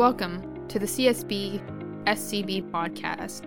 Welcome 0.00 0.66
to 0.68 0.78
the 0.78 0.86
CSB 0.86 1.60
SCB 2.06 2.70
podcast, 2.70 3.42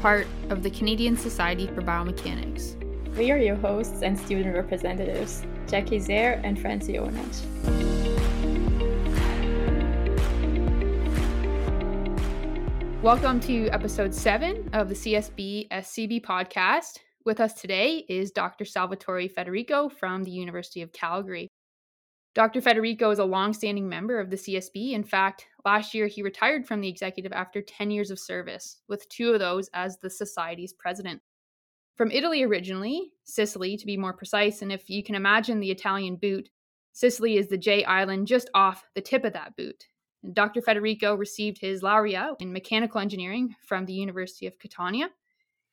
part 0.00 0.26
of 0.48 0.62
the 0.62 0.70
Canadian 0.70 1.14
Society 1.14 1.66
for 1.66 1.82
Biomechanics. 1.82 2.74
We 3.18 3.30
are 3.30 3.36
your 3.36 3.56
hosts 3.56 4.00
and 4.00 4.18
student 4.18 4.56
representatives, 4.56 5.44
Jackie 5.68 5.98
Zaire 5.98 6.40
and 6.42 6.58
Francie 6.58 6.94
Onech. 6.94 7.42
Welcome 13.02 13.38
to 13.40 13.68
episode 13.68 14.14
seven 14.14 14.70
of 14.72 14.88
the 14.88 14.94
CSB 14.94 15.68
SCB 15.68 16.24
podcast. 16.24 16.96
With 17.26 17.40
us 17.40 17.52
today 17.52 18.06
is 18.08 18.30
Dr. 18.30 18.64
Salvatore 18.64 19.28
Federico 19.28 19.90
from 19.90 20.24
the 20.24 20.30
University 20.30 20.80
of 20.80 20.92
Calgary. 20.94 21.50
Dr. 22.32 22.60
Federico 22.60 23.10
is 23.10 23.18
a 23.18 23.24
longstanding 23.24 23.88
member 23.88 24.20
of 24.20 24.30
the 24.30 24.36
CSB. 24.36 24.92
In 24.92 25.02
fact, 25.02 25.46
last 25.64 25.94
year 25.94 26.06
he 26.06 26.22
retired 26.22 26.64
from 26.66 26.80
the 26.80 26.88
executive 26.88 27.32
after 27.32 27.60
10 27.60 27.90
years 27.90 28.10
of 28.10 28.20
service, 28.20 28.78
with 28.88 29.08
two 29.08 29.32
of 29.32 29.40
those 29.40 29.68
as 29.74 29.98
the 29.98 30.10
Society's 30.10 30.72
president. 30.72 31.20
From 31.96 32.12
Italy 32.12 32.44
originally, 32.44 33.10
Sicily 33.24 33.76
to 33.76 33.84
be 33.84 33.96
more 33.96 34.12
precise, 34.12 34.62
and 34.62 34.70
if 34.70 34.88
you 34.88 35.02
can 35.02 35.16
imagine 35.16 35.58
the 35.58 35.72
Italian 35.72 36.16
boot, 36.16 36.48
Sicily 36.92 37.36
is 37.36 37.48
the 37.48 37.58
J 37.58 37.84
island 37.84 38.28
just 38.28 38.48
off 38.54 38.84
the 38.94 39.00
tip 39.00 39.24
of 39.24 39.32
that 39.32 39.56
boot. 39.56 39.86
And 40.22 40.34
Dr. 40.34 40.62
Federico 40.62 41.16
received 41.16 41.58
his 41.58 41.82
laurea 41.82 42.34
in 42.38 42.52
mechanical 42.52 43.00
engineering 43.00 43.56
from 43.66 43.86
the 43.86 43.92
University 43.92 44.46
of 44.46 44.58
Catania. 44.58 45.10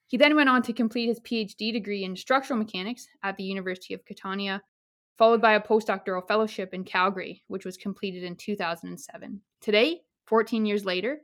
He 0.08 0.18
then 0.18 0.36
went 0.36 0.50
on 0.50 0.64
to 0.64 0.74
complete 0.74 1.08
his 1.08 1.20
PhD 1.20 1.72
degree 1.72 2.04
in 2.04 2.16
structural 2.16 2.58
mechanics 2.58 3.08
at 3.24 3.38
the 3.38 3.44
University 3.44 3.94
of 3.94 4.06
Catania 4.06 4.64
followed 5.18 5.42
by 5.42 5.54
a 5.54 5.62
postdoctoral 5.62 6.28
fellowship 6.28 6.74
in 6.74 6.84
Calgary, 6.84 7.44
which 7.48 7.66
was 7.66 7.78
completed 7.78 8.24
in 8.24 8.36
2007. 8.36 9.42
Today, 9.62 10.02
14 10.26 10.66
years 10.66 10.86
later, 10.86 11.22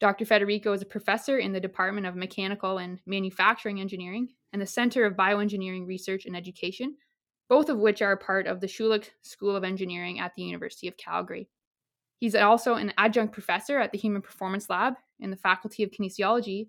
Dr. 0.00 0.24
Federico 0.24 0.72
is 0.72 0.82
a 0.82 0.86
professor 0.86 1.38
in 1.38 1.52
the 1.52 1.60
Department 1.60 2.06
of 2.06 2.16
Mechanical 2.16 2.78
and 2.78 3.00
Manufacturing 3.06 3.80
Engineering 3.80 4.28
and 4.52 4.60
the 4.60 4.66
Center 4.66 5.04
of 5.04 5.14
Bioengineering 5.14 5.86
Research 5.86 6.26
and 6.26 6.36
Education, 6.36 6.96
both 7.48 7.68
of 7.68 7.78
which 7.78 8.02
are 8.02 8.16
part 8.16 8.46
of 8.46 8.60
the 8.60 8.66
Schulich 8.66 9.10
School 9.22 9.54
of 9.54 9.64
Engineering 9.64 10.20
at 10.20 10.34
the 10.34 10.42
University 10.42 10.88
of 10.88 10.96
Calgary. 10.96 11.48
He's 12.18 12.34
also 12.34 12.74
an 12.74 12.92
adjunct 12.98 13.32
professor 13.32 13.78
at 13.78 13.92
the 13.92 13.98
Human 13.98 14.22
Performance 14.22 14.70
Lab 14.70 14.94
in 15.20 15.30
the 15.30 15.36
Faculty 15.36 15.82
of 15.82 15.90
Kinesiology 15.90 16.68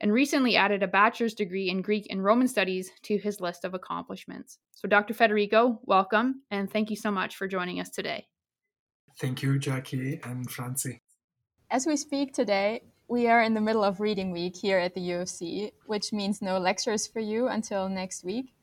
and 0.00 0.12
recently 0.12 0.56
added 0.56 0.82
a 0.82 0.88
bachelor's 0.88 1.34
degree 1.34 1.68
in 1.68 1.82
Greek 1.82 2.06
and 2.10 2.22
Roman 2.22 2.48
studies 2.48 2.90
to 3.02 3.18
his 3.18 3.40
list 3.40 3.64
of 3.64 3.74
accomplishments. 3.74 4.58
So, 4.72 4.88
Dr. 4.88 5.14
Federico, 5.14 5.80
welcome, 5.84 6.42
and 6.50 6.70
thank 6.70 6.90
you 6.90 6.96
so 6.96 7.10
much 7.10 7.36
for 7.36 7.48
joining 7.48 7.80
us 7.80 7.90
today. 7.90 8.28
Thank 9.18 9.42
you, 9.42 9.58
Jackie 9.58 10.20
and 10.22 10.48
Francie. 10.48 11.02
As 11.70 11.86
we 11.86 11.96
speak 11.96 12.32
today, 12.32 12.82
we 13.08 13.26
are 13.26 13.42
in 13.42 13.54
the 13.54 13.60
middle 13.60 13.82
of 13.82 14.00
reading 14.00 14.30
week 14.30 14.56
here 14.56 14.78
at 14.78 14.94
the 14.94 15.00
U 15.00 15.18
of 15.18 15.28
C, 15.28 15.72
which 15.86 16.12
means 16.12 16.40
no 16.40 16.58
lectures 16.58 17.06
for 17.06 17.20
you 17.20 17.48
until 17.48 17.88
next 17.88 18.22
week. 18.22 18.54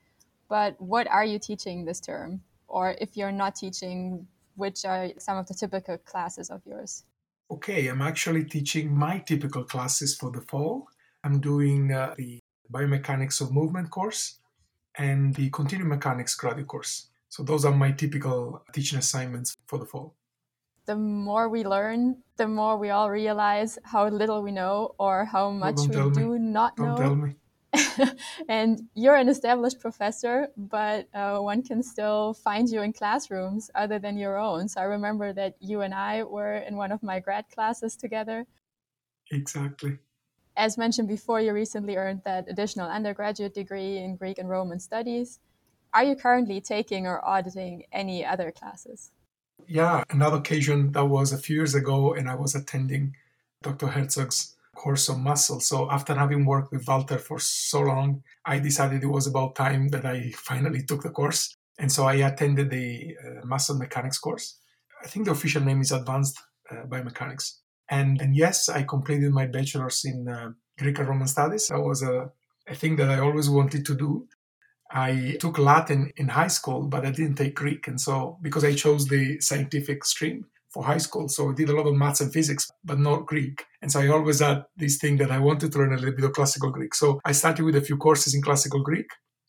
But 0.48 0.80
what 0.80 1.08
are 1.08 1.26
you 1.26 1.40
teaching 1.40 1.84
this 1.84 2.00
term? 2.00 2.42
Or 2.68 2.96
if 3.02 3.18
you're 3.18 3.32
not 3.32 3.56
teaching, 3.56 4.28
which 4.56 4.86
are 4.86 5.10
some 5.18 5.38
of 5.38 5.48
the 5.48 5.54
typical 5.54 5.98
classes 5.98 6.50
of 6.50 6.62
yours? 6.66 7.04
Okay, 7.52 7.88
I'm 7.88 8.02
actually 8.02 8.46
teaching 8.46 8.96
my 8.96 9.20
typical 9.20 9.64
classes 9.64 10.16
for 10.16 10.32
the 10.32 10.42
fall 10.42 10.88
I'm 11.26 11.40
doing 11.40 11.92
uh, 11.92 12.14
the 12.16 12.40
biomechanics 12.72 13.42
of 13.42 13.52
movement 13.52 13.90
course 13.90 14.38
and 14.96 15.34
the 15.34 15.50
continuum 15.50 15.90
mechanics 15.90 16.36
graduate 16.36 16.68
course. 16.68 17.08
So 17.30 17.42
those 17.42 17.66
are 17.66 17.74
my 17.74 17.92
typical 17.92 18.64
teaching 18.72 19.00
assignments 19.00 19.56
for 19.66 19.80
the 19.80 19.86
fall. 19.86 20.14
The 20.86 20.96
more 20.96 21.50
we 21.50 21.64
learn, 21.64 22.18
the 22.38 22.48
more 22.48 22.78
we 22.78 22.92
all 22.92 23.10
realize 23.10 23.80
how 23.84 24.08
little 24.08 24.44
we 24.44 24.52
know 24.52 24.94
or 25.00 25.26
how 25.26 25.50
much 25.50 25.78
we 25.80 25.88
do 25.88 26.38
not 26.38 26.78
don't 26.78 26.90
know. 26.90 26.98
Tell 26.98 27.16
me. 27.16 27.36
and 28.48 28.84
you're 28.94 29.16
an 29.16 29.28
established 29.28 29.80
professor, 29.80 30.50
but 30.56 31.08
uh, 31.16 31.40
one 31.40 31.64
can 31.64 31.82
still 31.82 32.36
find 32.36 32.70
you 32.70 32.84
in 32.84 32.94
classrooms 32.94 33.72
other 33.74 33.98
than 33.98 34.16
your 34.16 34.38
own. 34.38 34.70
So 34.70 34.80
I 34.80 34.84
remember 34.84 35.34
that 35.34 35.56
you 35.60 35.82
and 35.82 35.94
I 35.94 36.22
were 36.22 36.58
in 36.58 36.78
one 36.78 36.92
of 36.92 37.02
my 37.02 37.20
grad 37.20 37.46
classes 37.50 37.96
together. 37.96 38.46
Exactly 39.32 39.98
as 40.58 40.78
mentioned 40.78 41.08
before, 41.08 41.42
you 41.42 41.54
recently 41.54 41.96
earned 41.98 42.22
that 42.26 42.50
additional 42.50 42.90
undergraduate 42.90 43.54
degree 43.54 43.98
in 43.98 44.16
Greek 44.16 44.38
and 44.38 44.50
Roman 44.50 44.80
studies. 44.80 45.40
Are 45.94 46.04
you 46.04 46.16
currently 46.16 46.62
taking 46.62 47.08
or 47.08 47.24
auditing 47.26 47.84
any 47.92 48.26
other 48.26 48.52
classes? 48.52 49.12
Yeah, 49.68 50.04
another 50.10 50.38
occasion 50.38 50.92
that 50.92 51.06
was 51.06 51.32
a 51.32 51.38
few 51.38 51.56
years 51.56 51.76
ago, 51.76 52.14
and 52.14 52.30
I 52.30 52.36
was 52.36 52.56
attending 52.56 53.16
Dr. 53.62 53.88
Herzog's 53.88 54.56
course 54.76 55.10
on 55.10 55.24
muscle. 55.24 55.60
So 55.60 55.90
after 55.90 56.14
having 56.14 56.46
worked 56.46 56.72
with 56.72 56.88
Walter 56.88 57.18
for 57.18 57.40
so 57.40 57.82
long, 57.82 58.24
I 58.46 58.60
decided 58.60 59.04
it 59.04 59.08
was 59.08 59.26
about 59.26 59.56
time 59.56 59.88
that 59.90 60.06
I 60.06 60.32
finally 60.32 60.84
took 60.84 61.02
the 61.02 61.10
course. 61.10 61.56
And 61.80 61.92
so 61.92 62.06
I 62.06 62.16
attended 62.16 62.70
the 62.70 63.16
uh, 63.24 63.46
muscle 63.46 63.78
mechanics 63.78 64.20
course. 64.20 64.60
I 65.04 65.08
think 65.08 65.26
the 65.26 65.32
official 65.32 65.64
name 65.64 65.82
is 65.82 65.92
Advanced 65.92 66.40
uh, 66.70 66.86
Biomechanics. 66.88 67.60
And, 67.90 68.20
and 68.22 68.36
yes, 68.36 68.70
I 68.70 68.84
completed 68.84 69.32
my 69.32 69.46
bachelor's 69.46 70.04
in 70.06 70.28
uh, 70.28 70.52
Greek 70.78 71.00
and 71.00 71.08
Roman 71.08 71.28
studies. 71.28 71.68
That 71.68 71.80
was 71.80 72.04
a, 72.04 72.32
a 72.68 72.76
thing 72.76 72.96
that 72.98 73.10
I 73.10 73.20
always 73.20 73.50
wanted 73.50 73.86
to 73.86 73.96
do. 73.96 74.28
I 74.92 75.38
took 75.40 75.58
Latin 75.58 76.12
in 76.18 76.28
high 76.28 76.48
school, 76.48 76.84
but 76.84 77.06
I 77.06 77.12
didn't 77.12 77.36
take 77.36 77.56
Greek. 77.56 77.88
And 77.88 78.00
so, 78.00 78.38
because 78.42 78.64
I 78.64 78.74
chose 78.74 79.08
the 79.08 79.40
scientific 79.40 80.06
stream 80.06 80.46
for 80.70 80.84
high 80.84 81.00
school, 81.00 81.28
so 81.28 81.52
I 81.52 81.54
did 81.54 81.70
a 81.70 81.76
lot 81.76 81.88
of 81.88 81.96
maths 81.96 82.22
and 82.22 82.32
physics, 82.32 82.70
but 82.84 83.00
not 83.00 83.26
Greek. 83.26 83.66
And 83.82 83.92
so 83.92 84.00
I 84.00 84.10
always 84.10 84.40
had 84.40 84.66
this 84.78 84.98
thing 84.98 85.18
that 85.18 85.32
I 85.32 85.40
wanted 85.40 85.72
to 85.72 85.78
learn 85.78 85.94
a 85.94 85.98
little 85.98 86.16
bit 86.16 86.26
of 86.26 86.34
classical 86.34 86.70
Greek. 86.70 86.94
So 86.94 87.20
I 87.26 87.32
started 87.32 87.64
with 87.66 87.76
a 87.76 87.82
few 87.82 87.98
courses 87.98 88.36
in 88.36 88.42
classical 88.42 88.84
Greek. 88.84 89.08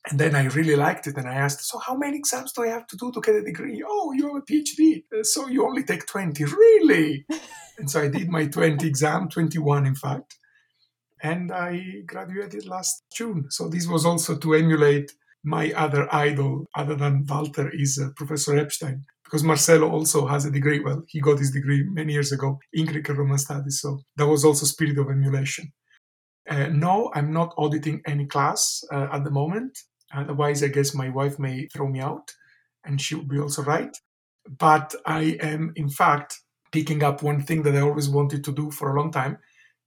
And 0.08 0.20
then 0.20 0.36
I 0.36 0.44
really 0.44 0.76
liked 0.76 1.06
it. 1.08 1.16
And 1.16 1.28
I 1.28 1.34
asked, 1.34 1.64
So, 1.64 1.78
how 1.78 1.96
many 1.96 2.16
exams 2.18 2.52
do 2.52 2.62
I 2.62 2.68
have 2.68 2.86
to 2.88 2.96
do 2.96 3.10
to 3.12 3.20
get 3.20 3.34
a 3.34 3.42
degree? 3.42 3.82
Oh, 3.86 4.12
you 4.12 4.28
have 4.28 4.36
a 4.36 4.40
PhD. 4.42 5.02
So, 5.24 5.48
you 5.48 5.66
only 5.66 5.82
take 5.82 6.06
20. 6.06 6.44
Really? 6.44 7.26
and 7.78 7.90
so 7.90 8.02
I 8.02 8.08
did 8.08 8.28
my 8.28 8.46
20 8.46 8.86
exam, 8.86 9.28
21 9.28 9.86
in 9.86 9.94
fact, 9.94 10.36
and 11.22 11.52
I 11.52 12.02
graduated 12.06 12.66
last 12.66 13.04
June. 13.14 13.46
So 13.50 13.68
this 13.68 13.86
was 13.86 14.04
also 14.06 14.36
to 14.36 14.54
emulate 14.54 15.12
my 15.44 15.72
other 15.72 16.12
idol, 16.12 16.66
other 16.74 16.96
than 16.96 17.24
Walter, 17.28 17.70
is 17.72 18.00
uh, 18.02 18.08
Professor 18.16 18.58
Epstein, 18.58 19.04
because 19.24 19.44
Marcelo 19.44 19.88
also 19.88 20.26
has 20.26 20.44
a 20.44 20.50
degree. 20.50 20.80
Well, 20.80 21.04
he 21.06 21.20
got 21.20 21.38
his 21.38 21.52
degree 21.52 21.84
many 21.84 22.12
years 22.12 22.32
ago 22.32 22.58
in 22.72 22.86
Greek 22.86 23.08
and 23.08 23.18
Roman 23.18 23.38
studies, 23.38 23.80
so 23.80 24.00
that 24.16 24.26
was 24.26 24.44
also 24.44 24.66
spirit 24.66 24.98
of 24.98 25.08
emulation. 25.08 25.72
Uh, 26.48 26.68
no, 26.68 27.10
I'm 27.14 27.32
not 27.32 27.54
auditing 27.58 28.02
any 28.06 28.26
class 28.26 28.82
uh, 28.92 29.08
at 29.12 29.24
the 29.24 29.30
moment. 29.30 29.78
Otherwise, 30.16 30.62
I 30.62 30.68
guess 30.68 30.94
my 30.94 31.10
wife 31.10 31.38
may 31.38 31.66
throw 31.66 31.88
me 31.88 32.00
out, 32.00 32.32
and 32.84 33.00
she 33.00 33.14
would 33.14 33.28
be 33.28 33.38
also 33.38 33.62
right. 33.62 33.94
But 34.58 34.94
I 35.04 35.36
am, 35.40 35.72
in 35.76 35.88
fact, 35.88 36.40
picking 36.72 37.02
up 37.02 37.22
one 37.22 37.42
thing 37.42 37.62
that 37.62 37.74
I 37.74 37.80
always 37.80 38.08
wanted 38.08 38.44
to 38.44 38.52
do 38.52 38.70
for 38.70 38.90
a 38.90 39.00
long 39.00 39.10
time. 39.10 39.38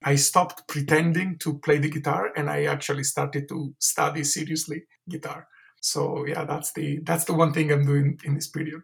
I 0.03 0.15
stopped 0.15 0.67
pretending 0.67 1.37
to 1.39 1.59
play 1.59 1.77
the 1.77 1.89
guitar 1.89 2.31
and 2.35 2.49
I 2.49 2.65
actually 2.65 3.03
started 3.03 3.49
to 3.49 3.73
study 3.79 4.23
seriously 4.23 4.83
guitar. 5.09 5.47
So 5.81 6.25
yeah, 6.25 6.45
that's 6.45 6.71
the 6.73 6.99
that's 7.03 7.25
the 7.25 7.33
one 7.33 7.53
thing 7.53 7.71
I'm 7.71 7.85
doing 7.85 8.19
in 8.23 8.35
this 8.35 8.47
period. 8.47 8.83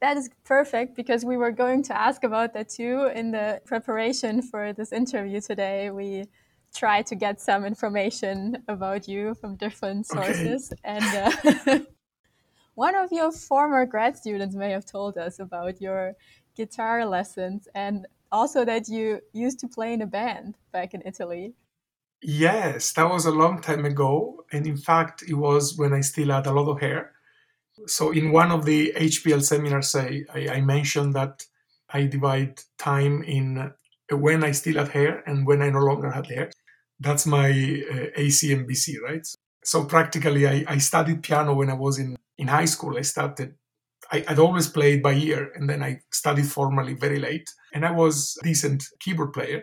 That 0.00 0.16
is 0.16 0.30
perfect 0.44 0.94
because 0.96 1.24
we 1.24 1.36
were 1.36 1.52
going 1.52 1.82
to 1.84 1.98
ask 1.98 2.24
about 2.24 2.52
that 2.54 2.68
too 2.68 3.10
in 3.14 3.32
the 3.32 3.60
preparation 3.64 4.42
for 4.42 4.72
this 4.72 4.92
interview 4.92 5.40
today. 5.40 5.90
We 5.90 6.26
tried 6.74 7.06
to 7.06 7.14
get 7.14 7.40
some 7.40 7.64
information 7.64 8.62
about 8.68 9.08
you 9.08 9.34
from 9.34 9.56
different 9.56 10.06
sources 10.06 10.72
okay. 10.72 10.80
and 10.84 11.66
uh, 11.66 11.78
one 12.74 12.94
of 12.96 13.12
your 13.12 13.30
former 13.30 13.86
grad 13.86 14.16
students 14.16 14.54
may 14.54 14.70
have 14.70 14.84
told 14.84 15.16
us 15.16 15.38
about 15.38 15.80
your 15.80 16.14
guitar 16.56 17.06
lessons 17.06 17.68
and 17.74 18.06
also 18.32 18.64
that 18.64 18.88
you 18.88 19.20
used 19.32 19.60
to 19.60 19.68
play 19.68 19.92
in 19.92 20.02
a 20.02 20.06
band 20.06 20.56
back 20.72 20.92
in 20.94 21.02
Italy. 21.04 21.54
Yes, 22.20 22.92
that 22.94 23.08
was 23.08 23.26
a 23.26 23.30
long 23.30 23.60
time 23.60 23.84
ago. 23.84 24.44
And 24.50 24.66
in 24.66 24.76
fact, 24.76 25.22
it 25.28 25.34
was 25.34 25.76
when 25.76 25.92
I 25.92 26.00
still 26.00 26.30
had 26.30 26.46
a 26.46 26.52
lot 26.52 26.68
of 26.68 26.80
hair. 26.80 27.12
So, 27.86 28.12
in 28.12 28.32
one 28.32 28.50
of 28.50 28.64
the 28.64 28.92
HPL 28.96 29.42
seminars, 29.42 29.94
I, 29.94 30.22
I, 30.32 30.48
I 30.56 30.60
mentioned 30.60 31.14
that 31.14 31.44
I 31.90 32.06
divide 32.06 32.60
time 32.78 33.22
in 33.24 33.72
when 34.10 34.44
I 34.44 34.52
still 34.52 34.76
had 34.78 34.88
hair 34.88 35.22
and 35.26 35.46
when 35.46 35.60
I 35.60 35.70
no 35.70 35.80
longer 35.80 36.10
had 36.10 36.26
hair. 36.26 36.50
That's 37.04 37.26
my 37.26 37.48
uh, 37.48 38.06
AC 38.16 38.52
and 38.52 38.68
BC, 38.68 39.00
right? 39.02 39.26
So, 39.62 39.84
practically, 39.84 40.46
I, 40.46 40.64
I 40.66 40.78
studied 40.78 41.22
piano 41.22 41.54
when 41.54 41.70
I 41.70 41.74
was 41.74 41.98
in, 41.98 42.16
in 42.38 42.48
high 42.48 42.64
school. 42.64 42.96
I 42.96 43.02
started 43.02 43.54
I, 44.10 44.24
would 44.28 44.38
always 44.38 44.68
played 44.68 45.02
by 45.02 45.14
ear, 45.14 45.52
and 45.54 45.68
then 45.68 45.82
I 45.82 46.00
studied 46.12 46.46
formally 46.46 46.94
very 46.94 47.18
late. 47.18 47.48
And 47.72 47.84
I 47.84 47.90
was 47.90 48.36
a 48.40 48.44
decent 48.44 48.84
keyboard 49.00 49.32
player, 49.32 49.62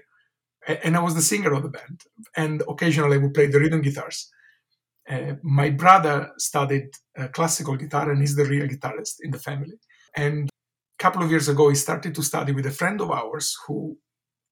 and 0.68 0.96
I 0.98 1.02
was 1.02 1.16
the 1.16 1.22
singer 1.22 1.54
of 1.54 1.64
the 1.64 1.70
band. 1.70 2.02
And 2.36 2.64
occasionally 2.68 3.18
I 3.18 3.20
would 3.20 3.34
play 3.34 3.48
the 3.48 3.60
rhythm 3.60 3.82
guitars. 3.82 4.30
Uh, 5.10 5.34
my 5.42 5.70
brother 5.70 6.32
studied 6.38 6.90
uh, 7.18 7.28
classical 7.30 7.76
guitar, 7.76 8.12
and 8.12 8.22
he's 8.22 8.36
the 8.36 8.46
real 8.46 8.68
guitarist 8.68 9.16
in 9.22 9.32
the 9.32 9.40
family. 9.40 9.80
And 10.16 10.50
a 10.50 11.04
couple 11.04 11.24
of 11.24 11.32
years 11.32 11.48
ago, 11.48 11.70
he 11.70 11.76
started 11.76 12.14
to 12.16 12.24
study 12.24 12.52
with 12.52 12.66
a 12.66 12.72
friend 12.72 13.02
of 13.02 13.12
ours 13.12 13.56
who 13.68 13.98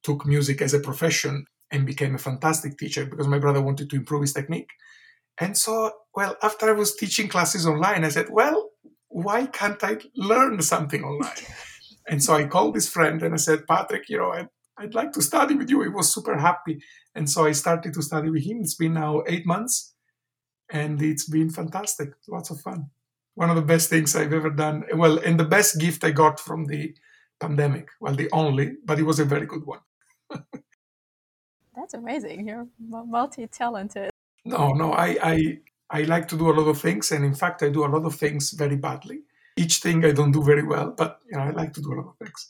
took 0.03 0.25
music 0.25 0.61
as 0.61 0.73
a 0.73 0.79
profession 0.79 1.45
and 1.71 1.85
became 1.85 2.15
a 2.15 2.19
fantastic 2.19 2.77
teacher 2.77 3.05
because 3.05 3.27
my 3.27 3.39
brother 3.39 3.61
wanted 3.61 3.89
to 3.89 3.95
improve 3.95 4.21
his 4.21 4.33
technique. 4.33 4.69
And 5.39 5.57
so, 5.57 5.91
well, 6.15 6.35
after 6.43 6.67
I 6.67 6.73
was 6.73 6.95
teaching 6.95 7.27
classes 7.27 7.65
online, 7.65 8.03
I 8.03 8.09
said, 8.09 8.27
well, 8.29 8.71
why 9.07 9.45
can't 9.47 9.83
I 9.83 9.97
learn 10.15 10.61
something 10.61 11.03
online? 11.03 11.45
and 12.07 12.21
so 12.23 12.33
I 12.33 12.45
called 12.45 12.75
this 12.75 12.89
friend 12.89 13.21
and 13.23 13.33
I 13.33 13.37
said, 13.37 13.67
Patrick, 13.67 14.09
you 14.09 14.17
know, 14.17 14.31
I'd, 14.31 14.49
I'd 14.77 14.95
like 14.95 15.11
to 15.13 15.21
study 15.21 15.55
with 15.55 15.69
you. 15.69 15.81
He 15.81 15.89
was 15.89 16.13
super 16.13 16.37
happy. 16.37 16.81
And 17.15 17.29
so 17.29 17.45
I 17.45 17.53
started 17.53 17.93
to 17.93 18.01
study 18.01 18.29
with 18.29 18.43
him. 18.43 18.59
It's 18.61 18.75
been 18.75 18.93
now 18.93 19.23
eight 19.27 19.45
months 19.45 19.93
and 20.71 21.01
it's 21.01 21.27
been 21.27 21.49
fantastic. 21.49 22.09
Lots 22.27 22.49
of 22.49 22.61
fun. 22.61 22.89
One 23.35 23.49
of 23.49 23.55
the 23.55 23.61
best 23.61 23.89
things 23.89 24.15
I've 24.15 24.33
ever 24.33 24.49
done. 24.49 24.83
Well, 24.93 25.19
and 25.19 25.39
the 25.39 25.45
best 25.45 25.79
gift 25.79 26.03
I 26.03 26.11
got 26.11 26.39
from 26.39 26.65
the 26.65 26.93
pandemic. 27.39 27.87
Well, 28.01 28.15
the 28.15 28.29
only, 28.31 28.73
but 28.83 28.99
it 28.99 29.03
was 29.03 29.19
a 29.19 29.25
very 29.25 29.45
good 29.45 29.65
one. 29.65 29.79
That's 31.79 31.93
amazing. 31.93 32.45
You're 32.45 32.67
multi-talented. 32.79 34.09
No, 34.43 34.73
no, 34.73 34.91
I, 34.91 35.17
I 35.23 35.59
I 35.89 36.01
like 36.03 36.27
to 36.27 36.37
do 36.37 36.49
a 36.51 36.53
lot 36.53 36.67
of 36.67 36.79
things, 36.79 37.11
and 37.11 37.23
in 37.23 37.33
fact, 37.33 37.63
I 37.63 37.69
do 37.69 37.85
a 37.85 37.87
lot 37.87 38.05
of 38.05 38.15
things 38.15 38.51
very 38.51 38.75
badly. 38.75 39.21
Each 39.55 39.77
thing 39.77 40.03
I 40.03 40.11
don't 40.11 40.33
do 40.33 40.43
very 40.43 40.63
well, 40.63 40.91
but 40.91 41.19
you 41.31 41.37
know, 41.37 41.43
I 41.43 41.51
like 41.51 41.73
to 41.73 41.81
do 41.81 41.93
a 41.93 41.95
lot 41.95 42.07
of 42.09 42.17
things. 42.17 42.49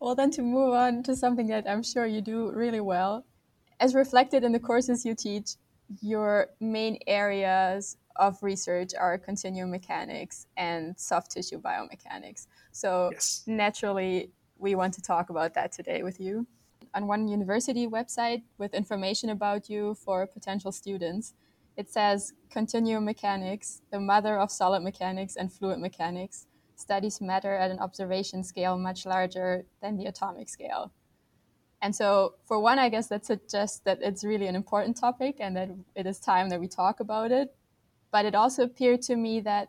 Well, 0.00 0.14
then 0.14 0.30
to 0.32 0.42
move 0.42 0.74
on 0.74 1.02
to 1.04 1.16
something 1.16 1.46
that 1.48 1.68
I'm 1.68 1.82
sure 1.82 2.06
you 2.06 2.20
do 2.20 2.52
really 2.52 2.80
well, 2.80 3.24
as 3.80 3.94
reflected 3.94 4.44
in 4.44 4.52
the 4.52 4.60
courses 4.60 5.04
you 5.06 5.14
teach, 5.14 5.56
your 6.02 6.48
main 6.60 6.98
areas 7.06 7.96
of 8.16 8.42
research 8.42 8.92
are 8.94 9.16
continuum 9.16 9.70
mechanics 9.70 10.46
and 10.56 10.98
soft 10.98 11.30
tissue 11.30 11.60
biomechanics. 11.60 12.46
So 12.72 13.10
yes. 13.12 13.42
naturally, 13.46 14.30
we 14.58 14.74
want 14.74 14.92
to 14.94 15.02
talk 15.02 15.30
about 15.30 15.54
that 15.54 15.72
today 15.72 16.02
with 16.02 16.20
you 16.20 16.46
on 16.94 17.06
one 17.06 17.28
university 17.28 17.86
website 17.86 18.42
with 18.58 18.74
information 18.74 19.30
about 19.30 19.68
you 19.68 19.94
for 19.94 20.26
potential 20.26 20.72
students. 20.72 21.34
It 21.76 21.88
says 21.88 22.32
continuum 22.50 23.04
mechanics, 23.04 23.82
the 23.90 24.00
mother 24.00 24.38
of 24.38 24.50
solid 24.50 24.82
mechanics 24.82 25.36
and 25.36 25.52
fluid 25.52 25.78
mechanics, 25.78 26.46
studies 26.74 27.20
matter 27.20 27.54
at 27.54 27.70
an 27.70 27.78
observation 27.78 28.42
scale 28.42 28.76
much 28.78 29.06
larger 29.06 29.64
than 29.80 29.96
the 29.96 30.06
atomic 30.06 30.48
scale. 30.48 30.92
And 31.82 31.94
so, 31.94 32.34
for 32.44 32.60
one, 32.60 32.78
I 32.78 32.88
guess 32.88 33.06
that 33.08 33.24
suggests 33.24 33.80
that 33.80 34.00
it's 34.02 34.24
really 34.24 34.46
an 34.46 34.54
important 34.54 34.96
topic 34.98 35.36
and 35.40 35.56
that 35.56 35.70
it 35.94 36.06
is 36.06 36.18
time 36.18 36.50
that 36.50 36.60
we 36.60 36.68
talk 36.68 37.00
about 37.00 37.32
it. 37.32 37.54
But 38.10 38.26
it 38.26 38.34
also 38.34 38.64
appeared 38.64 39.02
to 39.02 39.16
me 39.16 39.40
that 39.40 39.68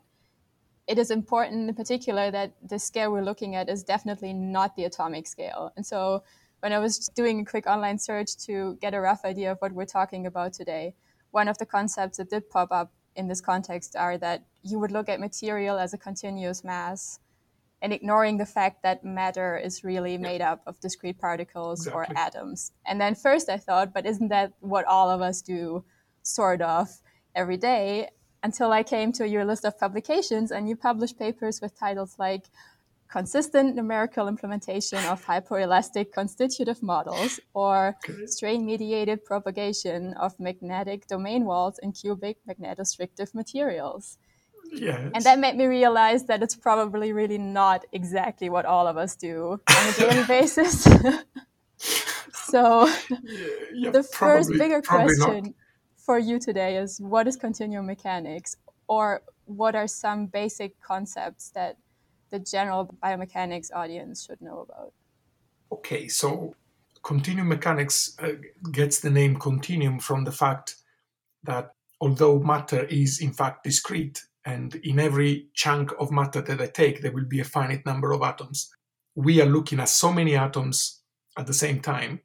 it 0.87 0.97
is 0.97 1.11
important 1.11 1.69
in 1.69 1.75
particular 1.75 2.31
that 2.31 2.53
the 2.67 2.79
scale 2.79 3.11
we're 3.11 3.23
looking 3.23 3.55
at 3.55 3.69
is 3.69 3.83
definitely 3.83 4.33
not 4.33 4.75
the 4.75 4.83
atomic 4.83 5.27
scale. 5.27 5.71
And 5.77 5.85
so, 5.85 6.23
when 6.61 6.73
I 6.73 6.79
was 6.79 7.09
doing 7.15 7.41
a 7.41 7.45
quick 7.45 7.67
online 7.67 7.99
search 7.99 8.37
to 8.45 8.77
get 8.81 8.93
a 8.93 9.01
rough 9.01 9.25
idea 9.25 9.51
of 9.51 9.57
what 9.59 9.73
we're 9.73 9.85
talking 9.85 10.25
about 10.25 10.53
today, 10.53 10.93
one 11.31 11.47
of 11.47 11.57
the 11.57 11.65
concepts 11.65 12.17
that 12.17 12.29
did 12.29 12.49
pop 12.49 12.71
up 12.71 12.91
in 13.15 13.27
this 13.27 13.41
context 13.41 13.95
are 13.95 14.17
that 14.19 14.45
you 14.63 14.79
would 14.79 14.91
look 14.91 15.09
at 15.09 15.19
material 15.19 15.77
as 15.77 15.93
a 15.93 15.97
continuous 15.97 16.63
mass 16.63 17.19
and 17.81 17.91
ignoring 17.91 18.37
the 18.37 18.45
fact 18.45 18.83
that 18.83 19.03
matter 19.03 19.57
is 19.57 19.83
really 19.83 20.17
made 20.17 20.39
up 20.41 20.61
of 20.67 20.79
discrete 20.79 21.19
particles 21.19 21.87
exactly. 21.87 22.15
or 22.15 22.17
atoms. 22.17 22.71
And 22.85 23.01
then 23.01 23.15
first 23.15 23.49
I 23.49 23.57
thought, 23.57 23.91
but 23.91 24.05
isn't 24.05 24.29
that 24.29 24.53
what 24.59 24.85
all 24.85 25.09
of 25.09 25.21
us 25.21 25.41
do 25.41 25.83
sort 26.21 26.61
of 26.61 26.89
every 27.33 27.57
day? 27.57 28.09
Until 28.43 28.71
I 28.71 28.83
came 28.83 29.11
to 29.13 29.27
your 29.27 29.45
list 29.45 29.65
of 29.65 29.79
publications 29.79 30.51
and 30.51 30.69
you 30.69 30.75
publish 30.75 31.15
papers 31.15 31.59
with 31.61 31.77
titles 31.77 32.15
like 32.17 32.45
consistent 33.11 33.75
numerical 33.75 34.29
implementation 34.29 35.03
of 35.05 35.23
hypoelastic 35.25 36.13
constitutive 36.13 36.81
models 36.81 37.41
or 37.53 37.97
strain 38.25 38.65
mediated 38.65 39.25
propagation 39.25 40.13
of 40.13 40.39
magnetic 40.39 41.05
domain 41.07 41.43
walls 41.43 41.77
in 41.83 41.91
cubic 41.91 42.37
magnetostrictive 42.47 43.35
materials. 43.35 44.17
Yes. 44.71 45.11
And 45.13 45.23
that 45.25 45.39
made 45.39 45.57
me 45.57 45.65
realize 45.65 46.23
that 46.27 46.41
it's 46.41 46.55
probably 46.55 47.11
really 47.11 47.37
not 47.37 47.85
exactly 47.91 48.49
what 48.49 48.65
all 48.65 48.87
of 48.87 48.95
us 48.95 49.17
do 49.17 49.59
on 49.69 49.89
a 49.89 49.91
daily 49.91 50.23
basis. 50.27 50.83
so, 52.33 52.87
yeah, 52.87 53.17
yeah, 53.73 53.91
the 53.91 54.03
probably, 54.03 54.37
first 54.37 54.51
bigger 54.57 54.81
question 54.81 55.43
not. 55.43 55.53
for 55.97 56.17
you 56.17 56.39
today 56.39 56.77
is 56.77 57.01
what 57.01 57.27
is 57.27 57.35
continuum 57.35 57.85
mechanics? 57.85 58.55
Or 58.87 59.21
what 59.45 59.75
are 59.75 59.87
some 59.87 60.27
basic 60.27 60.79
concepts 60.81 61.49
that 61.51 61.75
the 62.31 62.39
general 62.39 62.95
biomechanics 63.03 63.69
audience 63.73 64.25
should 64.25 64.41
know 64.41 64.65
about? 64.67 64.93
Okay, 65.71 66.07
so 66.07 66.55
continuum 67.03 67.49
mechanics 67.49 68.17
uh, 68.19 68.33
gets 68.71 68.99
the 68.99 69.09
name 69.09 69.35
continuum 69.35 69.99
from 69.99 70.23
the 70.23 70.31
fact 70.31 70.75
that 71.43 71.71
although 71.99 72.39
matter 72.39 72.85
is 72.85 73.21
in 73.21 73.31
fact 73.31 73.63
discrete, 73.63 74.21
and 74.45 74.75
in 74.75 74.99
every 74.99 75.47
chunk 75.53 75.91
of 75.99 76.11
matter 76.11 76.41
that 76.41 76.61
I 76.61 76.67
take, 76.67 77.01
there 77.01 77.11
will 77.11 77.25
be 77.25 77.39
a 77.41 77.45
finite 77.45 77.85
number 77.85 78.11
of 78.11 78.23
atoms. 78.23 78.71
We 79.15 79.39
are 79.41 79.45
looking 79.45 79.79
at 79.79 79.89
so 79.89 80.11
many 80.11 80.35
atoms 80.35 81.01
at 81.37 81.47
the 81.47 81.53
same 81.53 81.79
time 81.79 82.21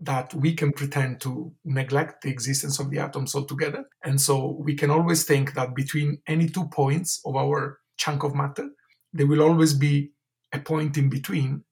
that 0.00 0.32
we 0.34 0.54
can 0.54 0.72
pretend 0.72 1.20
to 1.20 1.52
neglect 1.64 2.22
the 2.22 2.30
existence 2.30 2.78
of 2.78 2.90
the 2.90 2.98
atoms 2.98 3.34
altogether. 3.34 3.84
And 4.02 4.20
so 4.20 4.56
we 4.58 4.74
can 4.74 4.90
always 4.90 5.24
think 5.24 5.54
that 5.54 5.74
between 5.74 6.18
any 6.26 6.48
two 6.48 6.66
points 6.68 7.20
of 7.24 7.36
our 7.36 7.78
chunk 7.96 8.24
of 8.24 8.34
matter, 8.34 8.70
there 9.14 9.26
will 9.26 9.40
always 9.40 9.72
be 9.72 10.10
a 10.52 10.58
point 10.58 10.98
in 10.98 11.08
between. 11.08 11.64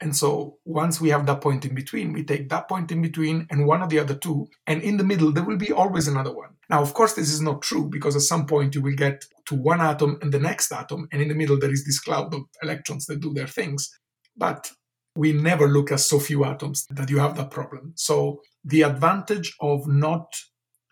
And 0.00 0.16
so 0.16 0.58
once 0.64 1.00
we 1.00 1.08
have 1.08 1.26
that 1.26 1.40
point 1.40 1.64
in 1.64 1.74
between, 1.74 2.12
we 2.12 2.22
take 2.22 2.48
that 2.48 2.68
point 2.68 2.92
in 2.92 3.02
between 3.02 3.46
and 3.50 3.66
one 3.66 3.82
of 3.82 3.90
the 3.90 3.98
other 3.98 4.14
two, 4.14 4.46
and 4.66 4.80
in 4.80 4.96
the 4.96 5.04
middle, 5.04 5.32
there 5.32 5.44
will 5.44 5.56
be 5.56 5.72
always 5.72 6.06
another 6.06 6.32
one. 6.32 6.50
Now, 6.70 6.80
of 6.80 6.94
course, 6.94 7.14
this 7.14 7.30
is 7.30 7.42
not 7.42 7.62
true 7.62 7.88
because 7.90 8.14
at 8.14 8.22
some 8.22 8.46
point 8.46 8.76
you 8.76 8.80
will 8.80 8.94
get 8.94 9.24
to 9.46 9.56
one 9.56 9.80
atom 9.80 10.18
and 10.22 10.32
the 10.32 10.38
next 10.38 10.70
atom, 10.70 11.08
and 11.10 11.20
in 11.20 11.28
the 11.28 11.34
middle, 11.34 11.58
there 11.58 11.72
is 11.72 11.84
this 11.84 11.98
cloud 11.98 12.32
of 12.32 12.42
electrons 12.62 13.06
that 13.06 13.20
do 13.20 13.34
their 13.34 13.48
things. 13.48 13.90
But 14.36 14.70
we 15.16 15.32
never 15.32 15.66
look 15.66 15.90
at 15.90 15.98
so 15.98 16.20
few 16.20 16.44
atoms 16.44 16.86
that 16.90 17.10
you 17.10 17.18
have 17.18 17.36
that 17.36 17.50
problem. 17.50 17.92
So 17.96 18.40
the 18.64 18.82
advantage 18.82 19.56
of 19.60 19.88
not 19.88 20.28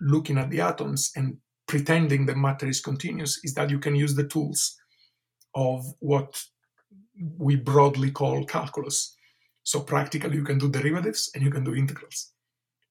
looking 0.01 0.37
at 0.37 0.51
the 0.51 0.61
atoms 0.61 1.13
and 1.15 1.37
pretending 1.69 2.27
that 2.27 2.37
matter 2.37 2.67
is 2.67 2.81
continuous 2.81 3.39
is 3.45 3.55
that 3.55 3.71
you 3.71 3.79
can 3.79 3.95
use 3.95 4.17
the 4.17 4.27
tools 4.27 4.77
of 5.57 5.85
what 5.99 6.41
we 7.39 7.57
broadly 7.57 8.11
call 8.11 8.45
calculus. 8.45 9.17
So 9.65 9.81
practically, 9.81 10.37
you 10.37 10.45
can 10.45 10.59
do 10.59 10.71
derivatives 10.71 11.31
and 11.35 11.43
you 11.43 11.51
can 11.51 11.65
do 11.65 11.75
integrals, 11.75 12.31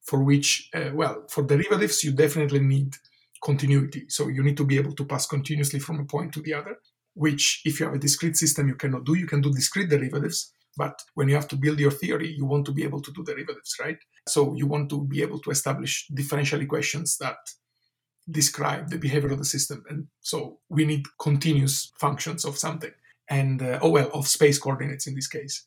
for 0.04 0.22
which, 0.24 0.70
uh, 0.74 0.90
well, 0.94 1.24
for 1.30 1.44
derivatives, 1.44 2.04
you 2.04 2.12
definitely 2.12 2.60
need 2.60 2.96
continuity. 3.42 4.06
So 4.10 4.28
you 4.28 4.44
need 4.44 4.58
to 4.58 4.66
be 4.66 4.78
able 4.78 4.94
to 4.94 5.06
pass 5.06 5.28
continuously 5.28 5.80
from 5.80 6.00
a 6.00 6.06
point 6.06 6.34
to 6.34 6.42
the 6.42 6.56
other, 6.56 6.80
which 7.14 7.62
if 7.64 7.80
you 7.80 7.86
have 7.86 7.96
a 7.96 8.00
discrete 8.00 8.36
system, 8.36 8.68
you 8.68 8.76
cannot 8.76 9.06
do. 9.06 9.14
You 9.14 9.28
can 9.28 9.42
do 9.42 9.54
discrete 9.54 9.90
derivatives, 9.90 10.52
but 10.76 11.00
when 11.14 11.30
you 11.30 11.36
have 11.36 11.48
to 11.50 11.56
build 11.56 11.80
your 11.80 11.92
theory, 11.92 12.34
you 12.36 12.46
want 12.46 12.66
to 12.66 12.74
be 12.74 12.84
able 12.84 13.02
to 13.02 13.12
do 13.12 13.24
derivatives, 13.24 13.76
right? 13.80 13.98
So 14.28 14.56
you 14.56 14.66
want 14.66 14.90
to 14.90 15.06
be 15.06 15.22
able 15.22 15.40
to 15.40 15.52
establish 15.52 16.08
differential 16.14 16.62
equations 16.62 17.18
that 17.20 17.38
describe 18.30 18.90
the 18.90 18.98
behavior 18.98 19.32
of 19.32 19.38
the 19.38 19.46
system. 19.46 19.84
And 19.90 20.08
so 20.22 20.60
we 20.70 20.86
need 20.86 21.06
continuous 21.20 21.92
functions 22.00 22.46
of 22.46 22.58
something. 22.58 22.92
And, 23.30 23.62
uh, 23.62 23.80
oh 23.82 23.90
well, 23.90 24.10
of 24.14 24.28
space 24.28 24.58
coordinates 24.58 25.08
in 25.08 25.16
this 25.16 25.28
case. 25.28 25.66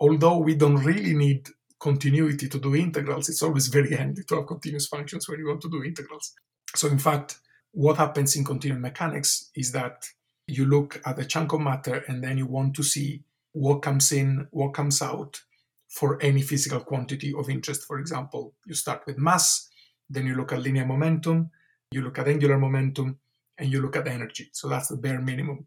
Although 0.00 0.38
we 0.38 0.54
don't 0.54 0.84
really 0.84 1.14
need 1.14 1.48
continuity 1.78 2.48
to 2.48 2.58
do 2.58 2.74
integrals, 2.74 3.28
it's 3.28 3.42
always 3.42 3.68
very 3.68 3.94
handy 3.94 4.22
to 4.24 4.36
have 4.36 4.46
continuous 4.46 4.86
functions 4.86 5.28
when 5.28 5.38
you 5.38 5.48
want 5.48 5.60
to 5.62 5.70
do 5.70 5.84
integrals. 5.84 6.34
So, 6.74 6.88
in 6.88 6.98
fact, 6.98 7.38
what 7.72 7.96
happens 7.96 8.36
in 8.36 8.44
continuum 8.44 8.82
mechanics 8.82 9.50
is 9.54 9.72
that 9.72 10.06
you 10.46 10.64
look 10.66 11.00
at 11.04 11.18
a 11.18 11.24
chunk 11.24 11.52
of 11.52 11.60
matter 11.60 12.04
and 12.08 12.22
then 12.22 12.38
you 12.38 12.46
want 12.46 12.74
to 12.76 12.82
see 12.82 13.22
what 13.52 13.82
comes 13.82 14.12
in, 14.12 14.46
what 14.50 14.74
comes 14.74 15.00
out 15.00 15.40
for 15.88 16.20
any 16.20 16.42
physical 16.42 16.80
quantity 16.80 17.32
of 17.36 17.48
interest. 17.48 17.84
For 17.84 17.98
example, 17.98 18.54
you 18.66 18.74
start 18.74 19.02
with 19.06 19.18
mass, 19.18 19.68
then 20.10 20.26
you 20.26 20.34
look 20.34 20.52
at 20.52 20.60
linear 20.60 20.86
momentum, 20.86 21.50
you 21.90 22.02
look 22.02 22.18
at 22.18 22.28
angular 22.28 22.58
momentum, 22.58 23.18
and 23.58 23.70
you 23.72 23.80
look 23.80 23.96
at 23.96 24.08
energy. 24.08 24.50
So 24.52 24.68
that's 24.68 24.88
the 24.88 24.96
bare 24.96 25.20
minimum. 25.20 25.66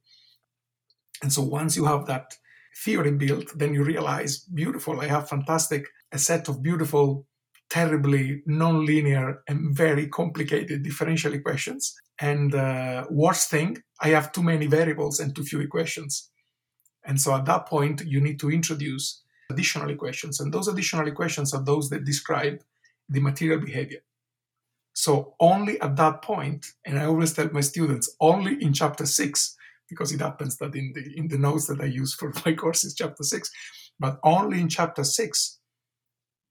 And 1.21 1.31
so 1.31 1.41
once 1.41 1.75
you 1.75 1.86
have 1.86 2.05
that 2.07 2.33
theory 2.83 3.12
built, 3.12 3.57
then 3.57 3.74
you 3.74 3.83
realize, 3.83 4.39
beautiful, 4.39 5.00
I 5.01 5.07
have 5.07 5.29
fantastic, 5.29 5.88
a 6.12 6.17
set 6.17 6.47
of 6.47 6.62
beautiful, 6.62 7.25
terribly 7.69 8.43
nonlinear 8.47 9.38
and 9.47 9.75
very 9.75 10.07
complicated 10.07 10.83
differential 10.83 11.33
equations. 11.33 11.95
And 12.19 12.53
uh, 12.53 13.05
worst 13.09 13.50
thing, 13.50 13.77
I 14.01 14.09
have 14.09 14.31
too 14.31 14.43
many 14.43 14.67
variables 14.67 15.19
and 15.19 15.36
too 15.36 15.43
few 15.43 15.59
equations. 15.62 16.29
And 17.05 17.19
so 17.19 17.33
at 17.33 17.45
that 17.45 17.67
point, 17.67 18.03
you 18.05 18.21
need 18.21 18.39
to 18.41 18.51
introduce 18.51 19.24
additional 19.50 19.89
equations. 19.89 20.39
And 20.39 20.53
those 20.53 20.67
additional 20.67 21.07
equations 21.07 21.53
are 21.53 21.63
those 21.63 21.89
that 21.89 22.03
describe 22.03 22.59
the 23.09 23.21
material 23.21 23.59
behavior. 23.59 24.00
So 24.97 25.35
only 25.39 25.79
at 25.79 25.95
that 25.97 26.23
point, 26.23 26.65
and 26.83 26.97
I 26.97 27.05
always 27.05 27.31
tell 27.31 27.47
my 27.53 27.61
students, 27.61 28.15
only 28.19 28.57
in 28.59 28.73
chapter 28.73 29.05
six 29.05 29.55
because 29.87 30.11
it 30.11 30.21
happens 30.21 30.57
that 30.57 30.73
in 30.73 30.91
the 30.95 31.03
in 31.15 31.27
the 31.27 31.37
notes 31.37 31.67
that 31.67 31.79
I 31.79 31.85
use 31.85 32.15
for 32.15 32.33
my 32.45 32.53
course 32.55 32.83
is 32.83 32.95
chapter 32.95 33.21
six, 33.21 33.51
but 33.99 34.17
only 34.23 34.59
in 34.59 34.69
chapter 34.69 35.03
six 35.03 35.59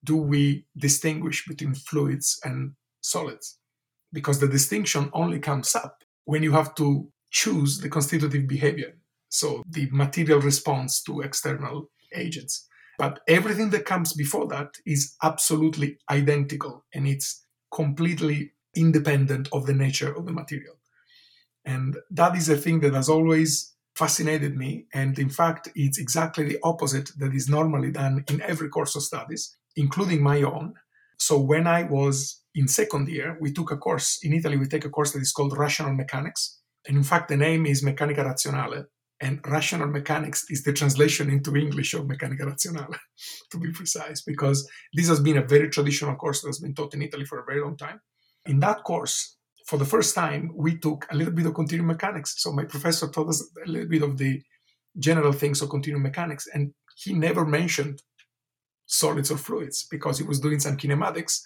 do 0.04 0.16
we 0.16 0.64
distinguish 0.76 1.44
between 1.48 1.74
fluids 1.74 2.38
and 2.44 2.74
solids, 3.00 3.58
because 4.12 4.38
the 4.38 4.46
distinction 4.46 5.10
only 5.12 5.40
comes 5.40 5.74
up 5.74 6.04
when 6.26 6.44
you 6.44 6.52
have 6.52 6.72
to 6.76 7.10
choose 7.32 7.80
the 7.80 7.88
constitutive 7.88 8.46
behavior, 8.46 8.92
so 9.28 9.64
the 9.68 9.88
material 9.90 10.40
response 10.40 11.02
to 11.02 11.22
external 11.22 11.90
agents. 12.14 12.68
But 12.96 13.18
everything 13.26 13.70
that 13.70 13.86
comes 13.86 14.12
before 14.12 14.46
that 14.48 14.68
is 14.86 15.16
absolutely 15.20 15.98
identical 16.08 16.84
and 16.94 17.08
it's 17.08 17.45
completely 17.72 18.52
independent 18.74 19.48
of 19.52 19.66
the 19.66 19.74
nature 19.74 20.14
of 20.14 20.26
the 20.26 20.32
material. 20.32 20.74
And 21.64 21.96
that 22.10 22.36
is 22.36 22.48
a 22.48 22.56
thing 22.56 22.80
that 22.80 22.94
has 22.94 23.08
always 23.08 23.74
fascinated 23.94 24.56
me. 24.56 24.86
And 24.92 25.18
in 25.18 25.30
fact, 25.30 25.68
it's 25.74 25.98
exactly 25.98 26.44
the 26.44 26.58
opposite 26.62 27.10
that 27.18 27.34
is 27.34 27.48
normally 27.48 27.90
done 27.90 28.24
in 28.28 28.42
every 28.42 28.68
course 28.68 28.94
of 28.94 29.02
studies, 29.02 29.56
including 29.74 30.22
my 30.22 30.42
own. 30.42 30.74
So 31.18 31.40
when 31.40 31.66
I 31.66 31.82
was 31.84 32.42
in 32.54 32.68
second 32.68 33.08
year, 33.08 33.38
we 33.40 33.52
took 33.52 33.70
a 33.72 33.76
course 33.76 34.18
in 34.22 34.32
Italy, 34.32 34.58
we 34.58 34.66
take 34.66 34.84
a 34.84 34.90
course 34.90 35.12
that 35.12 35.22
is 35.22 35.32
called 35.32 35.56
Rational 35.56 35.92
Mechanics. 35.92 36.60
And 36.86 36.96
in 36.96 37.02
fact, 37.02 37.28
the 37.28 37.36
name 37.36 37.66
is 37.66 37.82
Meccanica 37.82 38.24
Razionale. 38.24 38.86
And 39.20 39.40
rational 39.46 39.88
mechanics 39.88 40.44
is 40.50 40.62
the 40.62 40.74
translation 40.74 41.30
into 41.30 41.56
English 41.56 41.94
of 41.94 42.02
Meccanica 42.02 42.42
Razionale, 42.42 42.98
to 43.50 43.58
be 43.58 43.72
precise, 43.72 44.22
because 44.22 44.68
this 44.92 45.08
has 45.08 45.20
been 45.20 45.38
a 45.38 45.46
very 45.46 45.70
traditional 45.70 46.16
course 46.16 46.42
that 46.42 46.48
has 46.48 46.58
been 46.58 46.74
taught 46.74 46.94
in 46.94 47.02
Italy 47.02 47.24
for 47.24 47.40
a 47.40 47.44
very 47.44 47.62
long 47.62 47.76
time. 47.76 48.00
In 48.44 48.60
that 48.60 48.84
course, 48.84 49.36
for 49.66 49.78
the 49.78 49.84
first 49.84 50.14
time, 50.14 50.52
we 50.54 50.78
took 50.78 51.06
a 51.10 51.16
little 51.16 51.32
bit 51.32 51.46
of 51.46 51.54
continuum 51.54 51.88
mechanics. 51.88 52.34
So 52.38 52.52
my 52.52 52.64
professor 52.64 53.08
taught 53.08 53.28
us 53.28 53.44
a 53.64 53.68
little 53.68 53.88
bit 53.88 54.02
of 54.02 54.16
the 54.16 54.40
general 54.98 55.32
things 55.32 55.60
of 55.60 55.70
continuum 55.70 56.02
mechanics, 56.02 56.46
and 56.52 56.72
he 56.96 57.12
never 57.12 57.44
mentioned 57.44 58.02
solids 58.86 59.30
or 59.30 59.36
fluids 59.36 59.86
because 59.90 60.18
he 60.18 60.24
was 60.24 60.40
doing 60.40 60.60
some 60.60 60.76
kinematics, 60.76 61.40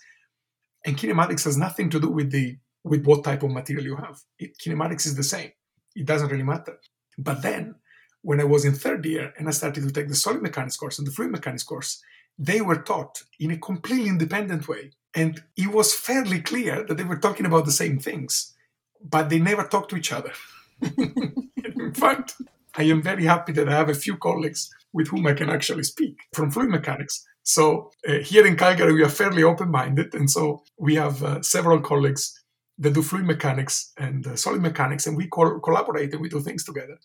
and 0.84 0.96
kinematics 0.96 1.44
has 1.44 1.56
nothing 1.56 1.88
to 1.90 2.00
do 2.00 2.10
with 2.10 2.30
the 2.30 2.56
with 2.84 3.04
what 3.04 3.24
type 3.24 3.42
of 3.42 3.50
material 3.50 3.84
you 3.84 3.96
have. 3.96 4.18
It, 4.38 4.52
kinematics 4.58 5.06
is 5.06 5.16
the 5.16 5.22
same; 5.22 5.50
it 5.96 6.06
doesn't 6.06 6.28
really 6.28 6.44
matter. 6.44 6.78
But 7.18 7.42
then, 7.42 7.76
when 8.22 8.40
I 8.40 8.44
was 8.44 8.64
in 8.64 8.74
third 8.74 9.04
year 9.04 9.32
and 9.38 9.48
I 9.48 9.52
started 9.52 9.84
to 9.84 9.92
take 9.92 10.08
the 10.08 10.14
solid 10.14 10.42
mechanics 10.42 10.76
course 10.76 10.98
and 10.98 11.06
the 11.06 11.12
fluid 11.12 11.32
mechanics 11.32 11.62
course, 11.62 12.02
they 12.38 12.60
were 12.60 12.82
taught 12.82 13.22
in 13.38 13.50
a 13.50 13.58
completely 13.58 14.08
independent 14.08 14.68
way 14.68 14.92
and 15.14 15.42
it 15.56 15.68
was 15.68 15.94
fairly 15.94 16.40
clear 16.40 16.84
that 16.84 16.96
they 16.96 17.04
were 17.04 17.18
talking 17.18 17.46
about 17.46 17.64
the 17.64 17.72
same 17.72 17.98
things, 17.98 18.54
but 19.02 19.28
they 19.28 19.38
never 19.38 19.64
talked 19.64 19.90
to 19.90 19.96
each 19.96 20.12
other. 20.12 20.32
in 20.96 21.92
fact, 21.94 22.34
I 22.76 22.84
am 22.84 23.02
very 23.02 23.24
happy 23.24 23.52
that 23.52 23.68
I 23.68 23.72
have 23.72 23.88
a 23.88 23.94
few 23.94 24.16
colleagues 24.16 24.70
with 24.92 25.08
whom 25.08 25.26
I 25.26 25.34
can 25.34 25.50
actually 25.50 25.82
speak 25.82 26.16
from 26.32 26.50
fluid 26.50 26.70
mechanics. 26.70 27.26
So 27.42 27.90
uh, 28.08 28.18
here 28.18 28.46
in 28.46 28.56
Calgary, 28.56 28.92
we 28.92 29.02
are 29.02 29.08
fairly 29.08 29.42
open-minded, 29.42 30.14
and 30.14 30.30
so 30.30 30.62
we 30.78 30.94
have 30.94 31.22
uh, 31.22 31.42
several 31.42 31.80
colleagues 31.80 32.39
that 32.80 32.94
do 32.94 33.02
fluid 33.02 33.26
mechanics 33.26 33.92
and 33.98 34.26
uh, 34.26 34.36
solid 34.36 34.62
mechanics, 34.62 35.06
and 35.06 35.16
we 35.16 35.28
co- 35.28 35.60
collaborate 35.60 36.12
and 36.12 36.20
we 36.20 36.28
do 36.28 36.40
things 36.40 36.64
together. 36.64 36.98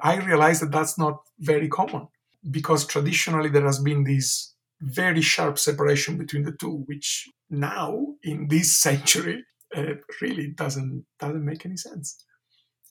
I 0.00 0.16
realize 0.16 0.60
that 0.60 0.72
that's 0.72 0.98
not 0.98 1.20
very 1.40 1.68
common 1.68 2.08
because 2.50 2.86
traditionally 2.86 3.48
there 3.48 3.64
has 3.64 3.80
been 3.80 4.04
this 4.04 4.54
very 4.80 5.22
sharp 5.22 5.58
separation 5.58 6.16
between 6.16 6.44
the 6.44 6.52
two, 6.52 6.84
which 6.86 7.28
now 7.50 8.06
in 8.22 8.48
this 8.48 8.76
century 8.86 9.44
uh, 9.74 9.94
really 10.22 10.48
doesn't 10.48 11.04
doesn't 11.18 11.44
make 11.44 11.66
any 11.66 11.76
sense. 11.76 12.24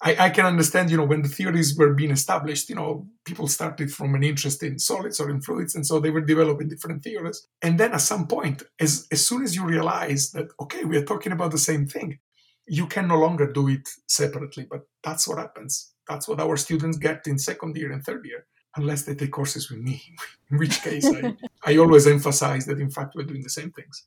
I, 0.01 0.25
I, 0.25 0.29
can 0.29 0.45
understand, 0.45 0.91
you 0.91 0.97
know, 0.97 1.05
when 1.05 1.21
the 1.21 1.29
theories 1.29 1.77
were 1.77 1.93
being 1.93 2.11
established, 2.11 2.69
you 2.69 2.75
know, 2.75 3.07
people 3.23 3.47
started 3.47 3.93
from 3.93 4.13
an 4.13 4.23
interest 4.23 4.61
in 4.61 4.77
solids 4.77 5.19
or 5.19 5.29
in 5.29 5.41
fluids, 5.41 5.73
and 5.73 5.87
so 5.87 5.99
they 5.99 6.11
were 6.11 6.21
developing 6.21 6.67
different 6.67 7.01
theories. 7.01 7.47
And 7.61 7.79
then 7.79 7.93
at 7.93 8.01
some 8.01 8.27
point, 8.27 8.63
as 8.79 9.07
as 9.11 9.25
soon 9.25 9.43
as 9.43 9.55
you 9.55 9.65
realize 9.65 10.31
that 10.31 10.47
okay, 10.59 10.83
we 10.83 10.97
are 10.97 11.05
talking 11.05 11.31
about 11.31 11.51
the 11.51 11.57
same 11.57 11.87
thing, 11.87 12.19
you 12.67 12.87
can 12.87 13.07
no 13.07 13.17
longer 13.17 13.51
do 13.51 13.69
it 13.69 13.87
separately. 14.07 14.67
But 14.69 14.81
that's 15.03 15.27
what 15.27 15.37
happens. 15.37 15.93
That's 16.07 16.27
what 16.27 16.39
our 16.39 16.57
students 16.57 16.97
get 16.97 17.25
in 17.27 17.39
second 17.39 17.77
year 17.77 17.91
and 17.91 18.03
third 18.03 18.25
year, 18.25 18.45
unless 18.75 19.03
they 19.03 19.15
take 19.15 19.31
courses 19.31 19.69
with 19.69 19.79
me, 19.79 20.01
in 20.51 20.57
which 20.57 20.81
case 20.81 21.05
I, 21.05 21.35
I 21.65 21.77
always 21.77 22.05
emphasize 22.07 22.65
that 22.65 22.79
in 22.79 22.91
fact 22.91 23.15
we're 23.15 23.23
doing 23.23 23.43
the 23.43 23.49
same 23.49 23.71
things. 23.71 24.05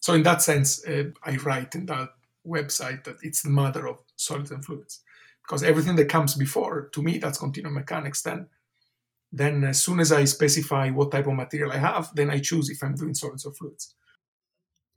So 0.00 0.12
in 0.12 0.22
that 0.24 0.42
sense, 0.42 0.86
uh, 0.86 1.04
I 1.24 1.36
write 1.36 1.74
in 1.74 1.86
that 1.86 2.10
website 2.46 3.04
that 3.04 3.16
it's 3.22 3.42
the 3.42 3.50
mother 3.50 3.88
of 3.88 4.00
solids 4.16 4.50
and 4.50 4.64
fluids, 4.64 5.02
because 5.46 5.62
everything 5.62 5.96
that 5.96 6.08
comes 6.08 6.34
before, 6.34 6.88
to 6.92 7.02
me, 7.02 7.18
that's 7.18 7.38
continuum 7.38 7.74
mechanics. 7.74 8.22
Then, 8.22 8.46
then 9.30 9.64
as 9.64 9.82
soon 9.82 10.00
as 10.00 10.10
I 10.10 10.24
specify 10.24 10.90
what 10.90 11.10
type 11.10 11.26
of 11.26 11.34
material 11.34 11.72
I 11.72 11.78
have, 11.78 12.10
then 12.14 12.30
I 12.30 12.38
choose 12.38 12.70
if 12.70 12.82
I'm 12.82 12.94
doing 12.94 13.14
solids 13.14 13.44
or 13.44 13.52
fluids. 13.52 13.94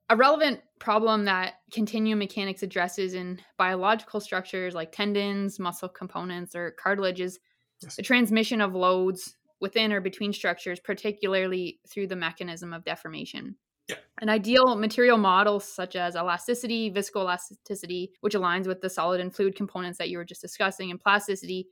A 0.09 0.15
relevant 0.15 0.61
problem 0.79 1.25
that 1.25 1.55
continuum 1.69 2.19
mechanics 2.19 2.63
addresses 2.63 3.13
in 3.13 3.39
biological 3.57 4.21
structures 4.21 4.73
like 4.73 4.93
tendons, 4.93 5.59
muscle 5.59 5.89
components, 5.89 6.55
or 6.55 6.71
cartilage 6.71 7.19
is 7.19 7.39
yes. 7.81 7.97
the 7.97 8.03
transmission 8.03 8.61
of 8.61 8.73
loads 8.73 9.35
within 9.59 9.91
or 9.91 9.99
between 9.99 10.31
structures, 10.31 10.79
particularly 10.79 11.81
through 11.89 12.07
the 12.07 12.15
mechanism 12.15 12.71
of 12.71 12.85
deformation. 12.85 13.57
Yeah. 13.87 13.95
An 14.19 14.29
ideal 14.29 14.75
material 14.75 15.17
model 15.17 15.59
such 15.59 15.95
as 15.95 16.15
elasticity, 16.15 16.91
viscoelasticity, 16.91 18.09
which 18.21 18.33
aligns 18.33 18.67
with 18.67 18.81
the 18.81 18.89
solid 18.89 19.21
and 19.21 19.33
fluid 19.33 19.55
components 19.55 19.97
that 19.97 20.09
you 20.09 20.17
were 20.17 20.25
just 20.25 20.41
discussing, 20.41 20.91
and 20.91 20.99
plasticity 20.99 21.67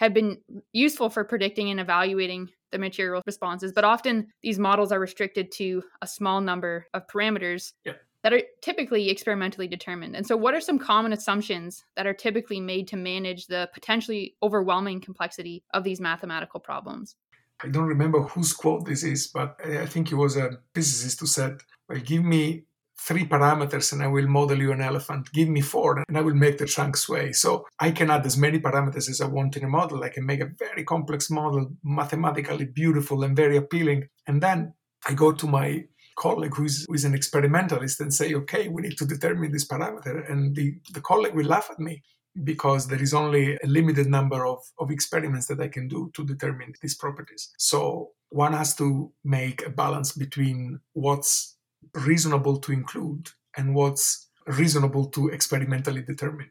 have 0.00 0.14
been 0.14 0.38
useful 0.72 1.10
for 1.10 1.24
predicting 1.24 1.70
and 1.70 1.78
evaluating 1.78 2.48
the 2.72 2.78
material 2.78 3.22
responses, 3.26 3.72
but 3.72 3.84
often 3.84 4.28
these 4.42 4.58
models 4.58 4.92
are 4.92 4.98
restricted 4.98 5.52
to 5.52 5.82
a 6.00 6.06
small 6.06 6.40
number 6.40 6.86
of 6.94 7.06
parameters 7.06 7.72
yeah. 7.84 7.92
that 8.22 8.32
are 8.32 8.40
typically 8.62 9.10
experimentally 9.10 9.68
determined. 9.68 10.16
And 10.16 10.26
so, 10.26 10.38
what 10.38 10.54
are 10.54 10.60
some 10.60 10.78
common 10.78 11.12
assumptions 11.12 11.84
that 11.96 12.06
are 12.06 12.14
typically 12.14 12.60
made 12.60 12.88
to 12.88 12.96
manage 12.96 13.46
the 13.46 13.68
potentially 13.74 14.36
overwhelming 14.42 15.00
complexity 15.00 15.64
of 15.74 15.84
these 15.84 16.00
mathematical 16.00 16.60
problems? 16.60 17.14
I 17.62 17.68
don't 17.68 17.86
remember 17.86 18.22
whose 18.22 18.52
quote 18.52 18.86
this 18.86 19.02
is, 19.02 19.26
but 19.26 19.56
I 19.64 19.86
think 19.86 20.10
it 20.10 20.14
was 20.14 20.36
a 20.36 20.58
physicist 20.74 21.20
who 21.20 21.26
said, 21.26 21.60
Well, 21.88 21.98
give 21.98 22.24
me 22.24 22.64
three 22.98 23.26
parameters 23.26 23.92
and 23.92 24.02
I 24.02 24.08
will 24.08 24.26
model 24.26 24.58
you 24.58 24.72
an 24.72 24.82
elephant. 24.82 25.32
Give 25.32 25.48
me 25.48 25.60
four 25.62 26.04
and 26.06 26.18
I 26.18 26.20
will 26.20 26.34
make 26.34 26.58
the 26.58 26.66
trunk 26.66 26.96
sway. 26.96 27.32
So 27.32 27.66
I 27.78 27.90
can 27.92 28.10
add 28.10 28.26
as 28.26 28.36
many 28.36 28.58
parameters 28.60 29.08
as 29.08 29.20
I 29.20 29.26
want 29.26 29.56
in 29.56 29.64
a 29.64 29.68
model. 29.68 30.04
I 30.04 30.10
can 30.10 30.26
make 30.26 30.40
a 30.40 30.50
very 30.58 30.84
complex 30.84 31.30
model, 31.30 31.72
mathematically 31.82 32.66
beautiful 32.66 33.24
and 33.24 33.34
very 33.34 33.56
appealing. 33.56 34.08
And 34.26 34.42
then 34.42 34.74
I 35.06 35.14
go 35.14 35.32
to 35.32 35.46
my 35.46 35.84
colleague 36.18 36.54
who's, 36.54 36.84
who 36.86 36.94
is 36.94 37.06
an 37.06 37.14
experimentalist 37.14 38.00
and 38.00 38.12
say, 38.12 38.34
okay, 38.34 38.68
we 38.68 38.82
need 38.82 38.98
to 38.98 39.06
determine 39.06 39.52
this 39.52 39.66
parameter. 39.66 40.30
And 40.30 40.54
the, 40.54 40.74
the 40.92 41.00
colleague 41.00 41.34
will 41.34 41.46
laugh 41.46 41.68
at 41.70 41.78
me 41.78 42.02
because 42.44 42.86
there 42.86 43.02
is 43.02 43.12
only 43.12 43.56
a 43.56 43.66
limited 43.66 44.06
number 44.06 44.46
of, 44.46 44.58
of 44.78 44.90
experiments 44.90 45.46
that 45.46 45.60
I 45.60 45.68
can 45.68 45.88
do 45.88 46.10
to 46.14 46.24
determine 46.24 46.74
these 46.80 46.94
properties. 46.94 47.50
So 47.58 48.10
one 48.30 48.52
has 48.52 48.74
to 48.76 49.12
make 49.24 49.66
a 49.66 49.70
balance 49.70 50.12
between 50.12 50.80
what's 50.92 51.56
reasonable 51.94 52.58
to 52.58 52.72
include 52.72 53.30
and 53.56 53.74
what's 53.74 54.28
reasonable 54.46 55.06
to 55.06 55.28
experimentally 55.28 56.02
determine. 56.02 56.50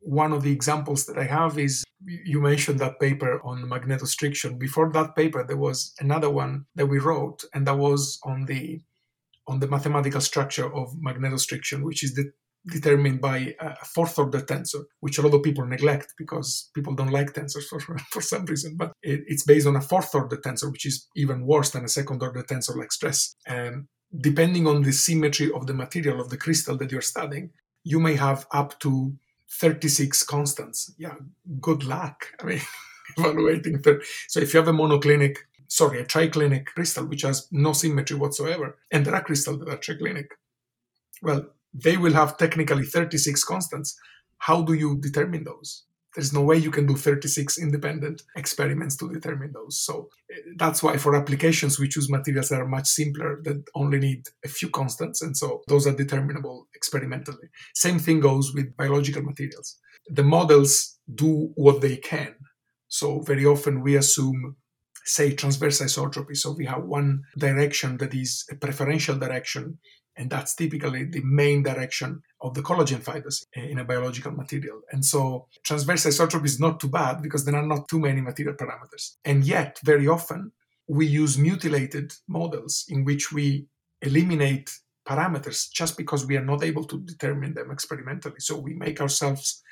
One 0.00 0.32
of 0.32 0.42
the 0.42 0.52
examples 0.52 1.06
that 1.06 1.18
I 1.18 1.24
have 1.24 1.58
is 1.58 1.84
you 2.04 2.40
mentioned 2.40 2.78
that 2.78 3.00
paper 3.00 3.40
on 3.44 3.62
magnetostriction. 3.64 4.58
Before 4.58 4.92
that 4.92 5.16
paper, 5.16 5.44
there 5.44 5.56
was 5.56 5.94
another 5.98 6.30
one 6.30 6.66
that 6.76 6.86
we 6.86 6.98
wrote, 6.98 7.44
and 7.54 7.66
that 7.66 7.76
was 7.76 8.20
on 8.22 8.44
the 8.44 8.80
on 9.48 9.60
the 9.60 9.68
mathematical 9.68 10.20
structure 10.20 10.72
of 10.74 10.94
magnetostriction, 10.96 11.82
which 11.82 12.02
is 12.02 12.14
the 12.14 12.32
determined 12.66 13.20
by 13.20 13.54
a 13.60 13.84
fourth 13.84 14.18
order 14.18 14.40
tensor, 14.40 14.84
which 15.00 15.18
a 15.18 15.22
lot 15.22 15.34
of 15.34 15.42
people 15.42 15.64
neglect 15.66 16.14
because 16.18 16.70
people 16.74 16.94
don't 16.94 17.12
like 17.12 17.32
tensors 17.32 17.64
for, 17.64 17.80
for 18.10 18.20
some 18.20 18.44
reason. 18.46 18.76
But 18.76 18.92
it, 19.02 19.22
it's 19.26 19.44
based 19.44 19.66
on 19.66 19.76
a 19.76 19.80
fourth 19.80 20.14
order 20.14 20.36
tensor, 20.36 20.70
which 20.70 20.86
is 20.86 21.06
even 21.16 21.46
worse 21.46 21.70
than 21.70 21.84
a 21.84 21.88
second 21.88 22.22
order 22.22 22.42
tensor 22.42 22.76
like 22.76 22.92
stress. 22.92 23.36
And 23.46 23.86
depending 24.20 24.66
on 24.66 24.82
the 24.82 24.92
symmetry 24.92 25.50
of 25.52 25.66
the 25.66 25.74
material 25.74 26.20
of 26.20 26.30
the 26.30 26.36
crystal 26.36 26.76
that 26.78 26.90
you're 26.90 27.00
studying, 27.00 27.50
you 27.84 28.00
may 28.00 28.16
have 28.16 28.46
up 28.52 28.78
to 28.80 29.14
36 29.48 30.22
constants. 30.24 30.92
Yeah, 30.98 31.14
good 31.60 31.84
luck. 31.84 32.26
I 32.40 32.46
mean, 32.46 32.60
evaluating. 33.16 33.80
Thir- 33.80 34.02
so 34.28 34.40
if 34.40 34.52
you 34.52 34.58
have 34.58 34.68
a 34.68 34.72
monoclinic, 34.72 35.36
sorry, 35.68 36.00
a 36.00 36.04
triclinic 36.04 36.66
crystal 36.66 37.06
which 37.06 37.22
has 37.22 37.46
no 37.52 37.72
symmetry 37.72 38.16
whatsoever, 38.16 38.76
and 38.90 39.04
there 39.04 39.14
are 39.14 39.22
crystals 39.22 39.60
that 39.60 39.68
are 39.68 39.76
triclinic, 39.76 40.26
well, 41.22 41.46
they 41.84 41.96
will 41.96 42.12
have 42.12 42.36
technically 42.36 42.84
36 42.84 43.44
constants. 43.44 43.96
How 44.38 44.62
do 44.62 44.74
you 44.74 44.98
determine 45.00 45.44
those? 45.44 45.84
There's 46.14 46.32
no 46.32 46.42
way 46.42 46.56
you 46.56 46.70
can 46.70 46.86
do 46.86 46.96
36 46.96 47.58
independent 47.58 48.22
experiments 48.36 48.96
to 48.96 49.12
determine 49.12 49.52
those. 49.52 49.78
So 49.82 50.08
eh, 50.32 50.40
that's 50.56 50.82
why 50.82 50.96
for 50.96 51.14
applications 51.14 51.78
we 51.78 51.88
choose 51.88 52.10
materials 52.10 52.48
that 52.48 52.60
are 52.60 52.68
much 52.68 52.86
simpler 52.86 53.40
that 53.44 53.62
only 53.74 53.98
need 53.98 54.22
a 54.42 54.48
few 54.48 54.70
constants. 54.70 55.20
And 55.20 55.36
so 55.36 55.62
those 55.68 55.86
are 55.86 55.94
determinable 55.94 56.68
experimentally. 56.74 57.48
Same 57.74 57.98
thing 57.98 58.20
goes 58.20 58.54
with 58.54 58.76
biological 58.76 59.22
materials. 59.22 59.78
The 60.08 60.22
models 60.22 60.98
do 61.14 61.52
what 61.54 61.82
they 61.82 61.96
can 61.96 62.34
So 62.88 63.20
very 63.20 63.44
often 63.44 63.82
we 63.82 63.96
assume, 63.96 64.56
say, 65.04 65.34
transverse 65.34 65.80
isotropy. 65.80 66.36
So 66.36 66.52
we 66.52 66.66
have 66.66 66.84
one 66.84 67.22
direction 67.36 67.96
that 67.98 68.14
is 68.14 68.44
a 68.50 68.54
preferential 68.54 69.18
direction, 69.18 69.78
and 70.16 70.30
that's 70.30 70.54
typically 70.54 71.04
the 71.04 71.22
main 71.22 71.62
direction 71.62 72.22
of 72.40 72.54
the 72.54 72.62
collagen 72.62 73.02
fibers 73.02 73.46
in 73.54 73.78
a 73.78 73.84
biological 73.84 74.32
material. 74.32 74.80
And 74.90 75.04
so 75.04 75.46
transverse 75.62 76.06
isotropy 76.06 76.46
is 76.46 76.60
not 76.60 76.80
too 76.80 76.88
bad 76.88 77.22
because 77.22 77.44
there 77.44 77.56
are 77.56 77.66
not 77.66 77.88
too 77.88 78.00
many 78.00 78.20
material 78.20 78.54
parameters. 78.54 79.16
And 79.24 79.44
yet, 79.44 79.78
very 79.84 80.08
often, 80.08 80.52
we 80.88 81.06
use 81.06 81.36
mutilated 81.36 82.12
models 82.28 82.84
in 82.88 83.04
which 83.04 83.32
we 83.32 83.66
eliminate 84.02 84.70
parameters 85.06 85.70
just 85.70 85.96
because 85.96 86.26
we 86.26 86.36
are 86.36 86.44
not 86.44 86.64
able 86.64 86.84
to 86.84 87.00
determine 87.00 87.54
them 87.54 87.70
experimentally. 87.70 88.40
So 88.40 88.58
we 88.58 88.74
make 88.74 89.00
ourselves 89.00 89.62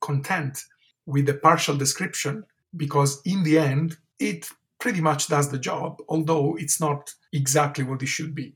content 0.00 0.58
with 1.06 1.26
the 1.26 1.34
partial 1.34 1.76
description 1.76 2.44
because 2.76 3.20
in 3.24 3.42
the 3.42 3.58
end, 3.58 3.96
it 4.18 4.48
pretty 4.80 5.00
much 5.00 5.28
does 5.28 5.50
the 5.50 5.58
job, 5.58 5.98
although 6.08 6.56
it's 6.58 6.80
not 6.80 7.14
exactly 7.32 7.84
what 7.84 8.02
it 8.02 8.06
should 8.06 8.34
be. 8.34 8.54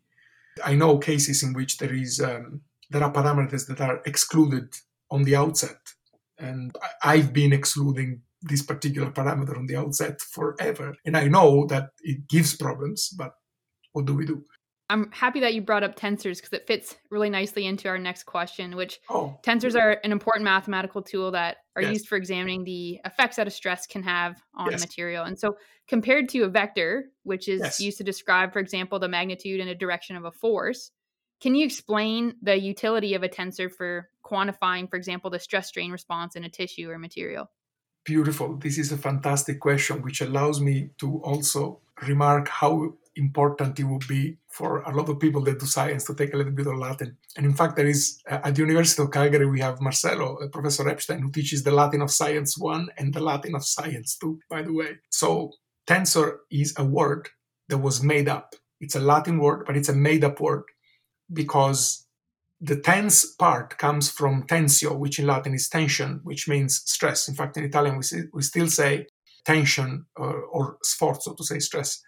I 0.65 0.75
know 0.75 0.99
cases 0.99 1.43
in 1.43 1.53
which 1.53 1.79
there 1.79 1.95
is 1.95 2.21
um, 2.21 2.63
there 2.91 3.03
are 3.03 3.13
parameters 3.13 3.67
that 3.67 3.81
are 3.81 4.01
excluded 4.07 4.75
on 5.11 5.25
the 5.25 5.37
outset, 5.37 5.79
and 6.39 6.75
I've 7.03 7.33
been 7.33 7.53
excluding 7.53 8.23
this 8.43 8.63
particular 8.63 9.11
parameter 9.11 9.57
on 9.57 9.67
the 9.67 9.77
outset 9.77 10.21
forever, 10.21 10.95
and 11.05 11.17
I 11.17 11.29
know 11.29 11.67
that 11.67 11.91
it 12.03 12.29
gives 12.29 12.57
problems. 12.57 13.11
But 13.11 13.33
what 13.93 14.07
do 14.07 14.15
we 14.15 14.27
do? 14.27 14.45
I'm 14.89 15.11
happy 15.11 15.41
that 15.41 15.55
you 15.55 15.63
brought 15.63 15.83
up 15.83 15.97
tensors 15.97 16.37
because 16.37 16.53
it 16.53 16.67
fits 16.67 16.97
really 17.11 17.29
nicely 17.29 17.67
into 17.67 17.89
our 17.89 17.99
next 17.99 18.23
question, 18.23 18.77
which 18.77 19.01
oh. 19.11 19.39
tensors 19.43 19.75
are 19.75 19.99
an 20.05 20.13
important 20.13 20.45
mathematical 20.45 21.03
tool 21.03 21.33
that 21.33 21.57
are 21.75 21.83
yes. 21.83 21.93
used 21.93 22.09
for 22.09 22.17
examining 22.17 22.63
the 22.63 23.01
effects 23.05 23.37
that 23.37 23.49
a 23.49 23.51
stress 23.51 23.87
can 23.87 24.05
have 24.05 24.41
on 24.55 24.71
yes. 24.71 24.81
a 24.81 24.87
material. 24.87 25.25
And 25.25 25.39
so, 25.39 25.57
compared 25.89 26.29
to 26.31 26.43
a 26.43 26.49
vector, 26.49 27.07
which 27.25 27.49
is 27.49 27.61
yes. 27.61 27.81
used 27.81 27.99
to 27.99 28.05
describe, 28.05 28.53
for 28.53 28.61
example, 28.61 29.01
the 29.01 29.09
magnitude 29.09 29.61
and 29.61 29.69
a 29.69 29.75
direction 29.75 30.15
of 30.15 30.25
a 30.25 30.31
force, 30.31 30.93
can 31.41 31.55
you 31.55 31.65
explain 31.65 32.35
the 32.41 32.59
utility 32.59 33.15
of 33.15 33.25
a 33.25 33.29
tensor 33.29 33.71
for 33.71 34.09
quantifying, 34.25 34.89
for 34.89 34.97
example, 34.97 35.31
the 35.31 35.41
stress 35.41 35.69
strain 35.69 35.91
response 35.91 36.37
in 36.37 36.45
a 36.45 36.49
tissue 36.49 36.89
or 36.91 36.99
material? 36.99 37.51
Beautiful. 38.05 38.57
This 38.57 38.79
is 38.79 38.93
a 38.93 38.97
fantastic 38.97 39.59
question, 39.59 40.01
which 40.03 40.21
allows 40.21 40.61
me 40.61 40.91
to 40.99 41.21
also 41.25 41.81
remark 42.07 42.49
how 42.49 42.95
important 43.17 43.79
it 43.79 43.85
would 43.85 44.07
be 44.07 44.37
for 44.49 44.83
a 44.83 44.95
lot 44.95 45.09
of 45.09 45.19
people 45.19 45.41
that 45.43 45.59
do 45.59 45.67
science 45.67 46.05
to 46.05 46.15
take 46.15 46.35
a 46.35 46.37
little 46.37 46.53
bit 46.53 46.67
of 46.67 46.77
Latin. 46.77 47.17
And 47.37 47.47
in 47.47 47.55
fact, 47.55 47.77
there 47.77 47.87
is 47.87 48.21
at 48.29 48.55
the 48.55 48.61
University 48.63 49.03
of 49.03 49.11
Calgary, 49.11 49.47
we 49.47 49.61
have 49.61 49.81
Marcelo, 49.81 50.37
uh, 50.37 50.49
Professor 50.49 50.89
Epstein, 50.89 51.21
who 51.21 51.31
teaches 51.31 51.63
the 51.63 51.71
Latin 51.71 52.03
of 52.03 52.11
Science 52.11 52.57
1 52.59 52.89
and 52.99 53.13
the 53.13 53.23
Latin 53.23 53.55
of 53.55 53.65
Science 53.65 54.17
2, 54.19 54.39
by 54.51 54.63
the 54.63 54.73
way. 54.73 54.97
So, 55.11 55.53
tensor 55.87 56.39
is 56.51 56.75
a 56.77 56.85
word 56.85 57.29
that 57.69 57.79
was 57.79 58.03
made 58.03 58.29
up. 58.29 58.55
It's 58.81 58.95
a 58.95 59.01
Latin 59.01 59.39
word, 59.39 59.65
but 59.67 59.77
it's 59.77 59.89
a 59.89 59.95
made 59.95 60.25
up 60.25 60.41
word 60.41 60.65
because 61.33 62.07
the 62.61 62.81
tense 62.81 63.35
part 63.35 63.77
comes 63.79 64.11
from 64.11 64.45
tensio, 64.45 64.97
which 64.97 65.19
in 65.19 65.27
Latin 65.27 65.55
is 65.55 65.69
tension, 65.69 66.21
which 66.23 66.49
means 66.49 66.83
stress. 66.85 67.29
In 67.29 67.35
fact, 67.35 67.57
in 67.57 67.65
Italian, 67.65 67.99
we, 67.99 68.23
we 68.33 68.43
still 68.43 68.69
say 68.69 69.07
tension 69.45 70.07
or, 70.17 70.43
or 70.45 70.79
sforzo 70.85 71.37
to 71.37 71.45
say 71.45 71.59
stress 71.59 72.03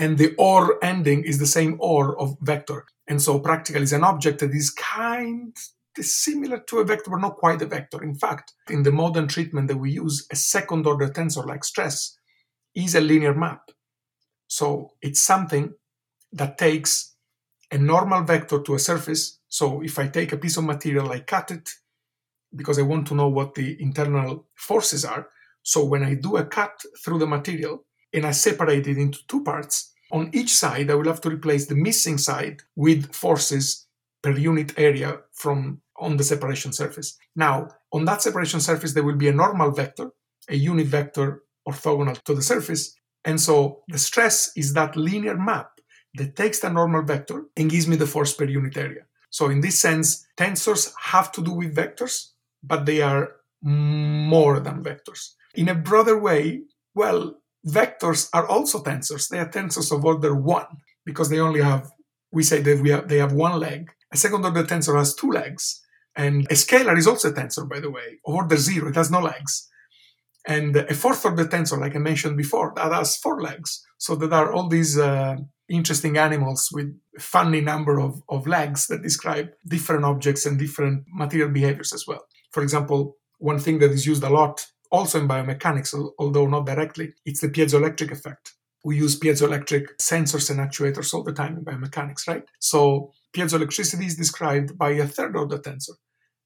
and 0.00 0.16
the 0.16 0.34
or 0.38 0.82
ending 0.82 1.22
is 1.24 1.38
the 1.38 1.46
same 1.46 1.76
or 1.78 2.18
of 2.18 2.36
vector. 2.40 2.86
And 3.06 3.20
so 3.20 3.38
practically 3.38 3.82
is 3.82 3.92
an 3.92 4.02
object 4.02 4.40
that 4.40 4.50
is 4.50 4.70
kind 4.70 5.54
similar 6.00 6.60
to 6.68 6.78
a 6.78 6.84
vector, 6.84 7.10
but 7.10 7.20
not 7.20 7.36
quite 7.36 7.60
a 7.60 7.66
vector. 7.66 8.02
In 8.02 8.14
fact, 8.14 8.54
in 8.70 8.82
the 8.82 8.92
modern 8.92 9.28
treatment 9.28 9.68
that 9.68 9.76
we 9.76 9.90
use, 9.90 10.26
a 10.32 10.36
second 10.36 10.86
order 10.86 11.08
tensor 11.08 11.46
like 11.46 11.64
stress 11.64 12.16
is 12.74 12.94
a 12.94 13.00
linear 13.00 13.34
map. 13.34 13.70
So 14.46 14.92
it's 15.02 15.20
something 15.20 15.74
that 16.32 16.56
takes 16.56 17.14
a 17.70 17.76
normal 17.76 18.22
vector 18.22 18.62
to 18.62 18.74
a 18.76 18.78
surface. 18.78 19.38
So 19.48 19.82
if 19.82 19.98
I 19.98 20.08
take 20.08 20.32
a 20.32 20.38
piece 20.38 20.56
of 20.56 20.64
material, 20.64 21.12
I 21.12 21.20
cut 21.20 21.50
it 21.50 21.68
because 22.56 22.78
I 22.78 22.82
want 22.82 23.06
to 23.08 23.14
know 23.14 23.28
what 23.28 23.54
the 23.54 23.76
internal 23.82 24.46
forces 24.54 25.04
are. 25.04 25.28
So 25.62 25.84
when 25.84 26.02
I 26.02 26.14
do 26.14 26.38
a 26.38 26.44
cut 26.46 26.80
through 27.04 27.18
the 27.18 27.26
material, 27.26 27.84
and 28.12 28.26
I 28.26 28.32
separate 28.32 28.86
it 28.86 28.98
into 28.98 29.26
two 29.26 29.42
parts. 29.42 29.92
On 30.12 30.30
each 30.32 30.52
side, 30.52 30.90
I 30.90 30.94
will 30.94 31.06
have 31.06 31.20
to 31.22 31.30
replace 31.30 31.66
the 31.66 31.76
missing 31.76 32.18
side 32.18 32.62
with 32.76 33.14
forces 33.14 33.86
per 34.22 34.32
unit 34.32 34.72
area 34.76 35.20
from 35.32 35.80
on 35.96 36.16
the 36.16 36.24
separation 36.24 36.72
surface. 36.72 37.18
Now, 37.36 37.68
on 37.92 38.04
that 38.06 38.22
separation 38.22 38.60
surface, 38.60 38.94
there 38.94 39.04
will 39.04 39.16
be 39.16 39.28
a 39.28 39.32
normal 39.32 39.70
vector, 39.70 40.10
a 40.48 40.56
unit 40.56 40.86
vector 40.86 41.42
orthogonal 41.68 42.20
to 42.24 42.34
the 42.34 42.42
surface. 42.42 42.94
And 43.24 43.40
so 43.40 43.82
the 43.88 43.98
stress 43.98 44.50
is 44.56 44.72
that 44.74 44.96
linear 44.96 45.36
map 45.36 45.70
that 46.14 46.36
takes 46.36 46.60
the 46.60 46.70
normal 46.70 47.02
vector 47.02 47.44
and 47.56 47.70
gives 47.70 47.86
me 47.86 47.96
the 47.96 48.06
force 48.06 48.32
per 48.32 48.44
unit 48.44 48.76
area. 48.76 49.04
So 49.28 49.48
in 49.50 49.60
this 49.60 49.78
sense, 49.78 50.26
tensors 50.36 50.92
have 50.98 51.30
to 51.32 51.42
do 51.42 51.52
with 51.52 51.76
vectors, 51.76 52.30
but 52.62 52.86
they 52.86 53.02
are 53.02 53.36
more 53.62 54.58
than 54.58 54.82
vectors. 54.82 55.34
In 55.54 55.68
a 55.68 55.74
broader 55.74 56.18
way, 56.18 56.62
well, 56.94 57.36
vectors 57.66 58.28
are 58.32 58.46
also 58.46 58.82
tensors. 58.82 59.28
They 59.28 59.38
are 59.38 59.48
tensors 59.48 59.94
of 59.94 60.04
order 60.04 60.34
one 60.34 60.66
because 61.04 61.28
they 61.28 61.40
only 61.40 61.60
have, 61.60 61.90
we 62.32 62.42
say 62.42 62.60
that 62.60 62.80
we 62.80 62.90
have, 62.90 63.08
they 63.08 63.18
have 63.18 63.32
one 63.32 63.58
leg. 63.58 63.90
A 64.12 64.16
second 64.16 64.44
order 64.44 64.64
tensor 64.64 64.98
has 64.98 65.14
two 65.14 65.30
legs. 65.30 65.80
And 66.16 66.46
a 66.46 66.54
scalar 66.54 66.98
is 66.98 67.06
also 67.06 67.30
a 67.30 67.32
tensor, 67.32 67.68
by 67.68 67.80
the 67.80 67.90
way, 67.90 68.18
of 68.26 68.34
order 68.34 68.56
zero. 68.56 68.88
It 68.88 68.96
has 68.96 69.10
no 69.10 69.20
legs. 69.20 69.68
And 70.46 70.74
a 70.74 70.94
fourth 70.94 71.24
order 71.24 71.44
tensor, 71.44 71.78
like 71.78 71.94
I 71.94 71.98
mentioned 71.98 72.36
before, 72.36 72.72
that 72.76 72.92
has 72.92 73.16
four 73.16 73.40
legs. 73.40 73.84
So 73.98 74.16
there 74.16 74.32
are 74.32 74.52
all 74.52 74.68
these 74.68 74.98
uh, 74.98 75.36
interesting 75.68 76.16
animals 76.16 76.70
with 76.72 76.98
funny 77.18 77.60
number 77.60 78.00
of, 78.00 78.22
of 78.28 78.46
legs 78.46 78.86
that 78.88 79.02
describe 79.02 79.50
different 79.68 80.04
objects 80.04 80.46
and 80.46 80.58
different 80.58 81.04
material 81.12 81.50
behaviors 81.50 81.92
as 81.92 82.06
well. 82.06 82.24
For 82.50 82.62
example, 82.62 83.16
one 83.38 83.58
thing 83.58 83.78
that 83.78 83.90
is 83.90 84.06
used 84.06 84.24
a 84.24 84.30
lot 84.30 84.66
also 84.90 85.20
in 85.20 85.28
biomechanics, 85.28 85.94
although 86.18 86.46
not 86.46 86.66
directly, 86.66 87.14
it's 87.24 87.40
the 87.40 87.48
piezoelectric 87.48 88.10
effect. 88.10 88.54
We 88.84 88.96
use 88.96 89.18
piezoelectric 89.18 89.96
sensors 90.00 90.50
and 90.50 90.58
actuators 90.58 91.12
all 91.12 91.22
the 91.22 91.32
time 91.32 91.58
in 91.58 91.64
biomechanics, 91.64 92.26
right? 92.26 92.44
So 92.58 93.12
piezoelectricity 93.34 94.06
is 94.06 94.16
described 94.16 94.76
by 94.76 94.90
a 94.90 95.06
third 95.06 95.36
order 95.36 95.58
tensor 95.58 95.94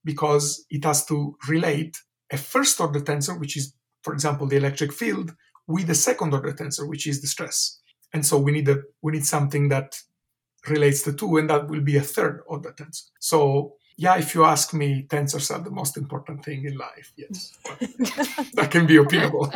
because 0.05 0.67
it 0.71 0.85
has 0.85 1.07
to 1.07 1.37
relate 1.49 1.97
a 2.31 2.37
first 2.37 2.81
order 2.81 3.01
tensor, 3.01 3.39
which 3.39 3.57
is, 3.57 3.75
for 4.03 4.13
example, 4.13 4.47
the 4.47 4.57
electric 4.57 4.93
field, 4.93 5.33
with 5.67 5.89
a 5.89 5.95
second 5.95 6.35
order 6.35 6.53
tensor, 6.53 6.89
which 6.89 7.07
is 7.07 7.21
the 7.21 7.27
stress. 7.27 7.81
And 8.13 8.25
so 8.27 8.39
we 8.39 8.53
need 8.53 8.69
a, 8.69 8.83
we 9.03 9.13
need 9.13 9.25
something 9.25 9.69
that 9.69 9.97
relates 10.69 11.03
the 11.03 11.13
two, 11.13 11.37
and 11.37 11.49
that 11.51 11.69
will 11.69 11.81
be 11.81 11.97
a 11.97 12.03
third 12.03 12.43
order 12.47 12.73
tensor. 12.73 13.05
So 13.21 13.75
yeah, 13.97 14.17
if 14.17 14.35
you 14.35 14.45
ask 14.45 14.75
me, 14.75 15.07
tensors 15.09 15.55
are 15.55 15.63
the 15.63 15.71
most 15.71 15.97
important 15.97 16.45
thing 16.45 16.65
in 16.65 16.77
life. 16.77 17.13
Yes, 17.17 17.57
that 18.55 18.69
can 18.71 18.87
be 18.87 18.99
opinable. 18.99 19.53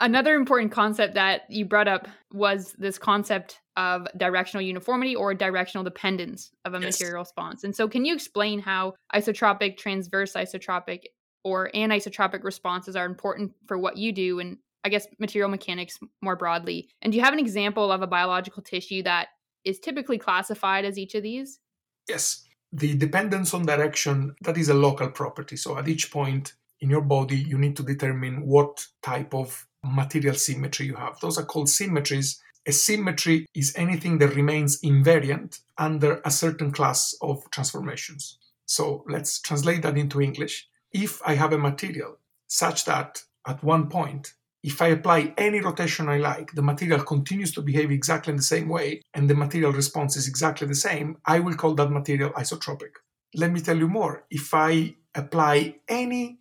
Another 0.00 0.34
important 0.34 0.72
concept 0.72 1.14
that 1.14 1.42
you 1.48 1.64
brought 1.64 1.86
up 1.86 2.08
was 2.32 2.72
this 2.72 2.98
concept 2.98 3.60
of 3.76 4.06
directional 4.16 4.62
uniformity 4.62 5.14
or 5.14 5.32
directional 5.32 5.84
dependence 5.84 6.50
of 6.64 6.74
a 6.74 6.80
yes. 6.80 6.94
material 6.94 7.20
response. 7.20 7.64
And 7.64 7.74
so, 7.74 7.88
can 7.88 8.04
you 8.04 8.12
explain 8.12 8.58
how 8.58 8.94
isotropic, 9.14 9.78
transverse 9.78 10.32
isotropic, 10.32 11.04
or 11.44 11.70
anisotropic 11.74 12.44
responses 12.44 12.96
are 12.96 13.06
important 13.06 13.52
for 13.66 13.78
what 13.78 13.96
you 13.96 14.12
do 14.12 14.40
and 14.40 14.58
I 14.84 14.88
guess 14.88 15.06
material 15.20 15.48
mechanics 15.48 15.98
more 16.20 16.36
broadly? 16.36 16.90
And 17.00 17.12
do 17.12 17.16
you 17.16 17.24
have 17.24 17.32
an 17.32 17.38
example 17.38 17.92
of 17.92 18.02
a 18.02 18.06
biological 18.06 18.62
tissue 18.62 19.04
that 19.04 19.28
is 19.64 19.78
typically 19.78 20.18
classified 20.18 20.84
as 20.84 20.98
each 20.98 21.14
of 21.14 21.22
these? 21.22 21.60
Yes. 22.08 22.44
The 22.72 22.96
dependence 22.96 23.52
on 23.54 23.66
direction, 23.66 24.34
that 24.42 24.56
is 24.56 24.68
a 24.68 24.74
local 24.74 25.10
property. 25.10 25.56
So 25.56 25.76
at 25.76 25.88
each 25.88 26.10
point 26.10 26.54
in 26.80 26.90
your 26.90 27.02
body, 27.02 27.36
you 27.36 27.58
need 27.58 27.76
to 27.76 27.82
determine 27.82 28.46
what 28.46 28.86
type 29.02 29.34
of 29.34 29.66
material 29.84 30.34
symmetry 30.34 30.86
you 30.86 30.94
have. 30.94 31.18
Those 31.20 31.38
are 31.38 31.44
called 31.44 31.68
symmetries. 31.68 32.40
A 32.66 32.72
symmetry 32.72 33.46
is 33.54 33.74
anything 33.76 34.18
that 34.18 34.36
remains 34.36 34.80
invariant 34.82 35.60
under 35.78 36.20
a 36.24 36.30
certain 36.30 36.70
class 36.72 37.14
of 37.20 37.42
transformations. 37.50 38.38
So 38.66 39.04
let's 39.08 39.40
translate 39.40 39.82
that 39.82 39.98
into 39.98 40.20
English. 40.20 40.68
If 40.92 41.20
I 41.26 41.34
have 41.34 41.52
a 41.52 41.58
material 41.58 42.18
such 42.46 42.84
that 42.84 43.22
at 43.46 43.62
one 43.64 43.88
point 43.88 44.34
if 44.62 44.80
I 44.80 44.88
apply 44.88 45.34
any 45.36 45.60
rotation 45.60 46.08
I 46.08 46.18
like, 46.18 46.52
the 46.52 46.62
material 46.62 47.02
continues 47.02 47.52
to 47.52 47.62
behave 47.62 47.90
exactly 47.90 48.30
in 48.30 48.36
the 48.36 48.42
same 48.42 48.68
way, 48.68 49.02
and 49.14 49.28
the 49.28 49.34
material 49.34 49.72
response 49.72 50.16
is 50.16 50.28
exactly 50.28 50.66
the 50.68 50.74
same, 50.74 51.16
I 51.26 51.40
will 51.40 51.54
call 51.54 51.74
that 51.74 51.90
material 51.90 52.30
isotropic. 52.30 52.92
Let 53.34 53.52
me 53.52 53.60
tell 53.60 53.76
you 53.76 53.88
more. 53.88 54.24
If 54.30 54.54
I 54.54 54.94
apply 55.14 55.76
any 55.88 56.38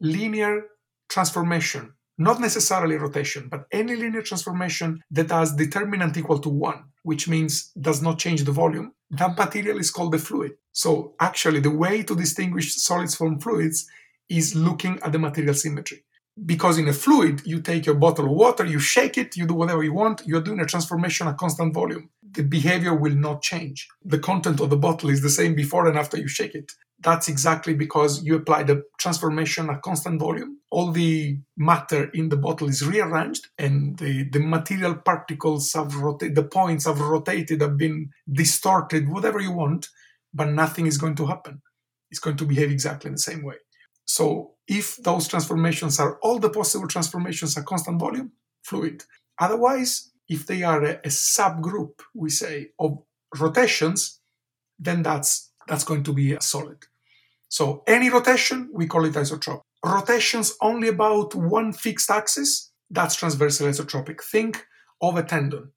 linear 0.00 0.66
transformation, 1.08 1.92
not 2.18 2.40
necessarily 2.40 2.96
rotation, 2.96 3.48
but 3.48 3.66
any 3.72 3.96
linear 3.96 4.22
transformation 4.22 5.02
that 5.10 5.30
has 5.30 5.52
determinant 5.52 6.16
equal 6.16 6.38
to 6.38 6.48
1, 6.48 6.84
which 7.02 7.28
means 7.28 7.72
does 7.80 8.00
not 8.00 8.18
change 8.18 8.44
the 8.44 8.52
volume, 8.52 8.92
that 9.10 9.36
material 9.36 9.78
is 9.78 9.90
called 9.90 10.14
a 10.14 10.18
fluid. 10.18 10.52
So 10.72 11.14
actually, 11.20 11.60
the 11.60 11.70
way 11.70 12.02
to 12.04 12.14
distinguish 12.14 12.74
solids 12.76 13.14
from 13.16 13.38
fluids 13.38 13.88
is 14.28 14.54
looking 14.54 14.98
at 15.02 15.12
the 15.12 15.18
material 15.18 15.54
symmetry. 15.54 16.04
Because 16.44 16.78
in 16.78 16.88
a 16.88 16.92
fluid, 16.92 17.42
you 17.46 17.60
take 17.60 17.86
your 17.86 17.94
bottle 17.94 18.26
of 18.26 18.32
water, 18.32 18.64
you 18.64 18.78
shake 18.78 19.16
it, 19.16 19.36
you 19.36 19.46
do 19.46 19.54
whatever 19.54 19.82
you 19.82 19.94
want, 19.94 20.22
you're 20.26 20.42
doing 20.42 20.60
a 20.60 20.66
transformation 20.66 21.26
at 21.28 21.38
constant 21.38 21.72
volume. 21.72 22.10
The 22.32 22.42
behavior 22.42 22.94
will 22.94 23.14
not 23.14 23.40
change. 23.42 23.88
The 24.04 24.18
content 24.18 24.60
of 24.60 24.68
the 24.68 24.76
bottle 24.76 25.08
is 25.08 25.22
the 25.22 25.30
same 25.30 25.54
before 25.54 25.86
and 25.86 25.98
after 25.98 26.18
you 26.18 26.28
shake 26.28 26.54
it. 26.54 26.72
That's 27.00 27.28
exactly 27.28 27.74
because 27.74 28.22
you 28.22 28.36
apply 28.36 28.64
the 28.64 28.84
transformation 28.98 29.70
at 29.70 29.82
constant 29.82 30.20
volume. 30.20 30.58
All 30.70 30.90
the 30.92 31.38
matter 31.56 32.10
in 32.12 32.28
the 32.28 32.36
bottle 32.36 32.68
is 32.68 32.86
rearranged 32.86 33.48
and 33.58 33.98
the, 33.98 34.24
the 34.24 34.40
material 34.40 34.94
particles 34.94 35.72
have 35.72 35.94
rotated, 35.96 36.34
the 36.36 36.44
points 36.44 36.84
have 36.84 37.00
rotated, 37.00 37.62
have 37.62 37.78
been 37.78 38.10
distorted, 38.30 39.08
whatever 39.08 39.40
you 39.40 39.52
want, 39.52 39.88
but 40.34 40.50
nothing 40.50 40.86
is 40.86 40.98
going 40.98 41.14
to 41.16 41.26
happen. 41.26 41.62
It's 42.10 42.20
going 42.20 42.36
to 42.38 42.44
behave 42.44 42.70
exactly 42.70 43.10
the 43.10 43.18
same 43.18 43.42
way. 43.42 43.56
So 44.04 44.55
if 44.68 44.96
those 44.96 45.28
transformations 45.28 46.00
are 46.00 46.18
all 46.22 46.38
the 46.38 46.50
possible 46.50 46.88
transformations 46.88 47.56
at 47.56 47.64
constant 47.64 48.00
volume, 48.00 48.32
fluid. 48.62 49.04
Otherwise, 49.38 50.10
if 50.28 50.46
they 50.46 50.62
are 50.62 50.82
a, 50.82 50.92
a 51.04 51.08
subgroup, 51.08 52.00
we 52.14 52.30
say, 52.30 52.70
of 52.78 52.98
rotations, 53.38 54.20
then 54.78 55.02
that's 55.02 55.52
that's 55.68 55.84
going 55.84 56.02
to 56.04 56.12
be 56.12 56.32
a 56.32 56.40
solid. 56.40 56.78
So 57.48 57.82
any 57.86 58.10
rotation, 58.10 58.70
we 58.72 58.86
call 58.86 59.04
it 59.04 59.14
isotropic. 59.14 59.62
Rotations 59.84 60.56
only 60.60 60.88
about 60.88 61.34
one 61.34 61.72
fixed 61.72 62.10
axis, 62.10 62.72
that's 62.90 63.16
transversal 63.16 63.68
isotropic. 63.68 64.22
Think 64.22 64.64
of 65.00 65.16
a 65.16 65.22
tendon. 65.22 65.72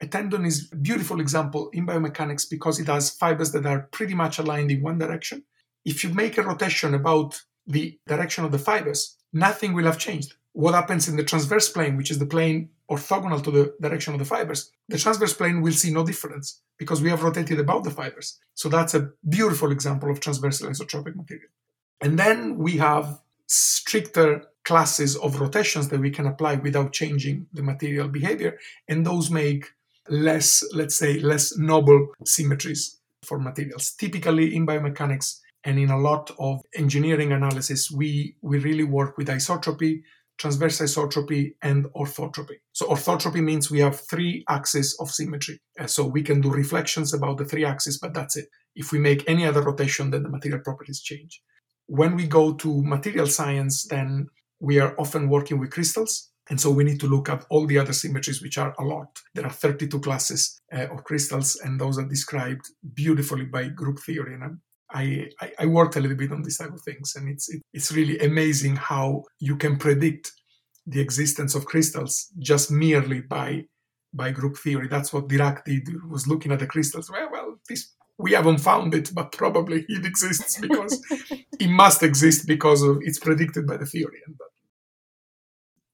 A 0.00 0.06
tendon 0.06 0.44
is 0.44 0.68
a 0.72 0.76
beautiful 0.76 1.20
example 1.20 1.70
in 1.72 1.86
biomechanics 1.86 2.48
because 2.50 2.80
it 2.80 2.88
has 2.88 3.10
fibers 3.10 3.52
that 3.52 3.66
are 3.66 3.88
pretty 3.92 4.14
much 4.14 4.38
aligned 4.38 4.70
in 4.70 4.82
one 4.82 4.98
direction. 4.98 5.44
If 5.84 6.02
you 6.02 6.12
make 6.12 6.38
a 6.38 6.42
rotation 6.42 6.94
about 6.94 7.40
the 7.66 7.98
direction 8.06 8.44
of 8.44 8.52
the 8.52 8.58
fibers, 8.58 9.16
nothing 9.32 9.72
will 9.72 9.84
have 9.84 9.98
changed. 9.98 10.34
What 10.52 10.74
happens 10.74 11.08
in 11.08 11.16
the 11.16 11.24
transverse 11.24 11.68
plane, 11.70 11.96
which 11.96 12.10
is 12.10 12.18
the 12.18 12.26
plane 12.26 12.70
orthogonal 12.90 13.42
to 13.42 13.50
the 13.50 13.74
direction 13.80 14.12
of 14.12 14.18
the 14.18 14.26
fibers, 14.26 14.70
the 14.88 14.98
transverse 14.98 15.32
plane 15.32 15.62
will 15.62 15.72
see 15.72 15.90
no 15.90 16.04
difference 16.04 16.60
because 16.78 17.00
we 17.00 17.08
have 17.08 17.22
rotated 17.22 17.58
about 17.58 17.84
the 17.84 17.90
fibers. 17.90 18.38
So 18.54 18.68
that's 18.68 18.94
a 18.94 19.10
beautiful 19.28 19.72
example 19.72 20.10
of 20.10 20.20
transversal 20.20 20.68
isotropic 20.68 21.16
material. 21.16 21.48
And 22.02 22.18
then 22.18 22.58
we 22.58 22.76
have 22.78 23.20
stricter 23.46 24.44
classes 24.64 25.16
of 25.16 25.40
rotations 25.40 25.88
that 25.88 26.00
we 26.00 26.10
can 26.10 26.26
apply 26.26 26.56
without 26.56 26.92
changing 26.92 27.46
the 27.52 27.62
material 27.62 28.08
behavior, 28.08 28.58
and 28.88 29.06
those 29.06 29.30
make 29.30 29.70
less, 30.08 30.62
let's 30.74 30.96
say, 30.96 31.18
less 31.20 31.56
noble 31.56 32.08
symmetries 32.24 32.98
for 33.22 33.38
materials. 33.38 33.92
Typically 33.92 34.54
in 34.54 34.66
biomechanics, 34.66 35.40
and 35.64 35.78
in 35.78 35.90
a 35.90 35.98
lot 35.98 36.30
of 36.38 36.60
engineering 36.74 37.32
analysis, 37.32 37.90
we, 37.90 38.36
we 38.42 38.58
really 38.58 38.84
work 38.84 39.16
with 39.16 39.28
isotropy, 39.28 40.02
transverse 40.38 40.80
isotropy, 40.80 41.54
and 41.62 41.86
orthotropy. 41.96 42.56
So, 42.72 42.86
orthotropy 42.88 43.42
means 43.42 43.70
we 43.70 43.80
have 43.80 44.00
three 44.10 44.44
axes 44.48 44.96
of 45.00 45.10
symmetry. 45.10 45.60
Uh, 45.78 45.86
so, 45.86 46.04
we 46.04 46.22
can 46.22 46.40
do 46.40 46.50
reflections 46.50 47.14
about 47.14 47.38
the 47.38 47.44
three 47.44 47.64
axes, 47.64 47.98
but 47.98 48.14
that's 48.14 48.36
it. 48.36 48.46
If 48.74 48.90
we 48.90 48.98
make 48.98 49.28
any 49.28 49.46
other 49.46 49.62
rotation, 49.62 50.10
then 50.10 50.24
the 50.24 50.30
material 50.30 50.60
properties 50.64 51.00
change. 51.00 51.40
When 51.86 52.16
we 52.16 52.26
go 52.26 52.54
to 52.54 52.82
material 52.82 53.26
science, 53.26 53.86
then 53.86 54.28
we 54.58 54.80
are 54.80 54.94
often 54.98 55.28
working 55.28 55.58
with 55.58 55.70
crystals. 55.70 56.30
And 56.50 56.60
so 56.60 56.70
we 56.70 56.84
need 56.84 56.98
to 57.00 57.06
look 57.06 57.28
at 57.28 57.46
all 57.50 57.66
the 57.66 57.78
other 57.78 57.92
symmetries, 57.92 58.42
which 58.42 58.58
are 58.58 58.74
a 58.78 58.84
lot. 58.84 59.20
There 59.34 59.46
are 59.46 59.50
32 59.50 60.00
classes 60.00 60.60
uh, 60.72 60.86
of 60.88 61.04
crystals, 61.04 61.56
and 61.62 61.80
those 61.80 61.98
are 61.98 62.08
described 62.08 62.68
beautifully 62.94 63.44
by 63.44 63.68
group 63.68 64.00
theory. 64.00 64.34
And 64.34 64.44
I'm 64.44 64.60
I, 64.94 65.28
I, 65.40 65.52
I 65.60 65.66
worked 65.66 65.96
a 65.96 66.00
little 66.00 66.16
bit 66.16 66.32
on 66.32 66.42
these 66.42 66.58
type 66.58 66.72
of 66.72 66.80
things, 66.82 67.14
and 67.16 67.28
it's 67.28 67.48
it, 67.48 67.62
it's 67.72 67.92
really 67.92 68.18
amazing 68.18 68.76
how 68.76 69.24
you 69.38 69.56
can 69.56 69.76
predict 69.76 70.32
the 70.86 71.00
existence 71.00 71.54
of 71.54 71.66
crystals 71.66 72.30
just 72.38 72.70
merely 72.70 73.20
by 73.20 73.64
by 74.14 74.30
group 74.30 74.56
theory. 74.58 74.88
That's 74.88 75.12
what 75.12 75.28
Dirac 75.28 75.64
did. 75.64 75.88
Was 76.10 76.26
looking 76.26 76.52
at 76.52 76.58
the 76.58 76.66
crystals. 76.66 77.10
Well, 77.10 77.28
well, 77.30 77.56
this 77.68 77.92
we 78.18 78.32
haven't 78.32 78.58
found 78.58 78.94
it, 78.94 79.10
but 79.14 79.32
probably 79.32 79.84
it 79.88 80.06
exists 80.06 80.60
because 80.60 81.02
it 81.58 81.68
must 81.68 82.02
exist 82.02 82.46
because 82.46 82.82
of 82.82 82.98
it's 83.02 83.18
predicted 83.18 83.66
by 83.66 83.76
the 83.76 83.86
theory. 83.86 84.20
And 84.26 84.36
uh, 84.40 84.48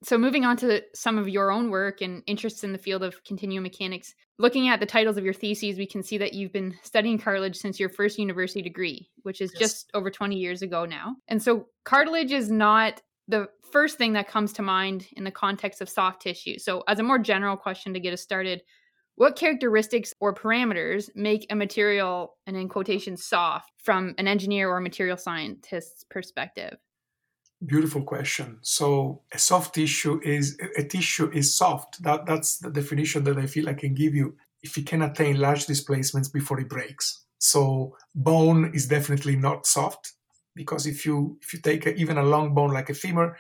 so, 0.05 0.17
moving 0.17 0.45
on 0.45 0.57
to 0.59 0.83
some 0.95 1.19
of 1.19 1.29
your 1.29 1.51
own 1.51 1.71
work 1.71 2.01
and 2.01 2.23
interests 2.27 2.63
in 2.63 2.73
the 2.73 2.79
field 2.79 3.03
of 3.03 3.25
continuum 3.25 3.65
mechanics, 3.65 4.15
looking 4.39 4.69
at 4.69 4.79
the 4.79 4.87
titles 4.87 5.17
of 5.17 5.25
your 5.25 5.35
theses, 5.35 5.77
we 5.77 5.87
can 5.87 6.05
see 6.05 6.19
that 6.19 6.35
you've 6.35 6.53
been 6.53 6.77
studying 6.83 7.19
cartilage 7.19 7.57
since 7.57 7.81
your 7.81 7.89
first 7.89 8.17
university 8.17 8.63
degree, 8.63 9.11
which 9.23 9.41
is 9.41 9.51
yes. 9.55 9.59
just 9.59 9.91
over 9.95 10.09
20 10.09 10.37
years 10.37 10.63
ago 10.63 10.85
now. 10.85 11.17
And 11.27 11.43
so, 11.43 11.67
cartilage 11.85 12.31
is 12.31 12.49
not 12.49 13.03
the 13.27 13.49
first 13.73 13.99
thing 13.99 14.13
that 14.13 14.29
comes 14.29 14.53
to 14.55 14.63
mind 14.63 15.07
in 15.17 15.25
the 15.25 15.33
context 15.33 15.81
of 15.81 15.89
soft 15.89 16.23
tissue. 16.23 16.59
So, 16.59 16.85
as 16.87 17.01
a 17.01 17.03
more 17.05 17.19
general 17.19 17.57
question 17.57 17.93
to 17.95 18.01
get 18.01 18.13
us 18.13 18.23
started, 18.23 18.63
what 19.17 19.35
characteristics 19.35 20.15
or 20.21 20.33
parameters 20.33 21.11
make 21.17 21.45
a 21.51 21.57
material, 21.57 22.37
and 22.47 22.57
in 22.57 22.69
quotation, 22.69 23.17
soft 23.17 23.73
from 23.79 24.15
an 24.17 24.29
engineer 24.29 24.71
or 24.71 24.81
material 24.81 25.17
scientist's 25.17 26.05
perspective? 26.09 26.79
Beautiful 27.67 28.03
question. 28.03 28.59
So 28.63 29.23
a 29.33 29.39
soft 29.39 29.75
tissue 29.75 30.21
is 30.23 30.57
a 30.77 30.85
tissue 30.85 31.29
is 31.33 31.57
soft. 31.57 32.01
That 32.05 32.25
that's 32.25 32.59
the 32.59 32.71
definition 32.71 33.25
that 33.25 33.37
I 33.37 33.47
feel 33.47 33.69
I 33.69 33.75
can 33.75 33.95
give 33.95 34.15
you 34.15 34.37
if 34.63 34.79
it 34.79 34.87
can 34.87 35.03
attain 35.03 35.41
large 35.41 35.67
displacements 35.67 36.29
before 36.29 36.61
it 36.61 36.69
breaks. 36.69 37.25
So 37.39 37.97
bone 38.15 38.71
is 38.75 38.87
definitely 38.87 39.35
not 39.35 39.67
soft 39.67 40.13
because 40.55 40.87
if 40.87 41.05
you 41.05 41.37
if 41.43 41.53
you 41.53 41.61
take 41.61 41.87
a, 41.87 41.95
even 41.95 42.19
a 42.19 42.23
long 42.23 42.55
bone 42.55 42.71
like 42.71 42.91
a 42.91 42.95
femur 42.95 43.37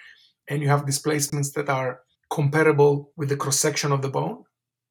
and 0.48 0.62
you 0.62 0.68
have 0.68 0.85
displacements 0.85 1.50
that 1.52 1.68
are 1.68 2.00
comparable 2.28 3.12
with 3.16 3.28
the 3.28 3.37
cross 3.37 3.59
section 3.61 3.92
of 3.92 4.02
the 4.02 4.09
bone, 4.09 4.42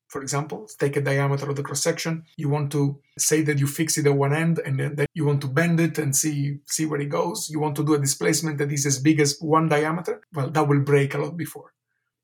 for 0.08 0.22
example, 0.22 0.70
take 0.80 0.96
a 0.96 1.02
diameter 1.02 1.50
of 1.50 1.56
the 1.56 1.64
cross 1.64 1.84
section. 1.84 2.24
You 2.38 2.50
want 2.50 2.72
to 2.72 3.00
say 3.18 3.42
that 3.42 3.60
you 3.60 3.68
fix 3.68 3.98
it 3.98 4.08
at 4.08 4.14
one 4.16 4.34
end 4.34 4.60
and 4.60 4.80
then 4.80 5.06
you 5.14 5.26
want 5.26 5.42
to 5.42 5.48
bend 5.48 5.80
it 5.80 5.98
and 5.98 6.16
see 6.16 6.60
see 6.66 6.86
where 6.86 7.02
it 7.02 7.10
goes. 7.10 7.50
You 7.50 7.60
want 7.60 7.76
to 7.76 7.86
do 7.86 7.94
a 7.96 8.00
displacement 8.00 8.58
that 8.60 8.72
is 8.72 8.86
as 8.86 9.00
big 9.00 9.20
as 9.20 9.38
one 9.40 9.68
diameter. 9.68 10.22
Well, 10.34 10.50
that 10.50 10.68
will 10.68 10.80
break 10.80 11.14
a 11.14 11.18
lot 11.18 11.36
before. 11.36 11.74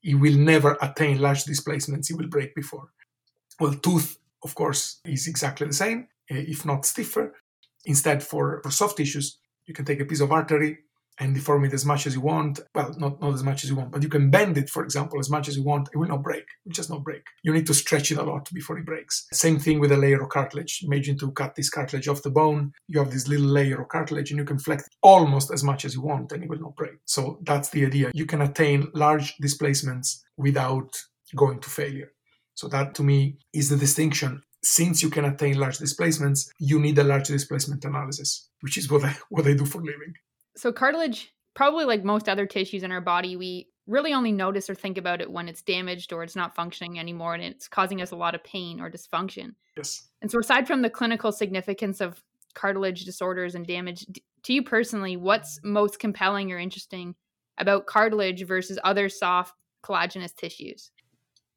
It 0.02 0.14
will 0.14 0.36
never 0.36 0.78
attain 0.80 1.20
large 1.20 1.44
displacements. 1.44 2.10
It 2.10 2.16
will 2.16 2.28
break 2.28 2.54
before. 2.54 2.92
Well, 3.60 3.74
tooth, 3.74 4.18
of 4.42 4.54
course, 4.54 5.00
is 5.04 5.26
exactly 5.26 5.66
the 5.66 5.72
same, 5.72 6.08
eh, 6.30 6.44
if 6.48 6.64
not 6.64 6.86
stiffer. 6.86 7.34
Instead, 7.86 8.22
for, 8.22 8.60
for 8.62 8.70
soft 8.70 8.96
tissues, 8.96 9.38
you 9.66 9.74
can 9.74 9.84
take 9.84 10.00
a 10.00 10.04
piece 10.04 10.20
of 10.20 10.32
artery, 10.32 10.78
and 11.18 11.34
deform 11.34 11.64
it 11.64 11.72
as 11.72 11.84
much 11.84 12.06
as 12.06 12.14
you 12.14 12.20
want. 12.20 12.60
Well, 12.74 12.94
not, 12.98 13.20
not 13.20 13.34
as 13.34 13.42
much 13.42 13.62
as 13.62 13.70
you 13.70 13.76
want, 13.76 13.92
but 13.92 14.02
you 14.02 14.08
can 14.08 14.30
bend 14.30 14.58
it, 14.58 14.68
for 14.68 14.82
example, 14.82 15.20
as 15.20 15.30
much 15.30 15.48
as 15.48 15.56
you 15.56 15.62
want. 15.62 15.88
It 15.92 15.98
will 15.98 16.08
not 16.08 16.22
break. 16.22 16.42
It 16.42 16.66
will 16.66 16.72
just 16.72 16.90
not 16.90 17.04
break. 17.04 17.22
You 17.42 17.52
need 17.52 17.66
to 17.66 17.74
stretch 17.74 18.10
it 18.10 18.18
a 18.18 18.22
lot 18.22 18.48
before 18.52 18.78
it 18.78 18.86
breaks. 18.86 19.26
Same 19.32 19.58
thing 19.58 19.80
with 19.80 19.92
a 19.92 19.96
layer 19.96 20.22
of 20.22 20.30
cartilage. 20.30 20.80
Imagine 20.82 21.16
to 21.18 21.30
cut 21.32 21.54
this 21.54 21.70
cartilage 21.70 22.08
off 22.08 22.22
the 22.22 22.30
bone. 22.30 22.72
You 22.88 22.98
have 22.98 23.12
this 23.12 23.28
little 23.28 23.46
layer 23.46 23.80
of 23.80 23.88
cartilage 23.88 24.30
and 24.30 24.38
you 24.38 24.44
can 24.44 24.58
flex 24.58 24.88
almost 25.02 25.52
as 25.52 25.62
much 25.62 25.84
as 25.84 25.94
you 25.94 26.02
want 26.02 26.32
and 26.32 26.42
it 26.42 26.50
will 26.50 26.60
not 26.60 26.76
break. 26.76 26.94
So 27.04 27.38
that's 27.42 27.70
the 27.70 27.86
idea. 27.86 28.10
You 28.14 28.26
can 28.26 28.42
attain 28.42 28.88
large 28.94 29.36
displacements 29.36 30.24
without 30.36 30.96
going 31.36 31.60
to 31.60 31.70
failure. 31.70 32.10
So 32.54 32.68
that 32.68 32.94
to 32.96 33.02
me 33.02 33.38
is 33.52 33.68
the 33.68 33.76
distinction 33.76 34.42
since 34.64 35.02
you 35.02 35.10
can 35.10 35.26
attain 35.26 35.58
large 35.58 35.78
displacements, 35.78 36.50
you 36.58 36.80
need 36.80 36.98
a 36.98 37.04
large 37.04 37.28
displacement 37.28 37.84
analysis, 37.84 38.48
which 38.62 38.78
is 38.78 38.90
what 38.90 39.04
I 39.04 39.14
what 39.28 39.46
I 39.46 39.52
do 39.54 39.66
for 39.66 39.82
living. 39.82 40.14
So, 40.56 40.72
cartilage, 40.72 41.32
probably 41.54 41.84
like 41.84 42.04
most 42.04 42.28
other 42.28 42.46
tissues 42.46 42.82
in 42.82 42.92
our 42.92 43.00
body, 43.00 43.36
we 43.36 43.68
really 43.86 44.12
only 44.12 44.32
notice 44.32 44.70
or 44.70 44.74
think 44.74 44.96
about 44.98 45.20
it 45.20 45.30
when 45.30 45.48
it's 45.48 45.62
damaged 45.62 46.12
or 46.12 46.22
it's 46.22 46.36
not 46.36 46.54
functioning 46.54 46.98
anymore 46.98 47.34
and 47.34 47.42
it's 47.42 47.68
causing 47.68 48.00
us 48.00 48.12
a 48.12 48.16
lot 48.16 48.34
of 48.34 48.42
pain 48.42 48.80
or 48.80 48.90
dysfunction. 48.90 49.54
Yes. 49.76 50.08
And 50.22 50.30
so, 50.30 50.38
aside 50.38 50.66
from 50.66 50.82
the 50.82 50.90
clinical 50.90 51.32
significance 51.32 52.00
of 52.00 52.22
cartilage 52.54 53.04
disorders 53.04 53.54
and 53.54 53.66
damage, 53.66 54.06
to 54.44 54.52
you 54.52 54.62
personally, 54.62 55.16
what's 55.16 55.60
most 55.62 55.98
compelling 55.98 56.52
or 56.52 56.58
interesting 56.58 57.14
about 57.58 57.86
cartilage 57.86 58.44
versus 58.46 58.78
other 58.84 59.08
soft 59.08 59.54
collagenous 59.82 60.34
tissues? 60.34 60.90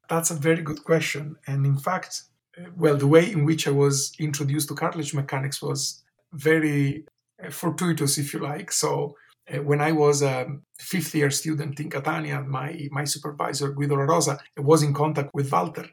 That's 0.08 0.30
a 0.30 0.34
very 0.34 0.62
good 0.62 0.84
question. 0.84 1.36
And 1.46 1.66
in 1.66 1.76
fact, 1.76 2.22
uh, 2.58 2.70
well, 2.76 2.96
the 2.96 3.06
way 3.06 3.30
in 3.30 3.44
which 3.44 3.68
I 3.68 3.70
was 3.70 4.12
introduced 4.18 4.68
to 4.68 4.74
cartilage 4.74 5.14
mechanics 5.14 5.60
was 5.62 6.02
very 6.32 7.04
fortuitous, 7.50 8.18
if 8.18 8.32
you 8.32 8.40
like. 8.40 8.72
So 8.72 9.14
uh, 9.52 9.62
when 9.62 9.80
I 9.80 9.92
was 9.92 10.22
a 10.22 10.46
fifth 10.78 11.14
year 11.14 11.30
student 11.30 11.80
in 11.80 11.90
Catania, 11.90 12.42
my, 12.42 12.88
my 12.90 13.04
supervisor, 13.04 13.72
Guido 13.72 13.96
La 13.96 14.02
Rosa, 14.02 14.38
was 14.56 14.82
in 14.82 14.94
contact 14.94 15.30
with 15.34 15.50
Walter. 15.52 15.86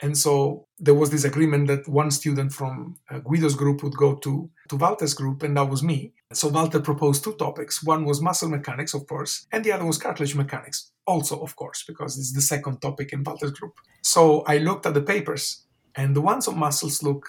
And 0.00 0.16
so 0.16 0.66
there 0.78 0.94
was 0.94 1.10
this 1.10 1.24
agreement 1.24 1.66
that 1.66 1.88
one 1.88 2.12
student 2.12 2.52
from 2.52 2.96
uh, 3.10 3.18
Guido's 3.18 3.56
group 3.56 3.82
would 3.82 3.96
go 3.96 4.14
to, 4.14 4.48
to 4.68 4.76
Walter's 4.76 5.14
group, 5.14 5.42
and 5.42 5.56
that 5.56 5.68
was 5.68 5.82
me. 5.82 6.12
So 6.32 6.48
Walter 6.48 6.78
proposed 6.78 7.24
two 7.24 7.34
topics. 7.34 7.82
One 7.82 8.04
was 8.04 8.22
muscle 8.22 8.48
mechanics, 8.48 8.94
of 8.94 9.06
course, 9.08 9.46
and 9.50 9.64
the 9.64 9.72
other 9.72 9.84
was 9.84 9.98
cartilage 9.98 10.36
mechanics, 10.36 10.92
also, 11.06 11.40
of 11.40 11.56
course, 11.56 11.84
because 11.86 12.16
it's 12.16 12.32
the 12.32 12.40
second 12.40 12.80
topic 12.80 13.12
in 13.12 13.24
Walter's 13.24 13.50
group. 13.52 13.74
So 14.02 14.42
I 14.42 14.58
looked 14.58 14.86
at 14.86 14.94
the 14.94 15.02
papers, 15.02 15.64
and 15.96 16.14
the 16.14 16.20
ones 16.20 16.46
on 16.46 16.58
muscles 16.58 17.02
look 17.02 17.26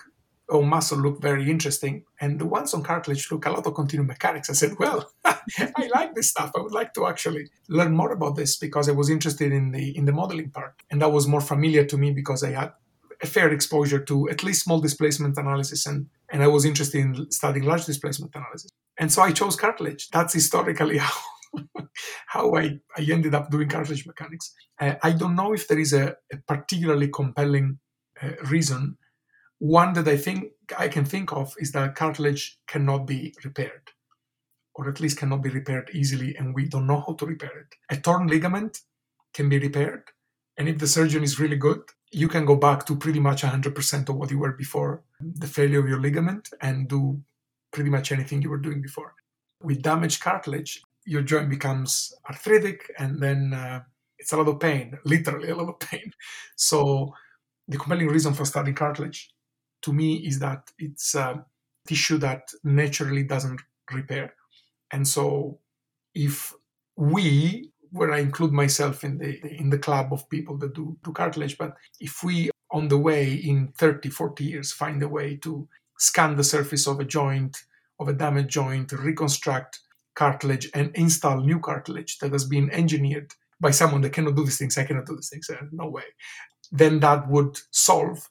on 0.51 0.67
muscle 0.67 0.97
look 0.97 1.21
very 1.21 1.49
interesting, 1.49 2.03
and 2.19 2.39
the 2.39 2.45
ones 2.45 2.73
on 2.73 2.83
cartilage 2.83 3.31
look 3.31 3.45
a 3.45 3.51
lot 3.51 3.65
of 3.65 3.73
continuum 3.75 4.07
mechanics. 4.07 4.49
I 4.49 4.53
said, 4.53 4.75
well, 4.79 5.11
I 5.25 5.89
like 5.93 6.15
this 6.15 6.29
stuff. 6.29 6.51
I 6.55 6.61
would 6.61 6.71
like 6.71 6.93
to 6.95 7.07
actually 7.07 7.49
learn 7.67 7.95
more 7.95 8.11
about 8.11 8.35
this 8.35 8.57
because 8.57 8.89
I 8.89 8.93
was 8.93 9.09
interested 9.09 9.51
in 9.51 9.71
the 9.71 9.95
in 9.97 10.05
the 10.05 10.11
modeling 10.11 10.49
part, 10.49 10.75
and 10.89 11.01
that 11.01 11.11
was 11.11 11.27
more 11.27 11.41
familiar 11.41 11.85
to 11.85 11.97
me 11.97 12.11
because 12.11 12.43
I 12.43 12.51
had 12.51 12.73
a 13.21 13.27
fair 13.27 13.51
exposure 13.51 13.99
to 13.99 14.29
at 14.29 14.43
least 14.43 14.63
small 14.63 14.79
displacement 14.79 15.37
analysis, 15.37 15.85
and 15.85 16.07
and 16.29 16.43
I 16.43 16.47
was 16.47 16.65
interested 16.65 16.99
in 16.99 17.31
studying 17.31 17.65
large 17.65 17.85
displacement 17.85 18.35
analysis, 18.35 18.71
and 18.97 19.11
so 19.11 19.21
I 19.21 19.31
chose 19.31 19.55
cartilage. 19.55 20.09
That's 20.09 20.33
historically 20.33 20.97
how. 21.07 21.13
how 22.27 22.55
I, 22.55 22.79
I 22.95 23.01
ended 23.11 23.33
up 23.33 23.49
doing 23.49 23.67
cartilage 23.67 24.05
mechanics. 24.05 24.53
Uh, 24.79 24.93
I 25.01 25.13
don't 25.13 25.35
know 25.35 25.51
if 25.51 25.67
there 25.67 25.79
is 25.79 25.93
a, 25.93 26.15
a 26.31 26.37
particularly 26.47 27.07
compelling 27.07 27.79
uh, 28.21 28.33
reason 28.51 28.99
one 29.59 29.93
that 29.93 30.07
I 30.07 30.17
think 30.17 30.51
I 30.77 30.87
can 30.87 31.05
think 31.05 31.31
of 31.33 31.53
is 31.59 31.71
that 31.73 31.95
cartilage 31.95 32.59
cannot 32.67 33.05
be 33.05 33.33
repaired, 33.43 33.91
or 34.73 34.89
at 34.89 34.99
least 34.99 35.17
cannot 35.17 35.43
be 35.43 35.49
repaired 35.49 35.89
easily, 35.93 36.35
and 36.37 36.55
we 36.55 36.67
don't 36.67 36.87
know 36.87 37.03
how 37.05 37.13
to 37.13 37.25
repair 37.25 37.51
it. 37.59 37.75
A 37.89 37.99
torn 37.99 38.27
ligament 38.27 38.79
can 39.33 39.49
be 39.49 39.59
repaired, 39.59 40.03
and 40.57 40.67
if 40.67 40.79
the 40.79 40.87
surgeon 40.87 41.23
is 41.23 41.39
really 41.39 41.57
good, 41.57 41.81
you 42.11 42.27
can 42.27 42.45
go 42.45 42.55
back 42.55 42.85
to 42.85 42.95
pretty 42.95 43.19
much 43.19 43.43
100% 43.43 44.09
of 44.09 44.15
what 44.15 44.31
you 44.31 44.39
were 44.39 44.53
before 44.53 45.03
the 45.19 45.47
failure 45.47 45.79
of 45.79 45.87
your 45.87 45.99
ligament 45.99 46.49
and 46.61 46.87
do 46.87 47.21
pretty 47.71 47.89
much 47.89 48.11
anything 48.11 48.41
you 48.41 48.49
were 48.49 48.57
doing 48.57 48.81
before. 48.81 49.13
With 49.61 49.83
damaged 49.83 50.21
cartilage, 50.21 50.81
your 51.05 51.21
joint 51.21 51.49
becomes 51.49 52.13
arthritic, 52.27 52.91
and 52.97 53.21
then 53.21 53.53
uh, 53.53 53.81
it's 54.17 54.31
a 54.31 54.37
lot 54.37 54.47
of 54.47 54.59
pain, 54.59 54.97
literally 55.03 55.49
a 55.49 55.55
lot 55.55 55.69
of 55.69 55.79
pain. 55.79 56.13
So, 56.55 57.13
the 57.67 57.77
compelling 57.77 58.07
reason 58.07 58.33
for 58.33 58.45
studying 58.45 58.75
cartilage 58.75 59.31
to 59.81 59.93
me 59.93 60.15
is 60.15 60.39
that 60.39 60.71
it's 60.77 61.15
a 61.15 61.45
tissue 61.87 62.17
that 62.19 62.49
naturally 62.63 63.23
doesn't 63.23 63.61
repair. 63.91 64.33
And 64.91 65.07
so 65.07 65.59
if 66.13 66.53
we, 66.95 67.71
where 67.91 68.13
I 68.13 68.19
include 68.19 68.51
myself 68.51 69.03
in 69.03 69.17
the 69.17 69.39
in 69.55 69.69
the 69.69 69.79
club 69.79 70.13
of 70.13 70.29
people 70.29 70.57
that 70.57 70.75
do, 70.75 70.97
do 71.03 71.11
cartilage, 71.11 71.57
but 71.57 71.75
if 71.99 72.23
we 72.23 72.51
on 72.71 72.87
the 72.87 72.97
way 72.97 73.33
in 73.33 73.73
30, 73.77 74.09
40 74.09 74.43
years 74.43 74.71
find 74.71 75.01
a 75.01 75.07
way 75.07 75.35
to 75.37 75.67
scan 75.97 76.35
the 76.35 76.43
surface 76.43 76.87
of 76.87 76.99
a 76.99 77.05
joint, 77.05 77.57
of 77.99 78.07
a 78.07 78.13
damaged 78.13 78.49
joint, 78.49 78.91
reconstruct 78.91 79.79
cartilage 80.15 80.69
and 80.73 80.91
install 80.95 81.41
new 81.41 81.59
cartilage 81.59 82.19
that 82.19 82.31
has 82.31 82.45
been 82.45 82.69
engineered 82.71 83.31
by 83.59 83.71
someone 83.71 84.01
that 84.01 84.13
cannot 84.13 84.35
do 84.35 84.45
these 84.45 84.57
things, 84.57 84.77
I 84.77 84.85
cannot 84.85 85.05
do 85.05 85.15
these 85.15 85.29
things, 85.29 85.49
uh, 85.49 85.65
no 85.71 85.89
way, 85.89 86.03
then 86.71 86.99
that 86.99 87.27
would 87.27 87.57
solve 87.71 88.29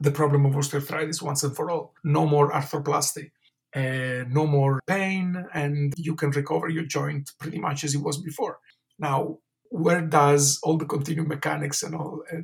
the 0.00 0.10
problem 0.10 0.46
of 0.46 0.54
osteoarthritis 0.54 1.22
once 1.22 1.42
and 1.42 1.54
for 1.56 1.70
all. 1.70 1.94
No 2.04 2.26
more 2.26 2.50
arthroplasty, 2.50 3.30
uh, 3.74 4.24
no 4.28 4.46
more 4.46 4.80
pain, 4.86 5.44
and 5.54 5.92
you 5.96 6.14
can 6.14 6.30
recover 6.30 6.68
your 6.68 6.84
joint 6.84 7.32
pretty 7.38 7.58
much 7.58 7.84
as 7.84 7.94
it 7.94 8.02
was 8.02 8.18
before. 8.18 8.58
Now, 8.98 9.38
where 9.70 10.00
does 10.00 10.58
all 10.62 10.78
the 10.78 10.86
continuum 10.86 11.28
mechanics 11.28 11.82
and 11.82 11.94
all 11.94 12.22
uh, 12.32 12.38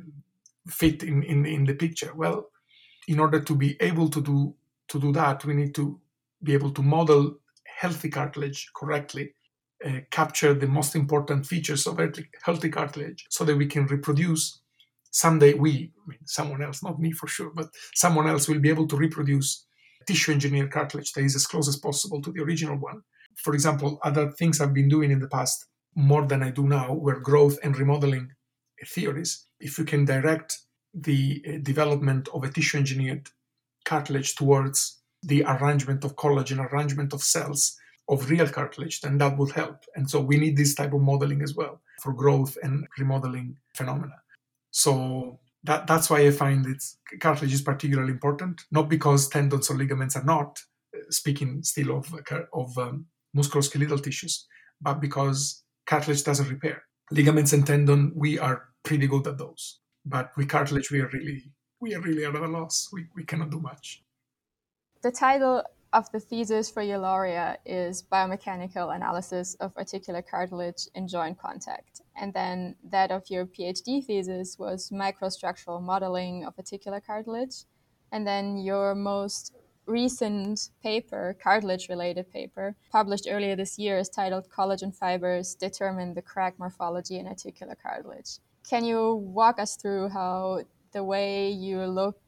fit 0.67 1.03
in, 1.03 1.23
in 1.23 1.45
in 1.45 1.65
the 1.65 1.73
picture? 1.73 2.13
Well, 2.15 2.49
in 3.07 3.19
order 3.19 3.39
to 3.39 3.55
be 3.55 3.77
able 3.81 4.09
to 4.09 4.21
do 4.21 4.55
to 4.89 4.99
do 4.99 5.11
that, 5.13 5.45
we 5.45 5.53
need 5.53 5.73
to 5.75 5.99
be 6.43 6.53
able 6.53 6.71
to 6.71 6.83
model 6.83 7.39
healthy 7.65 8.09
cartilage 8.09 8.69
correctly, 8.75 9.33
uh, 9.85 9.99
capture 10.11 10.53
the 10.53 10.67
most 10.67 10.95
important 10.95 11.45
features 11.45 11.87
of 11.87 11.99
healthy 12.43 12.69
cartilage, 12.69 13.25
so 13.29 13.43
that 13.43 13.57
we 13.57 13.65
can 13.65 13.85
reproduce 13.87 14.61
someday 15.15 15.53
we, 15.53 15.71
I 15.71 16.09
mean, 16.09 16.19
someone 16.25 16.61
else, 16.61 16.83
not 16.83 16.99
me 16.99 17.11
for 17.13 17.27
sure, 17.27 17.49
but 17.55 17.69
someone 17.93 18.27
else 18.27 18.49
will 18.49 18.59
be 18.59 18.69
able 18.69 18.87
to 18.87 18.97
reproduce 18.97 19.65
tissue 20.05 20.33
engineered 20.33 20.71
cartilage 20.71 21.13
that 21.13 21.23
is 21.23 21.35
as 21.35 21.47
close 21.47 21.69
as 21.69 21.77
possible 21.77 22.21
to 22.21 22.33
the 22.33 22.41
original 22.41 22.77
one. 22.77 23.01
For 23.35 23.53
example, 23.53 23.97
other 24.03 24.29
things 24.31 24.59
I've 24.59 24.73
been 24.73 24.89
doing 24.89 25.11
in 25.11 25.19
the 25.19 25.29
past 25.29 25.67
more 25.95 26.25
than 26.27 26.43
I 26.43 26.51
do 26.51 26.67
now 26.67 26.93
were 26.93 27.21
growth 27.21 27.57
and 27.63 27.77
remodeling 27.77 28.29
theories. 28.85 29.45
If 29.61 29.79
you 29.79 29.85
can 29.85 30.03
direct 30.03 30.59
the 30.93 31.41
uh, 31.47 31.51
development 31.63 32.27
of 32.33 32.43
a 32.43 32.49
tissue 32.49 32.77
engineered 32.77 33.29
cartilage 33.85 34.35
towards 34.35 35.01
the 35.23 35.45
arrangement 35.45 36.03
of 36.03 36.17
collagen, 36.17 36.59
arrangement 36.59 37.13
of 37.13 37.23
cells 37.23 37.77
of 38.09 38.29
real 38.29 38.49
cartilage, 38.49 38.99
then 38.99 39.17
that 39.19 39.37
would 39.37 39.51
help. 39.51 39.77
And 39.95 40.09
so 40.09 40.19
we 40.19 40.37
need 40.37 40.57
this 40.57 40.75
type 40.75 40.93
of 40.93 41.01
modeling 41.01 41.41
as 41.41 41.55
well 41.55 41.81
for 42.01 42.11
growth 42.11 42.57
and 42.61 42.85
remodeling 42.99 43.55
phenomena. 43.73 44.15
So 44.75 45.39
that, 45.63 45.87
that's 45.87 46.09
why 46.09 46.27
I 46.27 46.31
find 46.31 46.65
it's 46.65 46.97
cartilage 47.21 47.53
is 47.53 47.61
particularly 47.61 48.11
important, 48.11 48.61
not 48.71 48.89
because 48.89 49.29
tendons 49.29 49.69
or 49.69 49.77
ligaments 49.77 50.17
are 50.17 50.23
not, 50.25 50.59
uh, 50.93 50.99
speaking 51.11 51.63
still 51.63 51.97
of, 51.97 52.13
uh, 52.13 52.39
of 52.53 52.77
um, 52.77 53.05
musculoskeletal 53.33 54.03
tissues, 54.03 54.45
but 54.81 54.99
because 54.99 55.63
cartilage 55.85 56.25
doesn't 56.25 56.49
repair. 56.49 56.83
Ligaments 57.09 57.53
and 57.53 57.65
tendon, 57.65 58.11
we 58.17 58.37
are 58.37 58.63
pretty 58.83 59.07
good 59.07 59.25
at 59.27 59.37
those. 59.37 59.79
But 60.05 60.31
with 60.35 60.49
cartilage, 60.49 60.91
we 60.91 60.99
are 60.99 61.09
really, 61.13 61.53
we 61.79 61.95
are 61.95 62.01
really 62.01 62.25
at 62.25 62.35
a 62.35 62.45
loss. 62.45 62.89
We, 62.91 63.05
we 63.15 63.23
cannot 63.23 63.51
do 63.51 63.61
much. 63.61 64.03
The 65.03 65.11
title 65.11 65.63
of 65.95 66.11
the 66.11 66.19
thesis 66.19 66.69
for 66.69 66.81
your 66.81 66.97
laurea 66.97 67.57
is 67.65 68.03
biomechanical 68.11 68.93
analysis 68.93 69.55
of 69.61 69.71
articular 69.77 70.21
cartilage 70.21 70.89
in 70.93 71.07
joint 71.07 71.39
contact. 71.39 72.01
And 72.17 72.33
then 72.33 72.75
that 72.83 73.11
of 73.11 73.23
your 73.29 73.45
PhD 73.45 74.05
thesis 74.05 74.59
was 74.59 74.89
microstructural 74.89 75.81
modeling 75.81 76.43
of 76.43 76.53
articular 76.57 76.99
cartilage. 76.99 77.63
And 78.11 78.27
then 78.27 78.57
your 78.57 78.93
most 78.93 79.53
recent 79.85 80.69
paper, 80.83 81.37
cartilage 81.41 81.87
related 81.87 82.29
paper, 82.29 82.75
published 82.91 83.27
earlier 83.29 83.55
this 83.55 83.79
year, 83.79 83.97
is 83.97 84.09
titled 84.09 84.49
Collagen 84.49 84.93
Fibers 84.93 85.55
Determine 85.55 86.13
the 86.13 86.21
Crack 86.21 86.59
Morphology 86.59 87.19
in 87.19 87.25
Articular 87.25 87.75
Cartilage. 87.81 88.39
Can 88.69 88.83
you 88.83 89.15
walk 89.15 89.59
us 89.59 89.77
through 89.77 90.09
how 90.09 90.63
the 90.91 91.05
way 91.05 91.51
you 91.51 91.85
look 91.85 92.19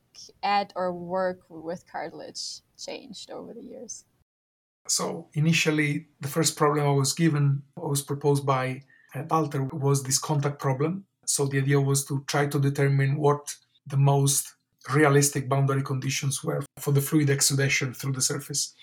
at 0.43 0.73
or 0.75 0.93
work 0.93 1.41
with 1.49 1.89
cartilage 1.91 2.62
changed 2.77 3.32
over 3.32 3.53
the 3.53 3.62
years? 3.62 4.06
So 4.88 5.27
initially, 5.34 6.08
the 6.21 6.27
first 6.27 6.56
problem 6.56 6.88
I 6.88 6.91
was 6.91 7.13
given 7.13 7.63
I 7.77 7.88
was 7.88 8.01
proposed 8.01 8.45
by 8.45 8.84
Walter 9.30 9.63
was 9.63 10.03
this 10.03 10.19
contact 10.19 10.60
problem. 10.60 11.06
So 11.25 11.45
the 11.45 11.58
idea 11.58 11.82
was 11.82 12.06
to 12.06 12.23
try 12.27 12.47
to 12.47 12.60
determine 12.60 13.17
what 13.17 13.56
the 13.86 13.97
most 13.97 14.56
realistic 14.93 15.49
boundary 15.49 15.84
conditions 15.84 16.43
were 16.43 16.63
for 16.80 16.91
the 16.91 17.01
fluid 17.01 17.30
exudation 17.30 17.93
through 17.93 18.13
the 18.13 18.21
surface. 18.21 18.73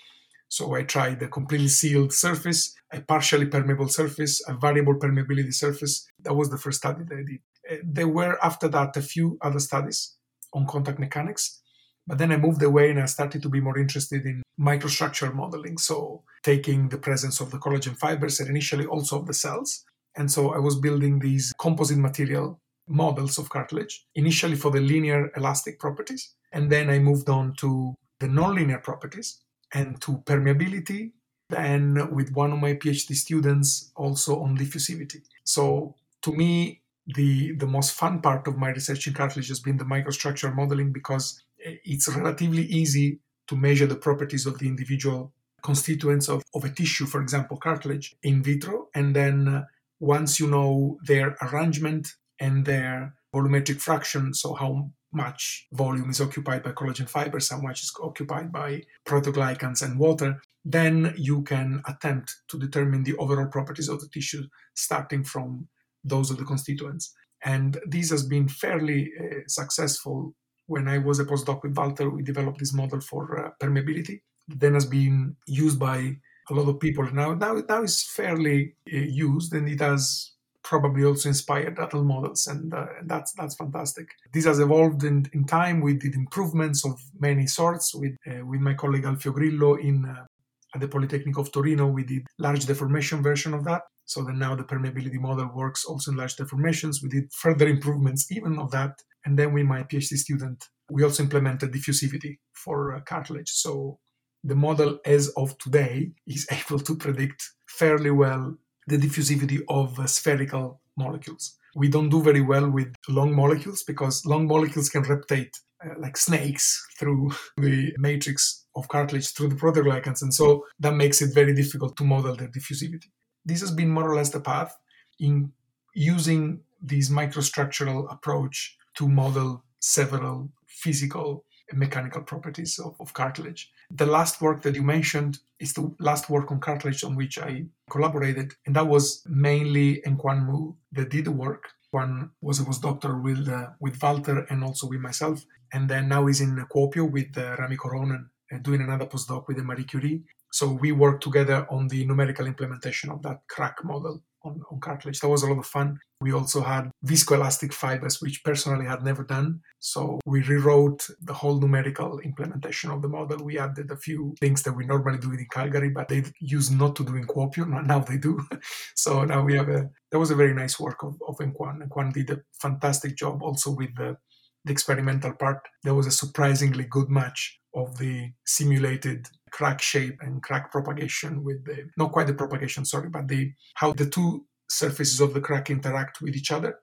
So 0.47 0.75
I 0.75 0.83
tried 0.83 1.21
a 1.23 1.27
completely 1.27 1.69
sealed 1.69 2.13
surface, 2.13 2.75
a 2.91 3.01
partially 3.01 3.47
permeable 3.47 3.87
surface, 3.87 4.43
a 4.47 4.53
variable 4.53 4.95
permeability 4.95 5.53
surface. 5.53 6.07
That 6.21 6.35
was 6.35 6.49
the 6.51 6.57
first 6.57 6.77
study 6.77 7.03
that 7.03 7.17
I 7.17 7.23
did. 7.23 7.39
Uh, 7.69 7.81
there 7.83 8.07
were 8.07 8.37
after 8.45 8.67
that 8.67 8.95
a 8.95 9.01
few 9.01 9.39
other 9.41 9.59
studies 9.59 10.14
on 10.55 10.65
contact 10.65 10.97
mechanics. 10.97 11.61
But 12.07 12.17
then 12.17 12.31
I 12.31 12.37
moved 12.37 12.63
away 12.63 12.89
and 12.89 12.99
I 12.99 13.05
started 13.05 13.41
to 13.43 13.49
be 13.49 13.59
more 13.59 13.77
interested 13.77 14.25
in 14.25 14.43
microstructure 14.59 15.33
modeling. 15.33 15.77
So 15.77 16.23
taking 16.43 16.89
the 16.89 16.97
presence 16.97 17.41
of 17.41 17.51
the 17.51 17.57
collagen 17.57 17.97
fibers 17.97 18.39
and 18.39 18.49
initially 18.49 18.85
also 18.85 19.19
of 19.19 19.27
the 19.27 19.33
cells. 19.33 19.83
And 20.15 20.31
so 20.31 20.53
I 20.53 20.59
was 20.59 20.79
building 20.79 21.19
these 21.19 21.51
composite 21.59 21.97
material 21.97 22.59
models 22.87 23.37
of 23.39 23.49
cartilage, 23.49 24.05
initially 24.13 24.55
for 24.55 24.71
the 24.71 24.79
linear 24.79 25.31
elastic 25.35 25.79
properties. 25.79 26.35
And 26.53 26.71
then 26.71 26.89
I 26.89 26.99
moved 26.99 27.29
on 27.29 27.55
to 27.55 27.95
the 28.19 28.27
nonlinear 28.27 28.81
properties 28.81 29.41
and 29.73 29.99
to 30.01 30.19
permeability. 30.25 31.11
Then 31.49 32.15
with 32.15 32.31
one 32.31 32.53
of 32.53 32.59
my 32.59 32.73
PhD 32.73 33.15
students 33.15 33.91
also 33.95 34.41
on 34.41 34.57
diffusivity. 34.57 35.21
So 35.43 35.95
to 36.21 36.31
me, 36.31 36.81
the 37.07 37.53
the 37.53 37.67
most 37.67 37.91
fun 37.93 38.21
part 38.21 38.47
of 38.47 38.57
my 38.57 38.69
research 38.69 39.07
in 39.07 39.13
cartilage 39.13 39.49
has 39.49 39.59
been 39.59 39.77
the 39.77 39.85
microstructure 39.85 40.53
modeling 40.53 40.91
because 40.91 41.43
it's 41.59 42.07
relatively 42.07 42.63
easy 42.63 43.19
to 43.47 43.55
measure 43.55 43.85
the 43.85 43.95
properties 43.95 44.45
of 44.45 44.57
the 44.59 44.67
individual 44.67 45.31
constituents 45.61 46.29
of, 46.29 46.43
of 46.53 46.63
a 46.63 46.69
tissue, 46.69 47.05
for 47.05 47.21
example, 47.21 47.57
cartilage, 47.57 48.15
in 48.21 48.43
vitro. 48.43 48.87
And 48.93 49.15
then 49.15 49.47
uh, 49.47 49.63
once 49.99 50.39
you 50.39 50.47
know 50.47 50.97
their 51.05 51.35
arrangement 51.41 52.13
and 52.39 52.65
their 52.65 53.15
volumetric 53.33 53.81
fraction, 53.81 54.33
so 54.33 54.53
how 54.53 54.91
much 55.11 55.67
volume 55.71 56.09
is 56.09 56.21
occupied 56.21 56.61
by 56.61 56.71
collagen 56.71 57.09
fibers, 57.09 57.49
how 57.49 57.59
much 57.59 57.81
is 57.81 57.91
occupied 58.01 58.51
by 58.51 58.83
proteoglycans 59.07 59.81
and 59.81 59.97
water, 59.97 60.41
then 60.63 61.13
you 61.17 61.41
can 61.43 61.81
attempt 61.87 62.35
to 62.49 62.59
determine 62.59 63.03
the 63.03 63.15
overall 63.17 63.47
properties 63.47 63.89
of 63.89 64.01
the 64.01 64.09
tissue 64.09 64.43
starting 64.75 65.23
from 65.23 65.67
those 66.05 66.31
of 66.31 66.37
the 66.37 66.45
constituents. 66.45 67.13
And 67.43 67.77
this 67.85 68.09
has 68.11 68.25
been 68.25 68.47
fairly 68.47 69.11
uh, 69.19 69.39
successful 69.47 70.33
when 70.67 70.87
I 70.87 70.97
was 70.97 71.19
a 71.19 71.25
postdoc 71.25 71.63
with 71.63 71.77
Walter, 71.77 72.09
we 72.09 72.23
developed 72.23 72.59
this 72.59 72.73
model 72.73 73.01
for 73.01 73.45
uh, 73.45 73.51
permeability. 73.61 74.21
Then 74.47 74.73
has 74.73 74.85
been 74.85 75.35
used 75.47 75.79
by 75.79 76.17
a 76.49 76.53
lot 76.53 76.69
of 76.69 76.79
people. 76.79 77.11
Now, 77.11 77.33
now, 77.33 77.61
now 77.67 77.83
it's 77.83 78.11
fairly 78.11 78.75
uh, 78.91 78.97
used, 78.97 79.53
and 79.53 79.67
it 79.67 79.79
has 79.79 80.31
probably 80.63 81.03
also 81.03 81.29
inspired 81.29 81.77
other 81.79 82.01
models, 82.01 82.47
and 82.47 82.73
uh, 82.73 82.85
that's 83.03 83.33
that's 83.33 83.55
fantastic. 83.55 84.07
This 84.33 84.45
has 84.45 84.59
evolved 84.59 85.03
in, 85.03 85.27
in 85.33 85.45
time. 85.45 85.81
We 85.81 85.95
did 85.95 86.15
improvements 86.15 86.85
of 86.85 86.99
many 87.19 87.47
sorts 87.47 87.95
with 87.95 88.15
uh, 88.27 88.45
with 88.45 88.61
my 88.61 88.73
colleague 88.73 89.05
Alfio 89.05 89.33
Grillo 89.33 89.75
in 89.75 90.05
uh, 90.05 90.25
at 90.73 90.81
the 90.81 90.87
Polytechnic 90.87 91.37
of 91.37 91.51
Torino. 91.51 91.87
We 91.87 92.03
did 92.03 92.27
large 92.37 92.65
deformation 92.65 93.23
version 93.23 93.53
of 93.53 93.63
that, 93.65 93.83
so 94.05 94.23
that 94.23 94.35
now 94.35 94.55
the 94.55 94.63
permeability 94.63 95.19
model 95.19 95.49
works 95.53 95.85
also 95.85 96.11
in 96.11 96.17
large 96.17 96.35
deformations. 96.35 97.01
We 97.01 97.09
did 97.09 97.33
further 97.33 97.67
improvements 97.67 98.31
even 98.31 98.59
of 98.59 98.71
that, 98.71 99.01
and 99.25 99.37
then 99.37 99.53
with 99.53 99.65
my 99.65 99.83
PhD 99.83 100.15
student, 100.17 100.63
we 100.89 101.03
also 101.03 101.23
implemented 101.23 101.71
diffusivity 101.71 102.37
for 102.53 102.95
uh, 102.95 103.01
cartilage. 103.01 103.49
So 103.49 103.99
the 104.43 104.55
model 104.55 104.99
as 105.05 105.29
of 105.29 105.57
today 105.57 106.11
is 106.27 106.47
able 106.51 106.79
to 106.79 106.95
predict 106.95 107.43
fairly 107.67 108.11
well 108.11 108.55
the 108.87 108.97
diffusivity 108.97 109.61
of 109.67 109.99
uh, 109.99 110.05
spherical 110.05 110.81
molecules. 110.95 111.57
We 111.75 111.89
don't 111.89 112.09
do 112.09 112.21
very 112.21 112.41
well 112.41 112.69
with 112.69 112.93
long 113.09 113.35
molecules 113.35 113.83
because 113.83 114.25
long 114.25 114.47
molecules 114.47 114.89
can 114.89 115.01
reptate 115.03 115.57
uh, 115.83 115.95
like 115.99 116.15
snakes 116.15 116.85
through 116.97 117.31
the 117.57 117.93
matrix 117.97 118.65
of 118.75 118.87
cartilage 118.87 119.33
through 119.33 119.49
the 119.49 119.55
proteoglycans, 119.55 120.21
and 120.21 120.33
so 120.33 120.65
that 120.79 120.93
makes 120.93 121.21
it 121.21 121.33
very 121.33 121.53
difficult 121.53 121.97
to 121.97 122.03
model 122.03 122.35
their 122.35 122.49
diffusivity. 122.49 123.07
This 123.45 123.61
has 123.61 123.71
been 123.71 123.89
more 123.89 124.09
or 124.09 124.15
less 124.15 124.31
the 124.31 124.39
path 124.39 124.77
in 125.19 125.51
using 125.93 126.61
this 126.81 127.09
microstructural 127.09 128.11
approach 128.11 128.77
to 128.97 129.07
model 129.07 129.63
several 129.79 130.51
physical 130.67 131.45
and 131.69 131.79
mechanical 131.79 132.21
properties 132.21 132.79
of, 132.79 132.95
of 132.99 133.13
cartilage. 133.13 133.71
The 133.91 134.05
last 134.05 134.41
work 134.41 134.61
that 134.63 134.75
you 134.75 134.83
mentioned 134.83 135.39
is 135.59 135.73
the 135.73 135.93
last 135.99 136.29
work 136.29 136.51
on 136.51 136.59
cartilage 136.59 137.03
on 137.03 137.15
which 137.15 137.37
I 137.39 137.65
collaborated, 137.89 138.53
and 138.65 138.75
that 138.75 138.87
was 138.87 139.23
mainly 139.27 140.01
Enquan 140.05 140.45
Mu 140.45 140.73
that 140.91 141.09
did 141.09 141.25
the 141.25 141.31
work. 141.31 141.69
One 141.91 142.31
was 142.41 142.59
a 142.59 142.63
postdoctor 142.63 143.21
with 143.21 143.47
uh, 143.47 143.69
with 143.79 144.01
Walter 144.01 144.45
and 144.49 144.63
also 144.63 144.87
with 144.87 144.99
myself, 144.99 145.43
and 145.71 145.87
then 145.89 146.09
now 146.09 146.25
he's 146.25 146.41
in 146.41 146.55
Kuopio 146.73 147.09
with 147.09 147.37
uh, 147.37 147.55
Rami 147.57 147.77
Korhonen 147.77 148.25
uh, 148.51 148.57
doing 148.57 148.81
another 148.81 149.05
postdoc 149.05 149.47
with 149.47 149.57
Marie 149.57 149.85
Curie. 149.85 150.23
So 150.55 150.71
we 150.71 150.93
worked 150.93 151.21
together 151.21 151.67
on 151.69 151.89
the 151.89 152.05
numerical 152.05 152.47
implementation 152.47 153.09
of 153.09 153.21
that 153.23 153.41
crack 153.49 153.83
model 153.83 154.23
on, 154.45 154.61
on 154.71 154.79
cartilage. 154.79 155.19
That 155.19 155.27
was 155.27 155.43
a 155.43 155.47
lot 155.47 155.59
of 155.59 155.65
fun. 155.65 155.99
We 156.21 156.31
also 156.31 156.61
had 156.61 156.91
viscoelastic 157.05 157.73
fibers, 157.73 158.21
which 158.21 158.41
personally 158.41 158.85
had 158.85 159.03
never 159.03 159.25
done. 159.25 159.59
So 159.79 160.21
we 160.25 160.43
rewrote 160.43 161.09
the 161.21 161.33
whole 161.33 161.59
numerical 161.59 162.19
implementation 162.19 162.89
of 162.89 163.01
the 163.01 163.09
model. 163.09 163.43
We 163.43 163.59
added 163.59 163.91
a 163.91 163.97
few 163.97 164.33
things 164.39 164.63
that 164.63 164.71
we 164.71 164.85
normally 164.85 165.17
do 165.17 165.33
in 165.33 165.45
Calgary, 165.51 165.89
but 165.89 166.07
they 166.07 166.23
used 166.39 166.71
not 166.71 166.95
to 166.95 167.03
do 167.03 167.17
in 167.17 167.27
Kuopio. 167.27 167.65
Now 167.85 167.99
they 167.99 168.15
do. 168.15 168.39
so 168.95 169.25
now 169.25 169.43
we 169.43 169.55
have 169.55 169.67
a, 169.67 169.89
that 170.09 170.19
was 170.19 170.31
a 170.31 170.35
very 170.35 170.53
nice 170.53 170.79
work 170.79 171.03
of, 171.03 171.21
of 171.27 171.35
Enquan. 171.39 171.85
Enquan 171.85 172.13
did 172.13 172.29
a 172.29 172.39
fantastic 172.61 173.17
job 173.17 173.43
also 173.43 173.71
with 173.71 173.93
the, 173.97 174.15
the 174.63 174.71
experimental 174.71 175.33
part. 175.33 175.67
There 175.83 175.95
was 175.95 176.07
a 176.07 176.11
surprisingly 176.11 176.85
good 176.85 177.09
match 177.09 177.59
of 177.73 177.97
the 177.97 178.31
simulated 178.45 179.27
crack 179.57 179.81
shape 179.81 180.17
and 180.21 180.43
crack 180.43 180.65
propagation 180.69 181.43
with 181.45 181.63
the 181.65 181.77
not 181.95 182.11
quite 182.11 182.27
the 182.27 182.33
propagation 182.33 182.83
sorry 182.83 183.09
but 183.09 183.25
the 183.29 183.41
how 183.75 183.93
the 183.93 184.09
two 184.15 184.45
surfaces 184.69 185.21
of 185.21 185.33
the 185.33 185.41
crack 185.41 185.69
interact 185.69 186.21
with 186.21 186.35
each 186.35 186.51
other. 186.51 186.79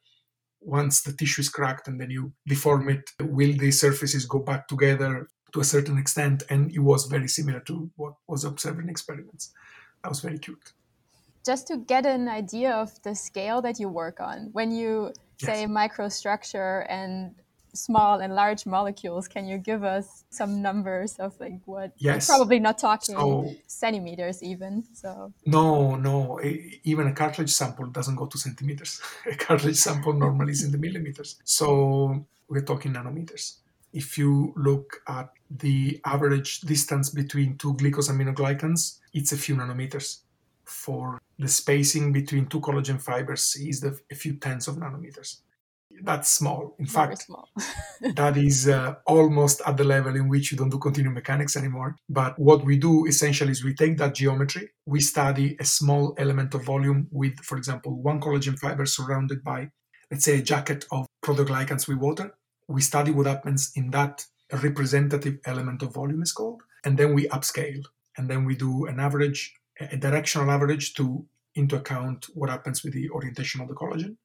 Once 0.61 1.03
the 1.03 1.13
tissue 1.13 1.41
is 1.41 1.49
cracked 1.49 1.89
and 1.89 2.01
then 2.01 2.11
you 2.11 2.33
deform 2.47 2.89
it 2.89 3.11
will 3.21 3.57
the 3.57 3.71
surfaces 3.71 4.25
go 4.27 4.39
back 4.39 4.69
together 4.69 5.29
to 5.53 5.61
a 5.61 5.65
certain 5.65 5.99
extent? 5.99 6.45
And 6.51 6.71
it 6.73 6.79
was 6.79 7.07
very 7.07 7.29
similar 7.29 7.61
to 7.61 7.91
what 7.97 8.15
was 8.29 8.45
observed 8.45 8.81
in 8.81 8.89
experiments. 8.89 9.53
That 10.03 10.11
was 10.11 10.21
very 10.21 10.39
cute. 10.39 10.73
Just 11.45 11.67
to 11.69 11.79
get 11.79 12.07
an 12.07 12.29
idea 12.29 12.71
of 12.71 12.91
the 13.03 13.15
scale 13.15 13.61
that 13.63 13.81
you 13.81 13.89
work 13.89 14.21
on 14.21 14.51
when 14.53 14.71
you 14.71 15.13
say 15.39 15.63
yes. 15.63 15.71
microstructure 15.71 16.87
and 16.89 17.35
small 17.75 18.21
and 18.21 18.35
large 18.35 18.67
molecules. 18.67 19.29
Can 19.29 19.47
you 19.47 19.59
give 19.59 19.85
us 19.85 20.25
some 20.31 20.63
numbers 20.63 21.17
of 21.17 21.39
like 21.41 21.61
what? 21.65 21.93
Yes. 21.97 22.27
Probably 22.27 22.59
not 22.61 22.79
talking 22.79 23.17
so, 23.17 23.55
centimeters 23.67 24.43
even. 24.43 24.85
So 24.93 25.33
no, 25.47 25.97
no. 25.97 26.41
Even 26.85 27.07
a 27.09 27.13
cartilage 27.13 27.51
sample 27.51 27.87
doesn't 27.87 28.17
go 28.17 28.27
to 28.27 28.39
centimeters. 28.39 29.01
a 29.31 29.35
cartilage 29.35 29.77
sample 29.77 30.13
normally 30.13 30.53
is 30.53 30.65
in 30.65 30.73
the 30.73 30.79
millimeters. 30.79 31.41
So 31.45 32.27
we're 32.49 32.63
talking 32.63 32.93
nanometers. 32.93 33.57
If 33.93 34.17
you 34.17 34.55
look 34.57 35.03
at 35.07 35.31
the 35.51 36.01
average 36.05 36.61
distance 36.63 37.11
between 37.11 37.59
two 37.59 37.75
glycosaminoglycans, 37.75 39.01
it's 39.13 39.33
a 39.33 39.37
few 39.37 39.57
nanometers. 39.57 40.21
For 40.65 41.21
the 41.39 41.49
spacing 41.49 42.13
between 42.13 42.47
two 42.47 42.61
collagen 42.61 43.01
fibers 43.01 43.57
is 43.57 43.81
the, 43.81 43.99
a 44.11 44.15
few 44.15 44.35
tens 44.35 44.69
of 44.69 44.77
nanometers 44.77 45.39
that's 46.03 46.29
small. 46.29 46.75
In 46.79 46.87
Very 46.87 47.09
fact, 47.09 47.23
small. 47.23 47.49
that 48.15 48.37
is 48.37 48.69
uh, 48.69 48.97
almost 49.07 49.63
at 49.67 49.77
the 49.77 49.85
level 49.85 50.17
in 50.17 50.29
which 50.29 50.51
you 50.51 50.59
don't 50.59 50.71
do 50.71 50.79
continuum 50.79 51.15
mechanics 51.15 51.57
anymore. 51.57 51.97
But 52.09 52.39
what 52.39 52.65
we 52.65 52.77
do 52.77 53.07
essentially 53.07 53.53
is 53.53 53.65
we 53.65 53.75
take 53.75 53.99
that 53.99 54.15
geometry, 54.15 54.71
we 54.87 55.01
study 55.01 55.57
a 55.61 55.65
small 55.65 56.15
element 56.19 56.55
of 56.55 56.65
volume 56.65 57.09
with, 57.11 57.39
for 57.41 57.57
example, 57.57 58.01
one 58.01 58.21
collagen 58.21 58.59
fiber 58.59 58.87
surrounded 58.87 59.45
by, 59.45 59.71
let's 60.11 60.25
say, 60.25 60.39
a 60.39 60.43
jacket 60.43 60.85
of 60.91 61.07
proteoglycans 61.25 61.89
with 61.89 61.99
water. 61.99 62.35
We 62.69 62.81
study 62.81 63.11
what 63.11 63.27
happens 63.27 63.73
in 63.77 63.91
that 63.91 64.25
representative 64.53 65.39
element 65.45 65.83
of 65.83 65.95
volume 65.95 66.23
is 66.23 66.33
called, 66.33 66.63
and 66.85 66.99
then 66.99 67.15
we 67.15 67.27
upscale, 67.29 67.83
and 68.17 68.29
then 68.29 68.45
we 68.45 68.55
do 68.55 68.87
an 68.87 69.01
average, 69.01 69.55
a 69.81 69.97
directional 69.97 70.51
average 70.51 70.95
to 70.95 71.27
into 71.55 71.77
account 71.77 72.27
what 72.35 72.49
happens 72.49 72.83
with 72.83 72.95
the 72.95 73.11
orientation 73.11 73.61
of 73.61 73.69
the 73.69 73.75
collagen 73.75 74.17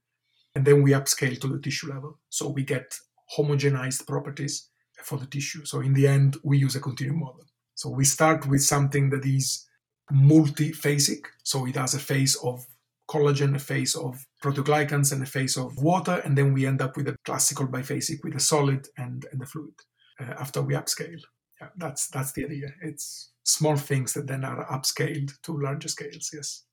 and 0.57 0.65
then 0.65 0.81
we 0.81 0.89
upscale 0.89 1.39
to 1.39 1.47
the 1.47 1.59
tissue 1.59 1.93
level. 1.93 2.17
So 2.29 2.49
we 2.49 2.63
get 2.63 2.97
homogenized 3.37 4.07
properties 4.07 4.69
for 5.03 5.19
the 5.19 5.27
tissue. 5.27 5.65
So 5.65 5.81
in 5.81 5.93
the 5.93 6.07
end, 6.07 6.37
we 6.43 6.57
use 6.57 6.75
a 6.75 6.79
continuum 6.79 7.19
model. 7.19 7.45
So 7.75 7.89
we 7.89 8.05
start 8.05 8.47
with 8.47 8.63
something 8.63 9.11
that 9.11 9.23
is 9.23 9.67
multiphasic. 10.11 11.19
So 11.43 11.67
it 11.67 11.75
has 11.75 11.93
a 11.93 11.99
phase 11.99 12.35
of 12.37 12.65
collagen, 13.07 13.55
a 13.55 13.59
phase 13.59 13.93
of 13.93 14.25
proteoglycans, 14.43 15.11
and 15.11 15.21
a 15.21 15.27
phase 15.27 15.57
of 15.57 15.77
water. 15.77 16.23
And 16.25 16.35
then 16.35 16.53
we 16.53 16.65
end 16.65 16.81
up 16.81 16.97
with 16.97 17.07
a 17.07 17.15
classical 17.23 17.67
biphasic 17.67 18.23
with 18.23 18.35
a 18.35 18.39
solid 18.39 18.87
and, 18.97 19.27
and 19.31 19.39
the 19.39 19.45
fluid 19.45 19.75
uh, 20.19 20.33
after 20.39 20.63
we 20.63 20.73
upscale. 20.73 21.21
Yeah, 21.61 21.69
that's 21.77 22.07
that's 22.07 22.31
the 22.31 22.45
idea. 22.45 22.69
It's 22.81 23.31
small 23.43 23.75
things 23.75 24.13
that 24.13 24.25
then 24.25 24.43
are 24.43 24.65
upscaled 24.71 25.39
to 25.43 25.61
larger 25.61 25.87
scales. 25.87 26.31
Yes. 26.33 26.63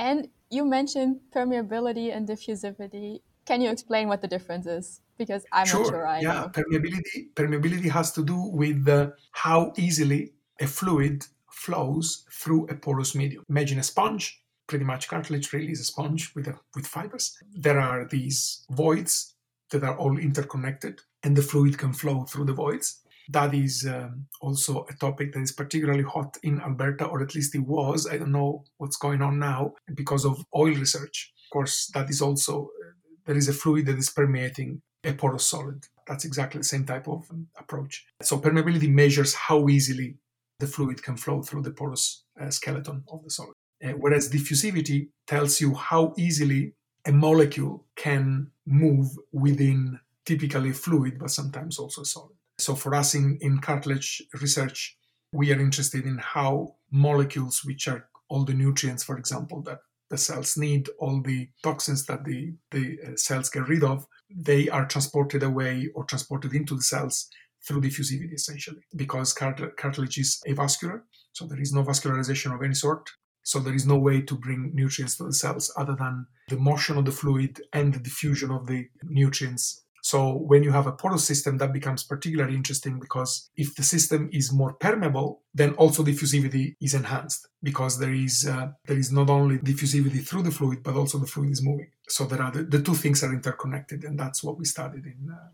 And 0.00 0.28
you 0.48 0.64
mentioned 0.64 1.20
permeability 1.30 2.16
and 2.16 2.26
diffusivity. 2.26 3.20
Can 3.44 3.60
you 3.60 3.70
explain 3.70 4.08
what 4.08 4.22
the 4.22 4.28
difference 4.28 4.66
is? 4.66 5.02
Because 5.18 5.44
I'm 5.52 5.66
sure. 5.66 5.82
not 5.82 5.88
sure 5.90 6.06
I 6.06 6.20
yeah. 6.20 6.32
know. 6.32 6.48
Permeability, 6.48 7.34
permeability 7.34 7.90
has 7.90 8.10
to 8.12 8.24
do 8.24 8.40
with 8.40 8.88
uh, 8.88 9.10
how 9.32 9.74
easily 9.76 10.32
a 10.58 10.66
fluid 10.66 11.26
flows 11.50 12.24
through 12.32 12.66
a 12.68 12.74
porous 12.74 13.14
medium. 13.14 13.44
Imagine 13.50 13.78
a 13.78 13.82
sponge. 13.82 14.42
Pretty 14.66 14.86
much 14.86 15.06
cartilage 15.08 15.52
really 15.52 15.72
is 15.72 15.80
a 15.80 15.84
sponge 15.84 16.32
with, 16.34 16.48
a, 16.48 16.58
with 16.74 16.86
fibers. 16.86 17.36
There 17.52 17.78
are 17.78 18.06
these 18.06 18.64
voids 18.70 19.34
that 19.70 19.84
are 19.84 19.98
all 19.98 20.16
interconnected, 20.16 21.02
and 21.22 21.36
the 21.36 21.42
fluid 21.42 21.76
can 21.76 21.92
flow 21.92 22.24
through 22.24 22.46
the 22.46 22.54
voids 22.54 23.00
that 23.30 23.54
is 23.54 23.86
um, 23.88 24.26
also 24.40 24.84
a 24.88 24.94
topic 24.94 25.32
that 25.32 25.40
is 25.40 25.52
particularly 25.52 26.02
hot 26.02 26.36
in 26.42 26.60
Alberta, 26.60 27.04
or 27.04 27.22
at 27.22 27.34
least 27.34 27.54
it 27.54 27.60
was. 27.66 28.06
I 28.06 28.18
don't 28.18 28.32
know 28.32 28.64
what's 28.78 28.96
going 28.96 29.22
on 29.22 29.38
now 29.38 29.74
because 29.94 30.24
of 30.24 30.44
oil 30.54 30.74
research. 30.74 31.32
Of 31.46 31.52
course, 31.52 31.90
that 31.94 32.10
is 32.10 32.20
also, 32.20 32.64
uh, 32.64 32.92
there 33.26 33.36
is 33.36 33.48
a 33.48 33.52
fluid 33.52 33.86
that 33.86 33.98
is 33.98 34.10
permeating 34.10 34.82
a 35.04 35.12
porous 35.12 35.46
solid. 35.46 35.84
That's 36.06 36.24
exactly 36.24 36.58
the 36.58 36.64
same 36.64 36.84
type 36.84 37.08
of 37.08 37.26
um, 37.30 37.46
approach. 37.58 38.04
So, 38.22 38.38
permeability 38.38 38.90
measures 38.90 39.34
how 39.34 39.68
easily 39.68 40.16
the 40.58 40.66
fluid 40.66 41.02
can 41.02 41.16
flow 41.16 41.42
through 41.42 41.62
the 41.62 41.70
porous 41.70 42.24
uh, 42.40 42.50
skeleton 42.50 43.04
of 43.10 43.22
the 43.24 43.30
solid. 43.30 43.54
Uh, 43.82 43.92
whereas 43.92 44.30
diffusivity 44.30 45.08
tells 45.26 45.60
you 45.60 45.74
how 45.74 46.12
easily 46.18 46.74
a 47.06 47.12
molecule 47.12 47.86
can 47.96 48.50
move 48.66 49.08
within 49.32 49.98
typically 50.26 50.70
a 50.70 50.74
fluid, 50.74 51.18
but 51.18 51.30
sometimes 51.30 51.78
also 51.78 52.02
a 52.02 52.04
solid. 52.04 52.36
So 52.60 52.74
for 52.74 52.94
us 52.94 53.14
in, 53.14 53.38
in 53.40 53.58
cartilage 53.58 54.22
research, 54.40 54.96
we 55.32 55.52
are 55.52 55.60
interested 55.60 56.04
in 56.04 56.18
how 56.18 56.76
molecules, 56.90 57.62
which 57.64 57.88
are 57.88 58.08
all 58.28 58.44
the 58.44 58.54
nutrients, 58.54 59.04
for 59.04 59.18
example, 59.18 59.62
that 59.62 59.78
the 60.10 60.18
cells 60.18 60.56
need, 60.56 60.88
all 60.98 61.22
the 61.22 61.48
toxins 61.62 62.06
that 62.06 62.24
the, 62.24 62.52
the 62.72 62.98
uh, 63.06 63.16
cells 63.16 63.48
get 63.48 63.68
rid 63.68 63.84
of, 63.84 64.06
they 64.34 64.68
are 64.68 64.86
transported 64.86 65.42
away 65.42 65.88
or 65.94 66.04
transported 66.04 66.52
into 66.52 66.74
the 66.74 66.82
cells 66.82 67.28
through 67.66 67.80
diffusivity, 67.80 68.32
essentially, 68.34 68.82
because 68.96 69.32
cart- 69.32 69.76
cartilage 69.76 70.18
is 70.18 70.40
avascular, 70.48 71.02
so 71.32 71.46
there 71.46 71.60
is 71.60 71.72
no 71.72 71.84
vascularization 71.84 72.54
of 72.54 72.62
any 72.62 72.74
sort. 72.74 73.08
So 73.42 73.58
there 73.58 73.74
is 73.74 73.86
no 73.86 73.98
way 73.98 74.20
to 74.22 74.34
bring 74.36 74.72
nutrients 74.74 75.16
to 75.16 75.24
the 75.24 75.32
cells 75.32 75.72
other 75.76 75.96
than 75.96 76.26
the 76.48 76.56
motion 76.56 76.98
of 76.98 77.04
the 77.04 77.12
fluid 77.12 77.60
and 77.72 77.94
the 77.94 77.98
diffusion 77.98 78.50
of 78.50 78.66
the 78.66 78.86
nutrients 79.02 79.84
So 80.02 80.32
when 80.32 80.62
you 80.62 80.72
have 80.72 80.86
a 80.86 80.92
porous 80.92 81.24
system, 81.24 81.58
that 81.58 81.72
becomes 81.72 82.02
particularly 82.02 82.54
interesting 82.54 82.98
because 82.98 83.50
if 83.56 83.74
the 83.74 83.82
system 83.82 84.30
is 84.32 84.52
more 84.52 84.72
permeable, 84.72 85.42
then 85.54 85.74
also 85.74 86.02
diffusivity 86.02 86.76
is 86.80 86.94
enhanced 86.94 87.48
because 87.62 87.98
there 87.98 88.12
is 88.12 88.46
uh, 88.48 88.68
there 88.86 88.98
is 88.98 89.12
not 89.12 89.28
only 89.28 89.58
diffusivity 89.58 90.26
through 90.26 90.42
the 90.42 90.50
fluid, 90.50 90.82
but 90.82 90.94
also 90.94 91.18
the 91.18 91.26
fluid 91.26 91.50
is 91.50 91.62
moving. 91.62 91.90
So 92.08 92.24
there 92.24 92.42
are 92.42 92.50
the, 92.50 92.62
the 92.62 92.82
two 92.82 92.94
things 92.94 93.22
are 93.22 93.32
interconnected, 93.32 94.04
and 94.04 94.18
that's 94.18 94.42
what 94.42 94.58
we 94.58 94.64
studied 94.64 95.04
in. 95.04 95.30
Uh... 95.30 95.48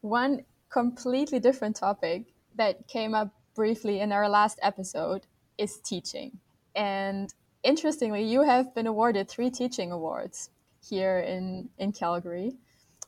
One 0.00 0.44
completely 0.70 1.40
different 1.40 1.76
topic 1.76 2.32
that 2.56 2.86
came 2.88 3.14
up 3.14 3.34
briefly 3.54 4.00
in 4.00 4.12
our 4.12 4.28
last 4.28 4.58
episode 4.62 5.26
is 5.58 5.78
teaching, 5.78 6.38
and 6.74 7.32
interestingly, 7.62 8.22
you 8.22 8.42
have 8.42 8.74
been 8.74 8.86
awarded 8.86 9.28
three 9.28 9.50
teaching 9.50 9.90
awards 9.90 10.50
here 10.88 11.18
in 11.18 11.70
in 11.78 11.90
Calgary 11.92 12.56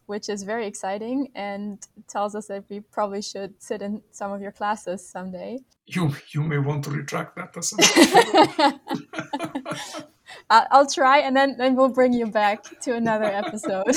which 0.06 0.28
is 0.28 0.42
very 0.42 0.66
exciting 0.66 1.28
and 1.34 1.86
tells 2.08 2.34
us 2.34 2.46
that 2.46 2.64
we 2.68 2.80
probably 2.80 3.22
should 3.22 3.60
sit 3.62 3.82
in 3.82 4.02
some 4.10 4.32
of 4.32 4.40
your 4.40 4.52
classes 4.52 5.06
someday. 5.06 5.58
You 5.86 6.14
you 6.30 6.42
may 6.42 6.58
want 6.58 6.84
to 6.84 6.90
retract 6.90 7.36
that. 7.36 7.54
I'll 10.50 10.86
try, 10.86 11.18
and 11.18 11.36
then 11.36 11.56
then 11.58 11.76
we'll 11.76 11.88
bring 11.88 12.12
you 12.12 12.26
back 12.26 12.64
to 12.80 12.94
another 12.94 13.24
episode. 13.24 13.86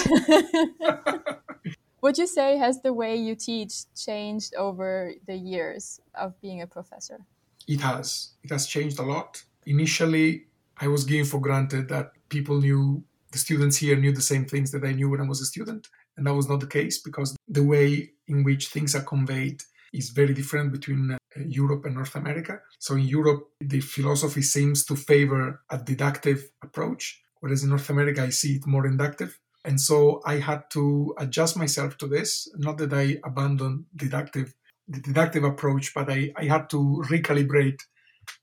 Would 2.02 2.18
you 2.18 2.28
say 2.28 2.58
has 2.58 2.82
the 2.82 2.94
way 2.94 3.16
you 3.16 3.36
teach 3.36 3.74
changed 3.94 4.56
over 4.56 5.14
the 5.28 5.36
years 5.36 6.00
of 6.16 6.40
being 6.42 6.62
a 6.62 6.68
professor? 6.68 7.20
It 7.68 7.82
has. 7.82 8.32
It 8.44 8.52
has 8.52 8.66
changed 8.68 9.00
a 9.00 9.04
lot. 9.04 9.44
Initially, 9.66 10.46
I 10.78 10.88
was 10.88 11.04
given 11.04 11.26
for 11.26 11.42
granted 11.42 11.90
that 11.90 12.14
people 12.30 12.62
knew 12.62 13.04
the 13.32 13.38
students 13.38 13.78
here 13.78 13.96
knew 13.96 14.12
the 14.12 14.22
same 14.22 14.46
things 14.46 14.72
that 14.72 14.84
I 14.84 14.94
knew 14.94 15.10
when 15.10 15.22
I 15.22 15.28
was 15.28 15.42
a 15.42 15.46
student. 15.46 15.88
And 16.20 16.28
that 16.28 16.36
was 16.36 16.50
not 16.50 16.60
the 16.60 16.68
case 16.68 17.02
because 17.02 17.34
the 17.48 17.64
way 17.64 18.12
in 18.28 18.44
which 18.44 18.68
things 18.68 18.94
are 18.94 19.04
conveyed 19.04 19.64
is 19.94 20.10
very 20.10 20.34
different 20.34 20.74
between 20.74 21.12
uh, 21.12 21.18
Europe 21.48 21.86
and 21.86 21.96
North 21.96 22.14
America. 22.14 22.60
So 22.78 22.96
in 22.96 23.04
Europe, 23.04 23.48
the 23.62 23.80
philosophy 23.80 24.42
seems 24.42 24.84
to 24.88 24.98
favor 24.98 25.62
a 25.70 25.78
deductive 25.78 26.50
approach, 26.62 27.24
whereas 27.40 27.64
in 27.64 27.70
North 27.70 27.90
America, 27.90 28.22
I 28.22 28.32
see 28.32 28.56
it 28.58 28.68
more 28.68 28.86
inductive. 28.86 29.40
And 29.64 29.80
so 29.80 30.22
I 30.26 30.40
had 30.40 30.64
to 30.72 31.16
adjust 31.18 31.56
myself 31.56 31.98
to 32.00 32.08
this. 32.08 32.52
Not 32.58 32.80
that 32.80 32.92
I 32.92 33.20
abandoned 33.24 33.86
deductive, 33.96 34.54
the 34.90 35.00
deductive 35.00 35.46
approach, 35.46 35.94
but 35.96 36.12
I, 36.12 36.34
I 36.36 36.46
had 36.46 36.70
to 36.72 37.02
recalibrate 37.10 37.80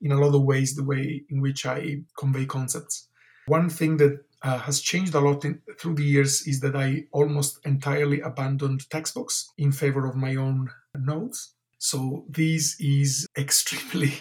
in 0.01 0.13
a 0.13 0.19
lot 0.19 0.35
of 0.35 0.45
ways 0.45 0.75
the 0.75 0.85
way 0.85 1.25
in 1.29 1.43
which 1.43 1.67
I 1.67 2.05
convey 2.17 2.47
concepts. 2.47 3.11
One 3.49 3.69
thing 3.69 3.99
that 3.99 4.25
uh, 4.47 4.59
has 4.59 4.81
changed 4.81 5.15
a 5.15 5.21
lot 5.21 5.45
in, 5.45 5.61
through 5.77 5.95
the 5.95 6.05
years 6.05 6.47
is 6.47 6.61
that 6.61 6.77
I 6.77 7.07
almost 7.11 7.59
entirely 7.67 8.21
abandoned 8.21 8.89
textbooks 8.91 9.51
in 9.59 9.73
favor 9.73 10.07
of 10.07 10.15
my 10.15 10.37
own 10.37 10.71
notes. 10.95 11.55
So 11.79 12.25
this 12.29 12.81
is 12.81 13.27
extremely 13.37 14.13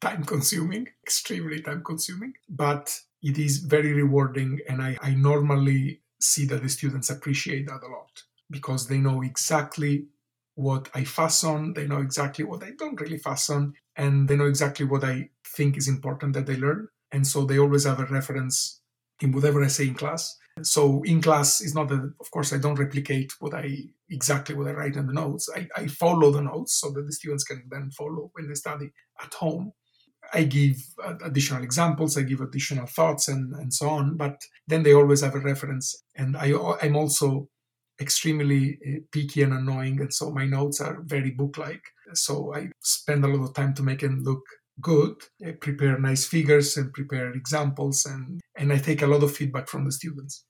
time 0.00 0.22
consuming, 0.22 0.86
extremely 1.02 1.60
time 1.60 1.82
consuming, 1.84 2.34
but 2.48 2.96
it 3.20 3.36
is 3.36 3.58
very 3.58 3.92
rewarding. 3.92 4.60
And 4.68 4.80
I, 4.80 4.96
I 5.02 5.10
normally 5.14 6.02
see 6.20 6.46
that 6.46 6.62
the 6.62 6.68
students 6.68 7.10
appreciate 7.10 7.66
that 7.66 7.82
a 7.82 7.88
lot 7.88 8.22
because 8.50 8.86
they 8.86 8.98
know 8.98 9.22
exactly 9.22 10.06
what 10.54 10.88
I 10.94 11.02
fuss 11.02 11.42
on, 11.42 11.72
they 11.72 11.88
know 11.88 12.00
exactly 12.00 12.44
what 12.44 12.62
I 12.62 12.70
don't 12.78 13.00
really 13.00 13.18
fuss 13.18 13.50
on, 13.50 13.74
and 13.96 14.28
they 14.28 14.36
know 14.36 14.46
exactly 14.46 14.86
what 14.86 15.02
I 15.02 15.30
think 15.44 15.76
is 15.76 15.88
important 15.88 16.34
that 16.34 16.46
they 16.46 16.56
learn. 16.56 16.86
And 17.10 17.26
so 17.26 17.44
they 17.44 17.58
always 17.58 17.84
have 17.84 17.98
a 17.98 18.06
reference 18.06 18.80
in 19.24 19.32
whatever 19.32 19.64
I 19.64 19.68
say 19.68 19.88
in 19.88 19.94
class. 19.94 20.36
So 20.62 21.02
in 21.02 21.20
class 21.20 21.60
is 21.60 21.74
not 21.74 21.88
that, 21.88 22.14
of 22.20 22.30
course, 22.30 22.52
I 22.52 22.58
don't 22.58 22.78
replicate 22.78 23.32
what 23.40 23.54
I 23.54 23.76
exactly 24.08 24.54
what 24.54 24.68
I 24.68 24.72
write 24.72 24.94
in 24.94 25.06
the 25.06 25.12
notes. 25.12 25.50
I, 25.54 25.66
I 25.76 25.88
follow 25.88 26.30
the 26.30 26.42
notes 26.42 26.78
so 26.80 26.90
that 26.92 27.04
the 27.04 27.12
students 27.12 27.42
can 27.42 27.64
then 27.70 27.90
follow 27.90 28.30
when 28.34 28.46
they 28.46 28.54
study 28.54 28.92
at 29.20 29.34
home. 29.34 29.72
I 30.32 30.44
give 30.44 30.76
additional 31.24 31.64
examples, 31.64 32.16
I 32.16 32.22
give 32.22 32.40
additional 32.40 32.86
thoughts, 32.86 33.28
and, 33.28 33.52
and 33.54 33.74
so 33.74 33.88
on. 33.88 34.16
But 34.16 34.36
then 34.68 34.82
they 34.82 34.94
always 34.94 35.22
have 35.22 35.34
a 35.34 35.40
reference. 35.40 36.02
And 36.16 36.36
I, 36.36 36.54
I'm 36.80 36.96
also 36.96 37.48
extremely 38.00 38.78
uh, 38.86 39.00
picky 39.12 39.42
and 39.42 39.52
annoying. 39.52 40.00
And 40.00 40.14
so 40.14 40.30
my 40.30 40.46
notes 40.46 40.80
are 40.80 41.02
very 41.02 41.30
book 41.30 41.58
like. 41.58 41.82
So 42.14 42.54
I 42.54 42.70
spend 42.80 43.24
a 43.24 43.28
lot 43.28 43.44
of 43.44 43.54
time 43.54 43.74
to 43.74 43.82
make 43.82 44.00
them 44.00 44.22
look 44.22 44.44
good, 44.80 45.14
I 45.46 45.52
prepare 45.52 45.98
nice 45.98 46.26
figures 46.26 46.76
and 46.76 46.92
prepare 46.92 47.32
examples, 47.32 48.04
and, 48.06 48.40
and 48.56 48.72
I 48.72 48.78
take 48.78 49.02
a 49.02 49.06
lot 49.06 49.22
of 49.22 49.36
feedback 49.36 49.68
from 49.68 49.84
the 49.84 49.92
students. 49.92 50.44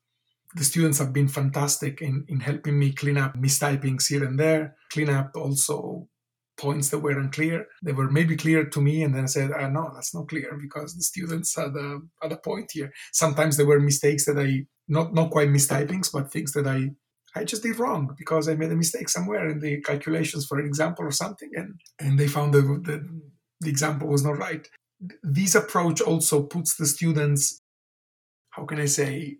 The 0.54 0.64
students 0.64 0.98
have 0.98 1.12
been 1.12 1.28
fantastic 1.28 2.00
in, 2.00 2.24
in 2.28 2.40
helping 2.40 2.78
me 2.78 2.92
clean 2.92 3.16
up 3.16 3.36
mistypings 3.36 4.08
here 4.08 4.24
and 4.24 4.38
there, 4.38 4.76
clean 4.90 5.10
up 5.10 5.32
also 5.34 6.08
points 6.56 6.90
that 6.90 7.00
were 7.00 7.18
unclear. 7.18 7.66
They 7.82 7.92
were 7.92 8.10
maybe 8.10 8.36
clear 8.36 8.64
to 8.64 8.80
me, 8.80 9.02
and 9.02 9.14
then 9.14 9.24
I 9.24 9.26
said, 9.26 9.50
ah, 9.52 9.68
no, 9.68 9.90
that's 9.92 10.14
not 10.14 10.28
clear 10.28 10.56
because 10.60 10.94
the 10.94 11.02
students 11.02 11.56
had 11.56 11.74
a, 11.74 12.00
had 12.22 12.32
a 12.32 12.36
point 12.36 12.70
here. 12.72 12.92
Sometimes 13.12 13.56
there 13.56 13.66
were 13.66 13.80
mistakes 13.80 14.26
that 14.26 14.38
I, 14.38 14.66
not, 14.86 15.12
not 15.12 15.30
quite 15.30 15.48
mistypings, 15.48 16.12
but 16.12 16.30
things 16.30 16.52
that 16.52 16.66
I 16.66 16.90
I 17.34 17.44
just 17.44 17.62
did 17.62 17.78
wrong 17.78 18.14
because 18.16 18.48
I 18.48 18.54
made 18.54 18.70
a 18.70 18.76
mistake 18.76 19.08
somewhere 19.08 19.48
in 19.48 19.58
the 19.58 19.80
calculations 19.80 20.46
for 20.46 20.58
an 20.58 20.66
example 20.66 21.04
or 21.04 21.10
something, 21.10 21.50
and 21.54 21.80
and 21.98 22.18
they 22.18 22.28
found 22.28 22.54
the, 22.54 22.60
the 22.60 23.04
the 23.60 23.70
example 23.70 24.08
was 24.08 24.24
not 24.24 24.38
right. 24.38 24.66
This 25.22 25.54
approach 25.54 26.00
also 26.00 26.42
puts 26.44 26.76
the 26.76 26.86
students, 26.86 27.60
how 28.54 28.64
can 28.64 28.80
I 28.80 28.86
say, 28.86 29.38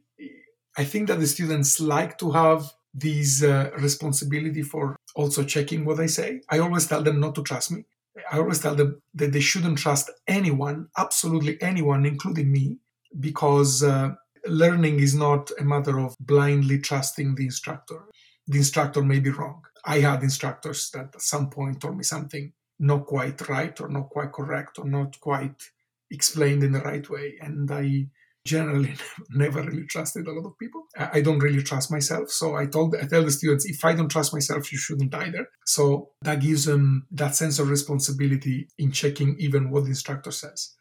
I 0.77 0.85
think 0.85 1.07
that 1.09 1.21
the 1.21 1.27
students 1.27 1.81
like 1.81 2.19
to 2.19 2.33
have 2.33 2.65
this 2.93 3.45
uh, 3.45 3.71
responsibility 3.79 4.63
for 4.63 4.97
also 5.15 5.45
checking 5.45 5.85
what 5.85 6.01
I 6.01 6.07
say. 6.07 6.41
I 6.51 6.59
always 6.59 6.87
tell 6.87 7.03
them 7.03 7.21
not 7.21 7.37
to 7.37 7.43
trust 7.43 7.71
me. 7.71 7.85
I 8.31 8.39
always 8.39 8.61
tell 8.61 8.75
them 8.75 9.01
that 9.15 9.33
they 9.33 9.41
shouldn't 9.41 9.79
trust 9.79 10.11
anyone, 10.27 10.89
absolutely 10.99 11.63
anyone, 11.63 12.05
including 12.07 12.51
me, 12.51 12.79
because 13.21 13.85
uh, 13.85 14.15
learning 14.47 14.99
is 14.99 15.15
not 15.15 15.51
a 15.61 15.65
matter 15.65 16.01
of 16.01 16.17
blindly 16.19 16.81
trusting 16.81 17.37
the 17.37 17.45
instructor. 17.45 18.07
The 18.49 18.59
instructor 18.59 19.03
may 19.03 19.21
be 19.21 19.31
wrong. 19.31 19.63
I 19.85 20.01
had 20.01 20.23
instructors 20.25 20.91
that 20.91 21.15
at 21.15 21.23
some 21.23 21.51
point 21.51 21.81
told 21.81 21.97
me 21.97 22.05
something 22.05 22.53
not 22.81 23.07
quite 23.07 23.49
right 23.49 23.81
or 23.81 23.89
not 23.89 24.11
quite 24.11 24.33
correct 24.33 24.79
or 24.79 24.87
not 24.87 25.21
quite 25.21 25.63
explained 26.11 26.65
in 26.65 26.73
the 26.73 26.81
right 26.81 27.09
way. 27.09 27.39
And 27.41 27.71
I 27.71 28.07
generally 28.45 28.95
never 29.31 29.63
really 29.63 29.87
trusted 29.87 30.27
a 30.27 30.33
lot 30.33 30.47
of 30.47 30.59
people. 30.59 30.85
I 30.97 31.21
don't 31.21 31.39
really 31.39 31.63
trust 31.63 31.91
myself. 31.91 32.31
So 32.31 32.57
I 32.57 32.67
told 32.67 32.95
I 32.97 33.07
tell 33.07 33.25
the 33.25 33.31
students, 33.31 33.65
if 33.67 33.85
I 33.85 33.95
don't 33.95 34.11
trust 34.11 34.33
myself, 34.33 34.71
you 34.73 34.79
shouldn't 34.79 35.15
either. 35.15 35.49
So 35.67 36.11
that 36.23 36.41
gives 36.41 36.65
them 36.65 37.07
that 37.11 37.35
sense 37.35 37.59
of 37.59 37.71
responsibility 37.71 38.69
in 38.79 38.93
checking 38.93 39.37
even 39.39 39.71
what 39.71 39.85
the 39.85 39.91
instructor 39.91 40.31
says. 40.31 40.75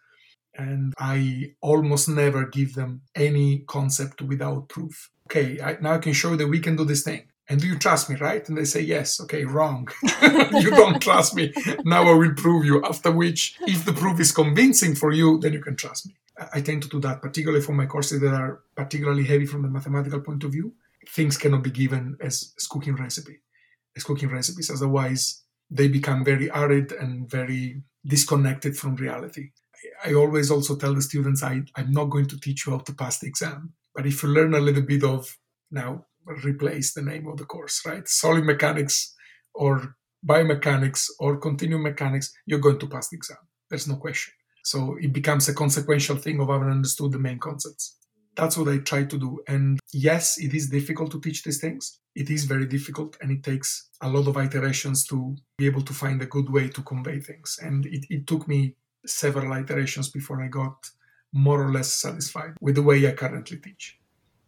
And 0.55 0.93
I 0.99 1.53
almost 1.61 2.07
never 2.07 2.45
give 2.45 2.76
them 2.76 3.01
any 3.16 3.64
concept 3.68 4.22
without 4.22 4.70
proof. 4.70 5.09
Okay, 5.28 5.59
I, 5.59 5.78
now 5.82 5.93
I 5.93 5.97
can 5.97 6.14
show 6.14 6.32
you 6.32 6.38
that 6.38 6.47
we 6.47 6.59
can 6.59 6.76
do 6.76 6.86
this 6.86 7.03
thing 7.03 7.28
and 7.49 7.59
do 7.59 7.68
you 7.68 7.78
trust 7.78 8.09
me, 8.09 8.16
right? 8.16 8.47
And 8.47 8.57
they 8.57 8.64
say, 8.64 8.82
yes. 8.82 9.20
Okay, 9.20 9.43
wrong. 9.43 9.89
you 10.53 10.70
don't 10.70 11.01
trust 11.01 11.36
me. 11.36 11.53
Now 11.84 12.03
I 12.03 12.14
will 12.14 12.34
prove 12.34 12.66
you. 12.66 12.84
After 12.84 13.11
which, 13.11 13.57
if 13.61 13.84
the 13.86 13.93
proof 13.93 14.20
is 14.20 14.32
convincing 14.32 14.95
for 14.95 15.11
you, 15.11 15.39
then 15.39 15.53
you 15.53 15.61
can 15.61 15.76
trust 15.76 16.07
me. 16.07 16.16
I 16.53 16.61
tend 16.61 16.84
to 16.84 16.89
do 16.89 16.99
that, 17.01 17.21
particularly 17.21 17.63
for 17.63 17.73
my 17.73 17.86
courses 17.86 18.21
that 18.21 18.34
are 18.34 18.61
particularly 18.75 19.23
heavy 19.23 19.45
from 19.45 19.61
the 19.61 19.69
mathematical 19.69 20.21
point 20.21 20.43
of 20.43 20.51
view. 20.51 20.73
Things 21.09 21.38
cannot 21.38 21.63
be 21.63 21.71
given 21.71 22.17
as, 22.21 22.53
as 22.57 22.67
cooking 22.67 22.95
recipe, 22.95 23.39
as 23.95 24.03
cooking 24.03 24.29
recipes. 24.29 24.71
Otherwise, 24.71 25.43
they 25.69 25.88
become 25.88 26.23
very 26.23 26.49
arid 26.51 26.91
and 26.93 27.29
very 27.29 27.84
disconnected 28.05 28.75
from 28.75 28.95
reality. 28.95 29.49
I 30.05 30.13
always 30.13 30.49
also 30.49 30.75
tell 30.75 30.93
the 30.93 31.01
students, 31.01 31.43
I, 31.43 31.61
I'm 31.75 31.91
not 31.91 32.05
going 32.05 32.27
to 32.27 32.39
teach 32.39 32.65
you 32.65 32.71
how 32.73 32.79
to 32.79 32.93
pass 32.93 33.19
the 33.19 33.27
exam. 33.27 33.73
But 33.93 34.05
if 34.05 34.23
you 34.23 34.29
learn 34.29 34.53
a 34.53 34.59
little 34.59 34.84
bit 34.84 35.03
of 35.03 35.38
now 35.71 36.05
replace 36.25 36.93
the 36.93 37.01
name 37.01 37.27
of 37.27 37.38
the 37.38 37.45
course, 37.45 37.81
right? 37.86 38.07
Solid 38.07 38.45
mechanics 38.45 39.13
or 39.53 39.95
biomechanics 40.25 41.07
or 41.19 41.38
continuum 41.38 41.84
mechanics, 41.84 42.34
you're 42.45 42.59
going 42.59 42.79
to 42.79 42.88
pass 42.88 43.09
the 43.09 43.17
exam. 43.17 43.38
There's 43.69 43.88
no 43.88 43.97
question. 43.97 44.34
So 44.64 44.97
it 44.99 45.14
becomes 45.14 45.47
a 45.47 45.53
consequential 45.53 46.16
thing 46.18 46.39
of 46.39 46.49
having 46.49 46.70
understood 46.70 47.11
the 47.11 47.20
main 47.20 47.39
concepts. 47.39 47.97
That's 48.36 48.57
what 48.57 48.70
I 48.70 48.80
try 48.80 49.03
to 49.03 49.18
do. 49.18 49.41
And 49.47 49.80
yes, 49.91 50.39
it 50.39 50.53
is 50.53 50.70
difficult 50.70 51.11
to 51.11 51.22
teach 51.22 51.43
these 51.43 51.61
things. 51.61 51.99
It 52.16 52.30
is 52.30 52.45
very 52.45 52.66
difficult 52.66 53.18
and 53.22 53.32
it 53.32 53.43
takes 53.43 53.89
a 54.01 54.09
lot 54.09 54.28
of 54.28 54.38
iterations 54.38 55.05
to 55.07 55.36
be 55.57 55.68
able 55.68 55.84
to 55.84 55.93
find 55.93 56.22
a 56.22 56.26
good 56.26 56.49
way 56.49 56.70
to 56.70 56.82
convey 56.82 57.20
things. 57.20 57.59
And 57.61 57.86
it, 57.86 58.05
it 58.09 58.26
took 58.26 58.47
me 58.47 58.76
several 59.05 59.53
iterations 59.53 60.09
before 60.09 60.41
I 60.41 60.47
got 60.47 60.89
more 61.32 61.61
or 61.61 61.72
less 61.72 61.93
satisfied 61.93 62.53
with 62.61 62.76
the 62.76 62.82
way 62.82 63.07
I 63.07 63.11
currently 63.11 63.57
teach 63.57 63.99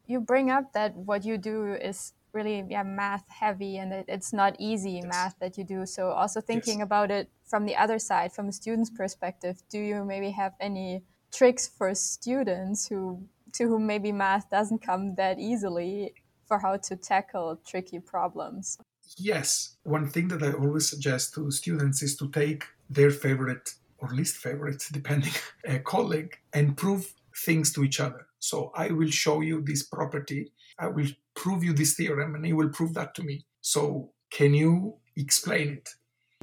you 0.07 0.20
bring 0.20 0.49
up 0.49 0.74
that 0.74 0.95
what 0.95 1.26
you 1.26 1.38
do 1.38 1.74
is 1.74 2.13
really 2.36 2.63
yeah 2.69 2.83
math 2.83 3.23
heavy 3.29 3.77
and 3.77 3.93
it, 3.93 4.05
it's 4.07 4.31
not 4.33 4.55
easy 4.59 4.99
yes. 5.01 5.05
math 5.05 5.36
that 5.39 5.57
you 5.57 5.63
do 5.63 5.86
so 5.86 6.09
also 6.09 6.41
thinking 6.41 6.79
yes. 6.79 6.86
about 6.86 7.09
it 7.09 7.29
from 7.45 7.65
the 7.65 7.75
other 7.75 7.97
side 7.97 8.31
from 8.31 8.49
a 8.49 8.51
student's 8.51 8.91
perspective 8.91 9.63
do 9.69 9.79
you 9.79 10.03
maybe 10.03 10.29
have 10.31 10.53
any 10.59 11.01
tricks 11.31 11.67
for 11.67 11.95
students 11.95 12.88
who 12.88 13.25
to 13.55 13.67
whom 13.67 13.88
maybe 13.88 14.11
math 14.11 14.49
doesn't 14.49 14.81
come 14.81 15.15
that 15.15 15.39
easily 15.39 16.13
for 16.47 16.59
how 16.59 16.77
to 16.77 16.95
tackle 16.95 17.59
tricky 17.65 17.99
problems. 17.99 18.77
Yes. 19.17 19.77
One 19.83 20.09
thing 20.09 20.27
that 20.29 20.43
I 20.43 20.51
always 20.53 20.89
suggest 20.89 21.33
to 21.36 21.51
students 21.51 22.01
is 22.01 22.15
to 22.17 22.29
take 22.29 22.65
their 22.89 23.11
favorite 23.11 23.73
or 23.97 24.09
least 24.09 24.38
favorite, 24.38 24.83
depending, 24.91 25.33
a 25.65 25.79
colleague 25.79 26.38
and 26.53 26.77
prove 26.77 27.13
things 27.45 27.73
to 27.73 27.83
each 27.83 27.99
other. 27.99 28.27
So 28.39 28.71
I 28.75 28.91
will 28.91 29.09
show 29.09 29.41
you 29.41 29.61
this 29.61 29.83
property, 29.83 30.51
I 30.77 30.88
will 30.88 31.07
prove 31.36 31.63
you 31.63 31.73
this 31.73 31.95
theorem, 31.95 32.36
and 32.36 32.45
he 32.45 32.53
will 32.53 32.69
prove 32.69 32.93
that 32.93 33.15
to 33.15 33.23
me. 33.23 33.45
So 33.61 34.11
can 34.31 34.53
you 34.53 34.95
explain 35.15 35.69
it? 35.69 35.89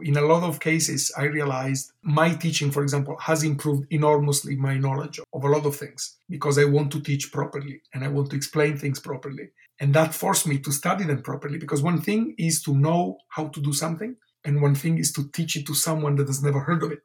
In 0.02 0.16
a 0.16 0.22
lot 0.22 0.42
of 0.42 0.58
cases, 0.58 1.12
I 1.16 1.24
realized 1.24 1.92
my 2.02 2.34
teaching, 2.34 2.70
for 2.70 2.82
example, 2.82 3.16
has 3.20 3.44
improved 3.44 3.86
enormously 3.90 4.56
my 4.56 4.76
knowledge 4.76 5.20
of 5.32 5.44
a 5.44 5.48
lot 5.48 5.66
of 5.66 5.76
things 5.76 6.16
because 6.28 6.58
I 6.58 6.64
want 6.64 6.90
to 6.92 7.00
teach 7.00 7.30
properly 7.30 7.82
and 7.92 8.02
I 8.02 8.08
want 8.08 8.30
to 8.30 8.36
explain 8.36 8.76
things 8.76 8.98
properly. 8.98 9.50
And 9.80 9.94
that 9.94 10.14
forced 10.14 10.46
me 10.46 10.58
to 10.60 10.72
study 10.72 11.04
them 11.04 11.22
properly 11.22 11.58
because 11.58 11.82
one 11.82 12.00
thing 12.00 12.34
is 12.38 12.62
to 12.62 12.74
know 12.74 13.18
how 13.28 13.48
to 13.48 13.60
do 13.60 13.72
something, 13.72 14.16
and 14.44 14.62
one 14.62 14.74
thing 14.74 14.98
is 14.98 15.12
to 15.12 15.28
teach 15.30 15.56
it 15.56 15.66
to 15.66 15.74
someone 15.74 16.16
that 16.16 16.26
has 16.26 16.42
never 16.42 16.60
heard 16.60 16.82
of 16.82 16.92
it. 16.92 17.04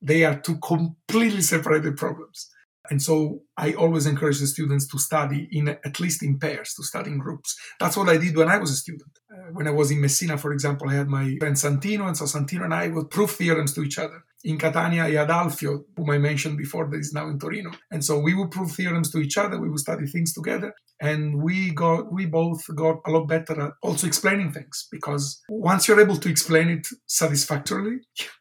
They 0.00 0.24
are 0.24 0.38
two 0.38 0.58
completely 0.58 1.42
separated 1.42 1.96
problems. 1.96 2.50
And 2.90 3.02
so 3.02 3.40
I 3.56 3.72
always 3.72 4.06
encourage 4.06 4.40
the 4.40 4.46
students 4.46 4.86
to 4.88 4.98
study 4.98 5.48
in 5.52 5.68
at 5.68 6.00
least 6.00 6.22
in 6.22 6.38
pairs, 6.38 6.74
to 6.74 6.82
study 6.82 7.10
in 7.10 7.18
groups. 7.18 7.56
That's 7.80 7.96
what 7.96 8.08
I 8.08 8.16
did 8.16 8.36
when 8.36 8.48
I 8.48 8.58
was 8.58 8.70
a 8.70 8.76
student. 8.76 9.10
Uh, 9.32 9.52
when 9.52 9.66
I 9.66 9.70
was 9.70 9.90
in 9.90 10.00
Messina, 10.00 10.38
for 10.38 10.52
example, 10.52 10.88
I 10.88 10.94
had 10.94 11.08
my 11.08 11.36
friend 11.38 11.56
Santino, 11.56 12.06
and 12.06 12.16
so 12.16 12.24
Santino 12.24 12.64
and 12.64 12.74
I 12.74 12.88
would 12.88 13.10
prove 13.10 13.32
theorems 13.32 13.74
to 13.74 13.82
each 13.82 13.98
other. 13.98 14.24
In 14.44 14.56
Catania, 14.56 15.04
I 15.04 15.12
had 15.12 15.28
Alfio, 15.28 15.84
whom 15.96 16.10
I 16.10 16.18
mentioned 16.18 16.56
before, 16.56 16.88
that 16.88 16.98
is 16.98 17.12
now 17.12 17.28
in 17.28 17.38
Torino. 17.38 17.72
And 17.90 18.04
so 18.04 18.18
we 18.18 18.34
would 18.34 18.52
prove 18.52 18.70
theorems 18.72 19.10
to 19.10 19.18
each 19.18 19.36
other. 19.36 19.60
We 19.60 19.68
would 19.68 19.80
study 19.80 20.06
things 20.06 20.32
together, 20.32 20.74
and 21.00 21.42
we 21.42 21.72
got 21.72 22.12
we 22.12 22.26
both 22.26 22.64
got 22.74 23.00
a 23.06 23.10
lot 23.10 23.26
better 23.26 23.60
at 23.60 23.72
also 23.82 24.06
explaining 24.06 24.52
things 24.52 24.88
because 24.90 25.42
once 25.48 25.88
you're 25.88 26.00
able 26.00 26.16
to 26.16 26.30
explain 26.30 26.68
it 26.68 26.86
satisfactorily, 27.06 27.98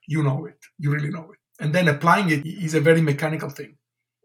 you 0.08 0.24
know 0.24 0.46
it. 0.46 0.60
You 0.78 0.92
really 0.92 1.10
know 1.10 1.32
it. 1.32 1.40
And 1.60 1.74
then 1.74 1.88
applying 1.88 2.30
it 2.30 2.46
is 2.46 2.76
a 2.76 2.82
very 2.82 3.02
mechanical 3.02 3.50
thing 3.50 3.77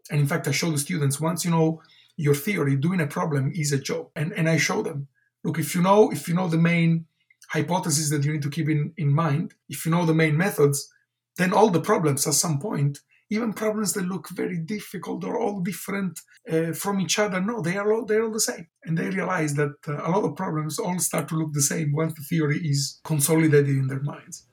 and 0.09 0.19
in 0.19 0.27
fact, 0.27 0.47
I 0.47 0.51
show 0.51 0.69
the 0.71 0.77
students 0.77 1.19
once 1.19 1.45
you 1.45 1.51
know 1.51 1.81
your 2.17 2.35
theory, 2.35 2.75
doing 2.75 3.01
a 3.01 3.07
problem 3.07 3.51
is 3.55 3.71
a 3.71 3.79
job. 3.79 4.09
And, 4.15 4.33
and 4.33 4.47
I 4.49 4.57
show 4.57 4.83
them, 4.83 5.07
look, 5.43 5.57
if 5.57 5.73
you 5.73 5.81
know 5.81 6.11
if 6.11 6.27
you 6.27 6.35
know 6.35 6.47
the 6.47 6.57
main 6.57 7.05
hypothesis 7.49 8.09
that 8.09 8.23
you 8.23 8.33
need 8.33 8.41
to 8.43 8.49
keep 8.49 8.69
in, 8.69 8.93
in 8.97 9.13
mind, 9.13 9.53
if 9.69 9.85
you 9.85 9.91
know 9.91 10.05
the 10.05 10.13
main 10.13 10.37
methods, 10.37 10.89
then 11.37 11.53
all 11.53 11.69
the 11.69 11.81
problems 11.81 12.27
at 12.27 12.33
some 12.33 12.59
point, 12.59 12.99
even 13.29 13.53
problems 13.53 13.93
that 13.93 14.05
look 14.05 14.29
very 14.29 14.57
difficult 14.57 15.23
or 15.23 15.39
all 15.39 15.59
different 15.61 16.19
uh, 16.51 16.71
from 16.73 16.99
each 16.99 17.17
other, 17.17 17.41
no, 17.41 17.61
they 17.61 17.77
are 17.77 17.91
all, 17.91 18.05
they're 18.05 18.23
all 18.23 18.31
the 18.31 18.39
same. 18.39 18.67
And 18.83 18.97
they 18.97 19.09
realize 19.09 19.55
that 19.55 19.73
uh, 19.87 19.93
a 20.03 20.09
lot 20.11 20.23
of 20.23 20.35
problems 20.35 20.77
all 20.77 20.99
start 20.99 21.27
to 21.29 21.35
look 21.35 21.53
the 21.53 21.61
same 21.61 21.93
once 21.93 22.13
the 22.13 22.23
theory 22.23 22.59
is 22.59 22.99
consolidated 23.03 23.69
in 23.69 23.87
their 23.87 24.01
minds. 24.01 24.45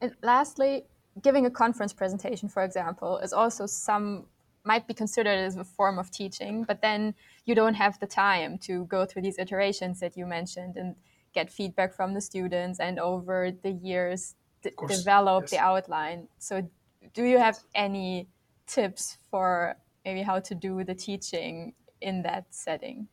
And 0.00 0.14
lastly, 0.22 0.84
giving 1.22 1.46
a 1.46 1.50
conference 1.50 1.94
presentation, 1.94 2.48
for 2.48 2.62
example, 2.62 3.18
is 3.18 3.32
also 3.32 3.64
some 3.64 4.26
might 4.66 4.86
be 4.86 4.94
considered 4.94 5.38
as 5.38 5.56
a 5.56 5.64
form 5.64 5.98
of 5.98 6.10
teaching, 6.10 6.64
but 6.64 6.82
then 6.82 7.14
you 7.44 7.54
don't 7.54 7.74
have 7.74 7.98
the 8.00 8.06
time 8.06 8.58
to 8.58 8.84
go 8.86 9.06
through 9.06 9.22
these 9.22 9.38
iterations 9.38 10.00
that 10.00 10.16
you 10.16 10.26
mentioned 10.26 10.76
and 10.76 10.96
get 11.32 11.50
feedback 11.50 11.94
from 11.94 12.14
the 12.14 12.20
students 12.20 12.80
and 12.80 12.98
over 12.98 13.50
the 13.62 13.70
years 13.70 14.34
d- 14.62 14.70
develop 14.88 15.44
yes. 15.44 15.50
the 15.50 15.58
outline. 15.58 16.28
So, 16.38 16.68
do 17.14 17.24
you 17.24 17.38
have 17.38 17.58
any 17.74 18.28
tips 18.66 19.18
for 19.30 19.76
maybe 20.04 20.22
how 20.22 20.40
to 20.40 20.54
do 20.54 20.82
the 20.82 20.94
teaching 20.94 21.74
in 22.00 22.22
that 22.22 22.46
setting? 22.50 23.08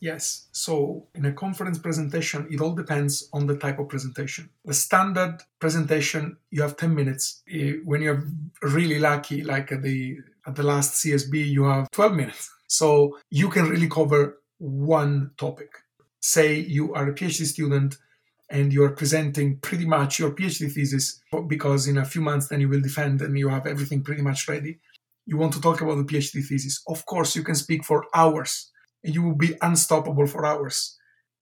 Yes. 0.00 0.48
So 0.52 1.06
in 1.14 1.24
a 1.24 1.32
conference 1.32 1.78
presentation, 1.78 2.46
it 2.50 2.60
all 2.60 2.74
depends 2.74 3.28
on 3.32 3.46
the 3.46 3.56
type 3.56 3.78
of 3.78 3.88
presentation. 3.88 4.50
The 4.64 4.74
standard 4.74 5.42
presentation, 5.58 6.36
you 6.50 6.62
have 6.62 6.76
10 6.76 6.94
minutes. 6.94 7.42
Eh, 7.50 7.74
when 7.84 8.02
you're 8.02 8.24
really 8.62 8.98
lucky, 8.98 9.42
like 9.42 9.70
the 9.70 10.18
at 10.48 10.54
the 10.54 10.62
last 10.62 10.94
CSB, 10.94 11.46
you 11.46 11.64
have 11.64 11.90
12 11.90 12.14
minutes. 12.14 12.50
So 12.66 13.18
you 13.30 13.50
can 13.50 13.68
really 13.68 13.88
cover 13.88 14.38
one 14.56 15.32
topic. 15.36 15.70
Say 16.20 16.54
you 16.54 16.94
are 16.94 17.08
a 17.08 17.14
PhD 17.14 17.44
student 17.44 17.98
and 18.50 18.72
you 18.72 18.82
are 18.82 18.90
presenting 18.90 19.58
pretty 19.58 19.84
much 19.84 20.18
your 20.18 20.30
PhD 20.30 20.72
thesis 20.72 21.20
because 21.46 21.86
in 21.86 21.98
a 21.98 22.04
few 22.04 22.22
months 22.22 22.48
then 22.48 22.62
you 22.62 22.68
will 22.68 22.80
defend 22.80 23.20
and 23.20 23.38
you 23.38 23.50
have 23.50 23.66
everything 23.66 24.02
pretty 24.02 24.22
much 24.22 24.48
ready. 24.48 24.80
You 25.26 25.36
want 25.36 25.52
to 25.52 25.60
talk 25.60 25.82
about 25.82 25.96
the 25.96 26.04
PhD 26.10 26.42
thesis. 26.46 26.82
Of 26.88 27.04
course, 27.04 27.36
you 27.36 27.44
can 27.44 27.54
speak 27.54 27.84
for 27.84 28.06
hours 28.14 28.70
and 29.04 29.14
you 29.14 29.22
will 29.22 29.36
be 29.36 29.54
unstoppable 29.60 30.26
for 30.26 30.46
hours. 30.46 30.96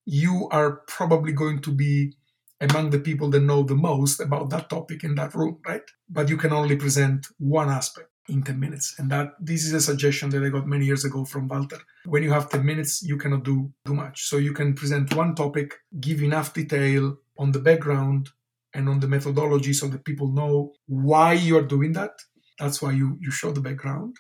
You 0.05 0.49
are 0.51 0.83
probably 0.89 1.33
going 1.33 1.61
to 1.63 1.73
be 1.73 2.17
among 2.61 2.91
the 2.91 2.99
people 2.99 3.31
that 3.31 3.41
know 3.41 3.63
the 3.63 3.77
most 3.77 4.21
about 4.21 4.51
that 4.51 4.69
topic 4.69 5.05
in 5.05 5.15
that 5.15 5.35
room, 5.35 5.59
right? 5.65 5.89
But 6.09 6.29
you 6.29 6.37
can 6.37 6.53
only 6.53 6.75
present 6.75 7.29
one 7.39 7.69
aspect 7.69 8.11
in 8.29 8.43
10 8.43 8.59
minutes. 8.59 8.95
And 8.99 9.11
that 9.11 9.35
this 9.41 9.65
is 9.65 9.73
a 9.73 9.81
suggestion 9.81 10.31
that 10.31 10.43
I 10.43 10.49
got 10.49 10.67
many 10.67 10.85
years 10.85 11.05
ago 11.05 11.25
from 11.25 11.49
Walter. 11.49 11.79
When 12.05 12.23
you 12.23 12.33
have 12.33 12.51
10 12.51 12.65
minutes, 12.65 13.03
you 13.03 13.17
cannot 13.17 13.45
do 13.45 13.73
too 13.87 13.95
much. 13.95 14.25
So 14.25 14.37
you 14.37 14.53
can 14.53 14.75
present 14.75 15.15
one 15.15 15.35
topic, 15.35 15.75
give 16.01 16.23
enough 16.23 16.55
detail 16.55 17.17
on 17.39 17.53
the 17.53 17.59
background 17.59 18.31
and 18.75 18.89
on 18.89 19.01
the 19.01 19.09
methodology 19.09 19.73
so 19.73 19.89
that 19.89 20.05
people 20.05 20.33
know 20.33 20.73
why 20.87 21.33
you're 21.33 21.67
doing 21.67 21.93
that. 21.93 22.13
That's 22.59 22.81
why 22.83 22.93
you, 22.93 23.17
you 23.21 23.31
show 23.31 23.53
the 23.53 23.61
background. 23.61 24.17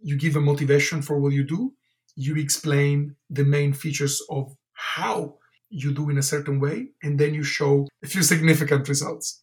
You 0.00 0.16
give 0.16 0.36
a 0.36 0.40
motivation 0.40 1.02
for 1.02 1.18
what 1.18 1.32
you 1.32 1.44
do. 1.44 1.74
You 2.14 2.36
explain 2.36 3.16
the 3.30 3.44
main 3.44 3.72
features 3.72 4.22
of 4.30 4.54
how 4.72 5.36
you 5.68 5.92
do 5.92 6.10
in 6.10 6.18
a 6.18 6.22
certain 6.22 6.60
way, 6.60 6.88
and 7.02 7.18
then 7.18 7.34
you 7.34 7.42
show 7.42 7.86
a 8.02 8.06
few 8.06 8.22
significant 8.22 8.88
results. 8.88 9.42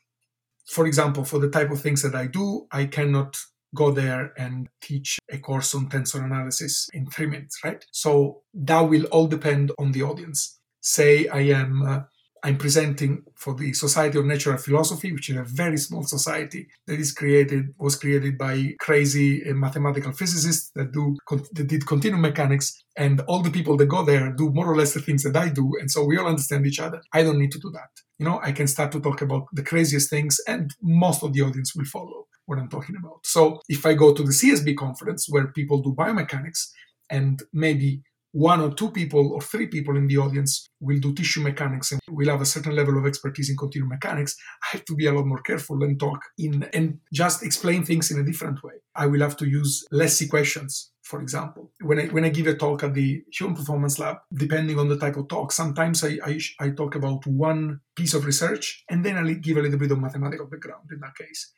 For 0.65 0.85
example, 0.87 1.25
for 1.25 1.39
the 1.39 1.49
type 1.49 1.69
of 1.71 1.81
things 1.81 2.01
that 2.01 2.15
I 2.15 2.27
do, 2.27 2.67
I 2.71 2.85
cannot 2.85 3.37
go 3.73 3.91
there 3.91 4.33
and 4.37 4.67
teach 4.81 5.19
a 5.29 5.37
course 5.37 5.73
on 5.75 5.89
tensor 5.89 6.23
analysis 6.23 6.89
in 6.93 7.05
three 7.07 7.27
minutes, 7.27 7.59
right? 7.63 7.85
So 7.91 8.41
that 8.53 8.81
will 8.81 9.05
all 9.05 9.27
depend 9.27 9.71
on 9.79 9.91
the 9.91 10.03
audience. 10.03 10.59
Say 10.81 11.27
I 11.27 11.41
am 11.41 11.81
uh, 11.81 11.99
I'm 12.45 12.57
presenting 12.57 13.23
for 13.35 13.55
the 13.55 13.71
Society 13.71 14.17
of 14.17 14.25
Natural 14.25 14.57
Philosophy, 14.57 15.13
which 15.13 15.29
is 15.29 15.37
a 15.37 15.43
very 15.43 15.77
small 15.77 16.03
society 16.03 16.67
that 16.87 16.99
is 16.99 17.13
created 17.13 17.73
was 17.79 17.95
created 17.95 18.37
by 18.37 18.73
crazy 18.79 19.49
uh, 19.49 19.53
mathematical 19.53 20.11
physicists 20.11 20.69
that 20.75 20.91
do 20.91 21.15
that 21.53 21.67
did 21.67 21.87
continuum 21.87 22.21
mechanics, 22.21 22.83
and 22.97 23.21
all 23.21 23.41
the 23.41 23.49
people 23.49 23.77
that 23.77 23.85
go 23.85 24.03
there 24.03 24.33
do 24.33 24.51
more 24.51 24.69
or 24.69 24.75
less 24.75 24.93
the 24.93 24.99
things 24.99 25.23
that 25.23 25.37
I 25.37 25.49
do, 25.49 25.71
and 25.79 25.89
so 25.89 26.03
we 26.03 26.17
all 26.17 26.27
understand 26.27 26.67
each 26.67 26.81
other. 26.81 27.01
I 27.13 27.23
don't 27.23 27.39
need 27.39 27.53
to 27.53 27.59
do 27.59 27.71
that. 27.71 27.89
You 28.19 28.25
know, 28.25 28.41
I 28.43 28.51
can 28.51 28.67
start 28.67 28.91
to 28.91 28.99
talk 28.99 29.21
about 29.21 29.47
the 29.53 29.63
craziest 29.63 30.09
things, 30.09 30.41
and 30.45 30.75
most 30.81 31.23
of 31.23 31.31
the 31.31 31.41
audience 31.41 31.73
will 31.73 31.85
follow 31.85 32.27
what 32.45 32.59
I'm 32.59 32.69
talking 32.69 32.95
about. 32.95 33.25
So 33.25 33.61
if 33.69 33.85
I 33.85 33.93
go 33.93 34.13
to 34.13 34.23
the 34.23 34.31
CSB 34.31 34.75
conference 34.77 35.27
where 35.29 35.47
people 35.47 35.81
do 35.81 35.93
biomechanics 35.93 36.69
and 37.09 37.41
maybe 37.53 38.01
one 38.33 38.61
or 38.61 38.73
two 38.73 38.89
people 38.89 39.31
or 39.31 39.41
three 39.41 39.67
people 39.67 39.95
in 39.95 40.07
the 40.07 40.17
audience 40.17 40.67
will 40.79 40.99
do 40.99 41.13
tissue 41.13 41.41
mechanics 41.41 41.91
and 41.91 42.01
will 42.09 42.29
have 42.29 42.41
a 42.41 42.45
certain 42.45 42.75
level 42.75 42.97
of 42.97 43.05
expertise 43.05 43.49
in 43.49 43.55
continuum 43.55 43.89
mechanics, 43.89 44.35
I 44.63 44.77
have 44.77 44.85
to 44.85 44.95
be 44.95 45.05
a 45.05 45.13
lot 45.13 45.27
more 45.27 45.41
careful 45.41 45.83
and 45.83 45.99
talk 45.99 46.19
in 46.39 46.63
and 46.73 46.97
just 47.13 47.43
explain 47.43 47.85
things 47.85 48.09
in 48.09 48.19
a 48.19 48.23
different 48.23 48.63
way. 48.63 48.73
I 48.95 49.05
will 49.05 49.21
have 49.21 49.37
to 49.37 49.47
use 49.47 49.85
less 49.91 50.19
equations, 50.19 50.91
for 51.03 51.21
example. 51.21 51.71
When 51.81 51.99
I 51.99 52.05
when 52.07 52.25
I 52.25 52.29
give 52.29 52.47
a 52.47 52.55
talk 52.55 52.83
at 52.83 52.95
the 52.95 53.23
Human 53.31 53.55
Performance 53.55 53.99
Lab, 53.99 54.17
depending 54.33 54.79
on 54.79 54.89
the 54.89 54.97
type 54.97 55.15
of 55.15 55.27
talk, 55.27 55.51
sometimes 55.51 56.03
I, 56.03 56.17
I, 56.25 56.39
I 56.59 56.69
talk 56.71 56.95
about 56.95 57.25
one 57.27 57.81
piece 57.95 58.15
of 58.15 58.25
research 58.25 58.83
and 58.89 59.05
then 59.05 59.15
I 59.15 59.33
give 59.33 59.57
a 59.57 59.61
little 59.61 59.79
bit 59.79 59.91
of 59.91 59.99
mathematical 59.99 60.47
background 60.47 60.89
in 60.91 60.99
that 61.01 61.15
case. 61.15 61.53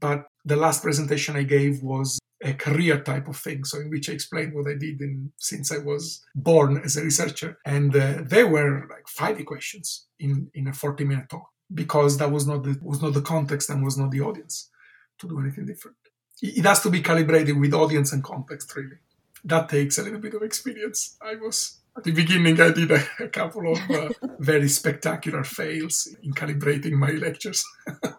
But 0.00 0.26
the 0.44 0.56
last 0.56 0.82
presentation 0.82 1.36
I 1.36 1.42
gave 1.42 1.82
was 1.82 2.18
a 2.42 2.52
career 2.52 3.00
type 3.02 3.28
of 3.28 3.36
thing, 3.36 3.64
so 3.64 3.80
in 3.80 3.90
which 3.90 4.10
I 4.10 4.12
explained 4.12 4.54
what 4.54 4.68
I 4.68 4.74
did 4.74 5.00
in, 5.00 5.32
since 5.38 5.72
I 5.72 5.78
was 5.78 6.22
born 6.34 6.80
as 6.84 6.96
a 6.96 7.02
researcher. 7.02 7.58
And 7.64 7.96
uh, 7.96 8.22
there 8.24 8.46
were 8.46 8.86
like 8.90 9.08
five 9.08 9.40
equations 9.40 10.06
in, 10.18 10.50
in 10.54 10.68
a 10.68 10.72
40 10.72 11.04
minute 11.04 11.28
talk 11.30 11.48
because 11.72 12.18
that 12.18 12.30
was 12.30 12.46
not 12.46 12.62
the 12.62 12.78
was 12.82 13.02
not 13.02 13.14
the 13.14 13.22
context 13.22 13.70
and 13.70 13.84
was 13.84 13.98
not 13.98 14.10
the 14.10 14.20
audience 14.20 14.70
to 15.18 15.28
do 15.28 15.40
anything 15.40 15.66
different. 15.66 15.96
It 16.42 16.64
has 16.64 16.82
to 16.82 16.90
be 16.90 17.00
calibrated 17.00 17.58
with 17.58 17.72
audience 17.72 18.12
and 18.12 18.22
context, 18.22 18.74
really. 18.76 18.98
That 19.44 19.68
takes 19.68 19.98
a 19.98 20.02
little 20.02 20.20
bit 20.20 20.34
of 20.34 20.42
experience. 20.42 21.16
I 21.22 21.36
was 21.36 21.80
at 21.96 22.04
the 22.04 22.12
beginning, 22.12 22.60
I 22.60 22.70
did 22.70 22.90
a, 22.90 23.28
couple 23.28 23.72
of 23.72 23.90
uh, 23.90 24.08
very 24.38 24.68
spectacular 24.68 25.44
fails 25.44 26.08
in 26.22 26.32
calibrating 26.32 26.92
my 26.92 27.10
lectures. 27.12 27.64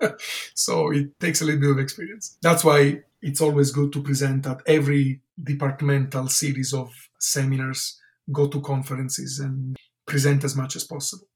so 0.53 0.91
it 0.91 1.19
takes 1.19 1.41
a 1.41 1.45
little 1.45 1.61
bit 1.61 1.69
of 1.71 1.79
experience. 1.79 2.37
That's 2.41 2.63
why 2.63 3.03
it's 3.21 3.41
always 3.41 3.71
good 3.71 3.93
to 3.93 4.01
present 4.01 4.47
at 4.47 4.61
every 4.65 5.21
departmental 5.41 6.27
series 6.27 6.73
of 6.73 6.91
seminars, 7.19 7.99
go 8.31 8.47
to 8.47 8.61
conferences, 8.61 9.39
and 9.39 9.75
present 10.05 10.43
as 10.43 10.55
much 10.55 10.75
as 10.75 10.83
possible. 10.83 11.27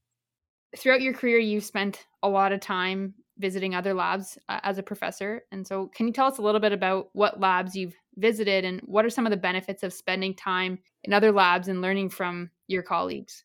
Throughout 0.77 1.01
your 1.01 1.13
career, 1.13 1.37
you've 1.37 1.65
spent 1.65 2.05
a 2.23 2.29
lot 2.29 2.51
of 2.51 2.61
time 2.61 3.13
visiting 3.37 3.75
other 3.75 3.93
labs 3.93 4.37
uh, 4.47 4.59
as 4.63 4.77
a 4.77 4.83
professor. 4.83 5.43
And 5.51 5.67
so, 5.67 5.89
can 5.95 6.07
you 6.07 6.13
tell 6.13 6.27
us 6.27 6.37
a 6.37 6.41
little 6.41 6.61
bit 6.61 6.71
about 6.71 7.09
what 7.13 7.39
labs 7.39 7.75
you've 7.75 7.95
visited 8.17 8.65
and 8.65 8.79
what 8.81 9.05
are 9.05 9.09
some 9.09 9.25
of 9.25 9.31
the 9.31 9.37
benefits 9.37 9.83
of 9.83 9.93
spending 9.93 10.35
time 10.35 10.79
in 11.03 11.13
other 11.13 11.31
labs 11.31 11.67
and 11.67 11.81
learning 11.81 12.09
from 12.09 12.51
your 12.67 12.83
colleagues? 12.83 13.43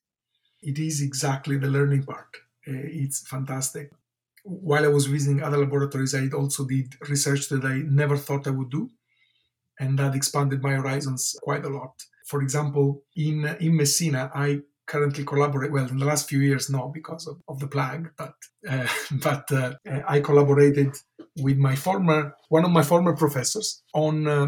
It 0.63 0.79
is 0.79 1.03
exactly 1.03 1.59
the 1.59 1.69
learning 1.69 2.05
part. 2.05 2.37
Uh, 2.69 2.73
it's 2.85 3.27
fantastic. 3.29 3.91
While 4.45 4.85
I 4.85 4.89
was 4.89 5.07
visiting 5.07 5.43
other 5.43 5.59
laboratories, 5.59 6.15
I 6.15 6.29
also 6.29 6.65
did 6.65 6.95
research 7.09 7.49
that 7.49 7.65
I 7.65 7.83
never 7.87 8.17
thought 8.17 8.47
I 8.47 8.51
would 8.51 8.71
do, 8.71 8.91
and 9.81 9.99
that 9.99 10.15
expanded 10.15 10.63
my 10.63 10.75
horizons 10.75 11.37
quite 11.43 11.65
a 11.65 11.69
lot. 11.69 11.95
For 12.27 12.43
example, 12.43 13.03
in 13.17 13.45
in 13.61 13.77
Messina, 13.77 14.31
I 14.35 14.63
currently 14.87 15.25
collaborate 15.25 15.73
well 15.73 15.87
in 15.89 15.99
the 15.99 16.05
last 16.05 16.29
few 16.29 16.41
years 16.41 16.71
no 16.71 16.89
because 16.89 17.27
of, 17.27 17.37
of 17.49 17.59
the 17.59 17.67
plague 17.67 18.09
but 18.17 18.35
uh, 18.69 18.87
but 19.23 19.51
uh, 19.53 19.75
i 20.09 20.21
collaborated 20.21 20.95
with 21.39 21.59
my 21.59 21.75
former 21.75 22.35
one 22.49 22.65
of 22.65 22.71
my 22.71 22.83
former 22.83 23.15
professors 23.15 23.83
on 23.95 24.27
uh, 24.27 24.47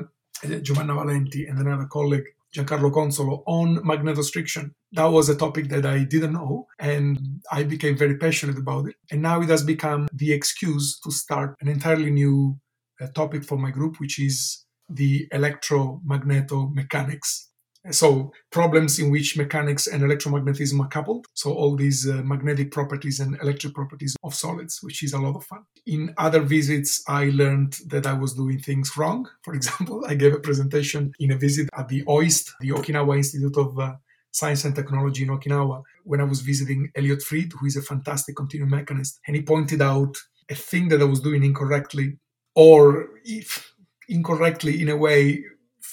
giovanna 0.62 0.94
valenti 0.94 1.46
and 1.46 1.58
another 1.58 1.86
colleague 1.86 2.28
giancarlo 2.54 2.90
consolo 2.90 3.42
on 3.46 3.76
magnetostriction 3.84 4.70
that 4.92 5.06
was 5.06 5.28
a 5.28 5.36
topic 5.36 5.68
that 5.68 5.84
i 5.84 6.04
didn't 6.04 6.32
know 6.32 6.66
and 6.78 7.18
i 7.52 7.62
became 7.62 7.96
very 7.96 8.16
passionate 8.16 8.58
about 8.58 8.88
it. 8.88 8.96
And 9.10 9.22
now 9.22 9.40
it 9.40 9.48
has 9.48 9.62
become 9.62 10.08
the 10.12 10.32
excuse 10.32 10.98
to 11.00 11.10
start 11.10 11.56
an 11.60 11.68
entirely 11.68 12.10
new 12.10 12.58
uh, 13.00 13.06
topic 13.14 13.44
for 13.44 13.58
my 13.58 13.70
group 13.70 14.00
which 14.00 14.18
is 14.18 14.64
the 14.88 15.28
electromagnetomechanics 15.32 17.47
so 17.90 18.32
problems 18.50 18.98
in 18.98 19.10
which 19.10 19.36
mechanics 19.36 19.86
and 19.86 20.02
electromagnetism 20.02 20.80
are 20.80 20.88
coupled. 20.88 21.26
So 21.34 21.52
all 21.52 21.76
these 21.76 22.08
uh, 22.08 22.22
magnetic 22.24 22.70
properties 22.72 23.20
and 23.20 23.38
electric 23.42 23.74
properties 23.74 24.16
of 24.22 24.34
solids, 24.34 24.78
which 24.82 25.02
is 25.02 25.12
a 25.12 25.18
lot 25.18 25.36
of 25.36 25.44
fun. 25.44 25.62
In 25.86 26.14
other 26.18 26.40
visits, 26.40 27.02
I 27.08 27.30
learned 27.30 27.76
that 27.86 28.06
I 28.06 28.12
was 28.12 28.34
doing 28.34 28.58
things 28.58 28.96
wrong. 28.96 29.28
For 29.42 29.54
example, 29.54 30.04
I 30.06 30.14
gave 30.14 30.34
a 30.34 30.40
presentation 30.40 31.12
in 31.18 31.32
a 31.32 31.36
visit 31.36 31.68
at 31.76 31.88
the 31.88 32.04
OIST, 32.04 32.50
the 32.60 32.70
Okinawa 32.70 33.16
Institute 33.16 33.56
of 33.56 33.78
uh, 33.78 33.94
Science 34.30 34.64
and 34.64 34.74
Technology 34.74 35.24
in 35.24 35.30
Okinawa, 35.30 35.82
when 36.04 36.20
I 36.20 36.24
was 36.24 36.40
visiting 36.40 36.90
Elliot 36.94 37.22
Fried, 37.22 37.52
who 37.58 37.66
is 37.66 37.76
a 37.76 37.82
fantastic 37.82 38.36
continuum 38.36 38.70
mechanist, 38.70 39.18
and 39.26 39.36
he 39.36 39.42
pointed 39.42 39.82
out 39.82 40.16
a 40.48 40.54
thing 40.54 40.88
that 40.88 41.00
I 41.00 41.04
was 41.04 41.20
doing 41.20 41.42
incorrectly, 41.44 42.18
or 42.54 43.08
if 43.24 43.74
incorrectly 44.08 44.80
in 44.80 44.88
a 44.88 44.96
way 44.96 45.44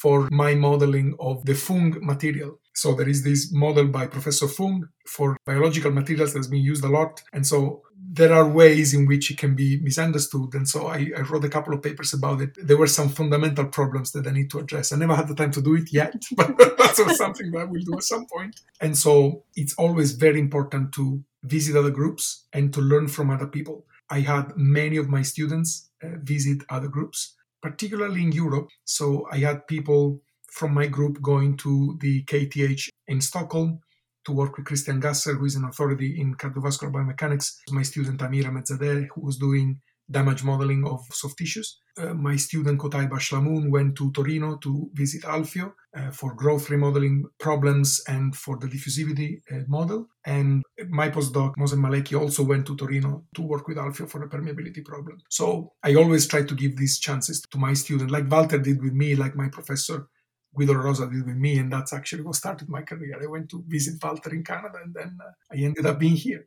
for 0.05 0.29
my 0.29 0.53
modeling 0.53 1.15
of 1.19 1.43
the 1.45 1.55
Fung 1.55 1.97
material. 1.99 2.59
So 2.75 2.93
there 2.93 3.09
is 3.09 3.23
this 3.23 3.51
model 3.51 3.87
by 3.87 4.05
Professor 4.05 4.47
Fung 4.47 4.87
for 5.07 5.35
biological 5.47 5.89
materials 5.89 6.31
that's 6.31 6.45
been 6.45 6.61
used 6.61 6.83
a 6.83 6.89
lot. 6.89 7.23
And 7.33 7.43
so 7.43 7.81
there 8.11 8.31
are 8.31 8.47
ways 8.47 8.93
in 8.93 9.07
which 9.07 9.31
it 9.31 9.39
can 9.39 9.55
be 9.55 9.79
misunderstood. 9.81 10.53
And 10.53 10.69
so 10.69 10.85
I, 10.85 11.09
I, 11.17 11.21
wrote 11.21 11.43
a 11.43 11.49
couple 11.49 11.73
of 11.73 11.81
papers 11.81 12.13
about 12.13 12.39
it. 12.39 12.51
There 12.55 12.77
were 12.77 12.85
some 12.85 13.09
fundamental 13.09 13.65
problems 13.65 14.11
that 14.11 14.27
I 14.27 14.31
need 14.31 14.51
to 14.51 14.59
address. 14.59 14.91
I 14.91 14.97
never 14.97 15.15
had 15.15 15.27
the 15.27 15.33
time 15.33 15.49
to 15.53 15.61
do 15.61 15.73
it 15.73 15.91
yet, 15.91 16.13
but 16.37 16.55
that's 16.77 17.17
something 17.17 17.49
that 17.53 17.61
I 17.61 17.65
will 17.65 17.81
do 17.81 17.97
at 17.97 18.03
some 18.03 18.27
point. 18.27 18.61
And 18.79 18.95
so 18.95 19.45
it's 19.55 19.73
always 19.73 20.11
very 20.11 20.39
important 20.39 20.93
to 20.97 21.23
visit 21.41 21.75
other 21.75 21.89
groups 21.89 22.45
and 22.53 22.71
to 22.75 22.79
learn 22.79 23.07
from 23.07 23.31
other 23.31 23.47
people. 23.47 23.87
I 24.11 24.19
had 24.19 24.55
many 24.55 24.97
of 24.97 25.09
my 25.09 25.23
students 25.23 25.89
uh, 26.03 26.09
visit 26.21 26.59
other 26.69 26.89
groups 26.89 27.33
particularly 27.65 28.21
in 28.21 28.31
Europe. 28.31 28.69
So 28.83 29.27
I 29.31 29.37
had 29.37 29.65
people 29.65 30.21
from 30.57 30.71
my 30.79 30.85
group 30.85 31.19
going 31.31 31.57
to 31.65 31.97
the 31.99 32.23
KTH 32.25 32.83
in 33.07 33.19
Stockholm 33.21 33.79
to 34.25 34.31
work 34.31 34.55
with 34.55 34.67
Christian 34.67 34.99
Gasser, 34.99 35.33
who 35.33 35.45
is 35.45 35.55
an 35.55 35.65
authority 35.65 36.21
in 36.21 36.35
cardiovascular 36.35 36.91
biomechanics. 36.91 37.47
My 37.71 37.81
student 37.81 38.21
Amir 38.21 38.43
Ahmedzadeh, 38.43 39.07
who 39.11 39.21
was 39.21 39.37
doing 39.37 39.81
damage 40.17 40.43
modeling 40.43 40.85
of 40.85 41.01
soft 41.11 41.39
tissues. 41.39 41.79
Uh, 41.97 42.13
my 42.13 42.35
student 42.35 42.79
Qotaiba 42.79 43.17
Shlamoun 43.25 43.71
went 43.71 43.95
to 43.97 44.11
Torino 44.11 44.57
to 44.57 44.89
visit 44.93 45.23
Alfio 45.23 45.73
uh, 45.95 46.11
for 46.11 46.33
growth 46.33 46.69
remodeling 46.69 47.23
problems 47.39 48.01
and 48.07 48.35
for 48.35 48.57
the 48.57 48.67
diffusivity 48.67 49.41
uh, 49.51 49.63
model. 49.67 50.07
And 50.25 50.63
my 50.89 51.09
postdoc, 51.09 51.55
Mohsen 51.57 51.79
Maleki, 51.79 52.19
also 52.19 52.43
went 52.43 52.65
to 52.67 52.75
Torino 52.75 53.25
to 53.35 53.41
work 53.41 53.67
with 53.67 53.77
Alfio 53.77 54.09
for 54.09 54.23
a 54.23 54.29
permeability 54.29 54.83
problem. 54.83 55.17
So 55.29 55.73
I 55.83 55.95
always 55.95 56.27
try 56.27 56.43
to 56.43 56.55
give 56.55 56.77
these 56.77 56.99
chances 56.99 57.41
to 57.51 57.57
my 57.57 57.73
student, 57.73 58.11
like 58.11 58.29
Walter 58.29 58.59
did 58.59 58.81
with 58.83 58.93
me, 58.93 59.15
like 59.15 59.35
my 59.35 59.49
professor 59.49 60.07
Guido 60.55 60.73
Rosa 60.73 61.07
did 61.07 61.25
with 61.25 61.35
me, 61.35 61.59
and 61.59 61.71
that's 61.71 61.93
actually 61.93 62.23
what 62.23 62.35
started 62.35 62.69
my 62.69 62.81
career. 62.81 63.19
I 63.21 63.27
went 63.27 63.49
to 63.49 63.63
visit 63.67 64.01
Walter 64.01 64.33
in 64.33 64.43
Canada, 64.43 64.79
and 64.83 64.93
then 64.93 65.17
uh, 65.21 65.31
I 65.51 65.57
ended 65.57 65.85
up 65.85 65.99
being 65.99 66.15
here. 66.15 66.45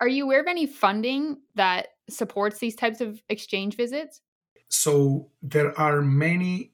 Are 0.00 0.08
you 0.08 0.24
aware 0.24 0.40
of 0.40 0.46
any 0.46 0.66
funding 0.66 1.38
that 1.54 1.88
supports 2.08 2.58
these 2.58 2.76
types 2.76 3.00
of 3.00 3.22
exchange 3.28 3.76
visits? 3.76 4.20
So 4.68 5.30
there 5.42 5.78
are 5.78 6.00
many. 6.02 6.73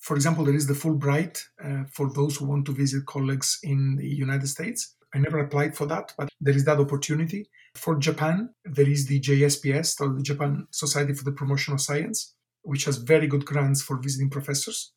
For 0.00 0.16
example, 0.16 0.44
there 0.44 0.54
is 0.54 0.66
the 0.66 0.74
Fulbright 0.74 1.40
uh, 1.62 1.84
for 1.92 2.12
those 2.12 2.36
who 2.36 2.46
want 2.46 2.66
to 2.66 2.72
visit 2.72 3.06
colleagues 3.06 3.58
in 3.62 3.96
the 3.96 4.08
United 4.08 4.48
States. 4.48 4.96
I 5.14 5.18
never 5.18 5.38
applied 5.38 5.76
for 5.76 5.86
that, 5.86 6.12
but 6.16 6.28
there 6.40 6.54
is 6.54 6.64
that 6.64 6.78
opportunity. 6.78 7.48
For 7.74 7.96
Japan, 7.96 8.50
there 8.64 8.88
is 8.88 9.06
the 9.06 9.20
JSPS, 9.20 10.00
or 10.00 10.14
the 10.14 10.22
Japan 10.22 10.66
Society 10.70 11.12
for 11.14 11.24
the 11.24 11.32
Promotion 11.32 11.74
of 11.74 11.80
Science, 11.80 12.34
which 12.62 12.84
has 12.84 12.96
very 12.96 13.26
good 13.26 13.44
grants 13.44 13.82
for 13.82 13.96
visiting 13.96 14.30
professors, 14.30 14.92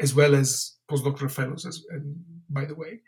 as 0.00 0.14
well 0.14 0.34
as 0.34 0.76
postdoctoral 0.90 1.30
fellows, 1.30 1.66
as, 1.66 1.84
by 2.48 2.64
the 2.64 2.74
way 2.74 3.00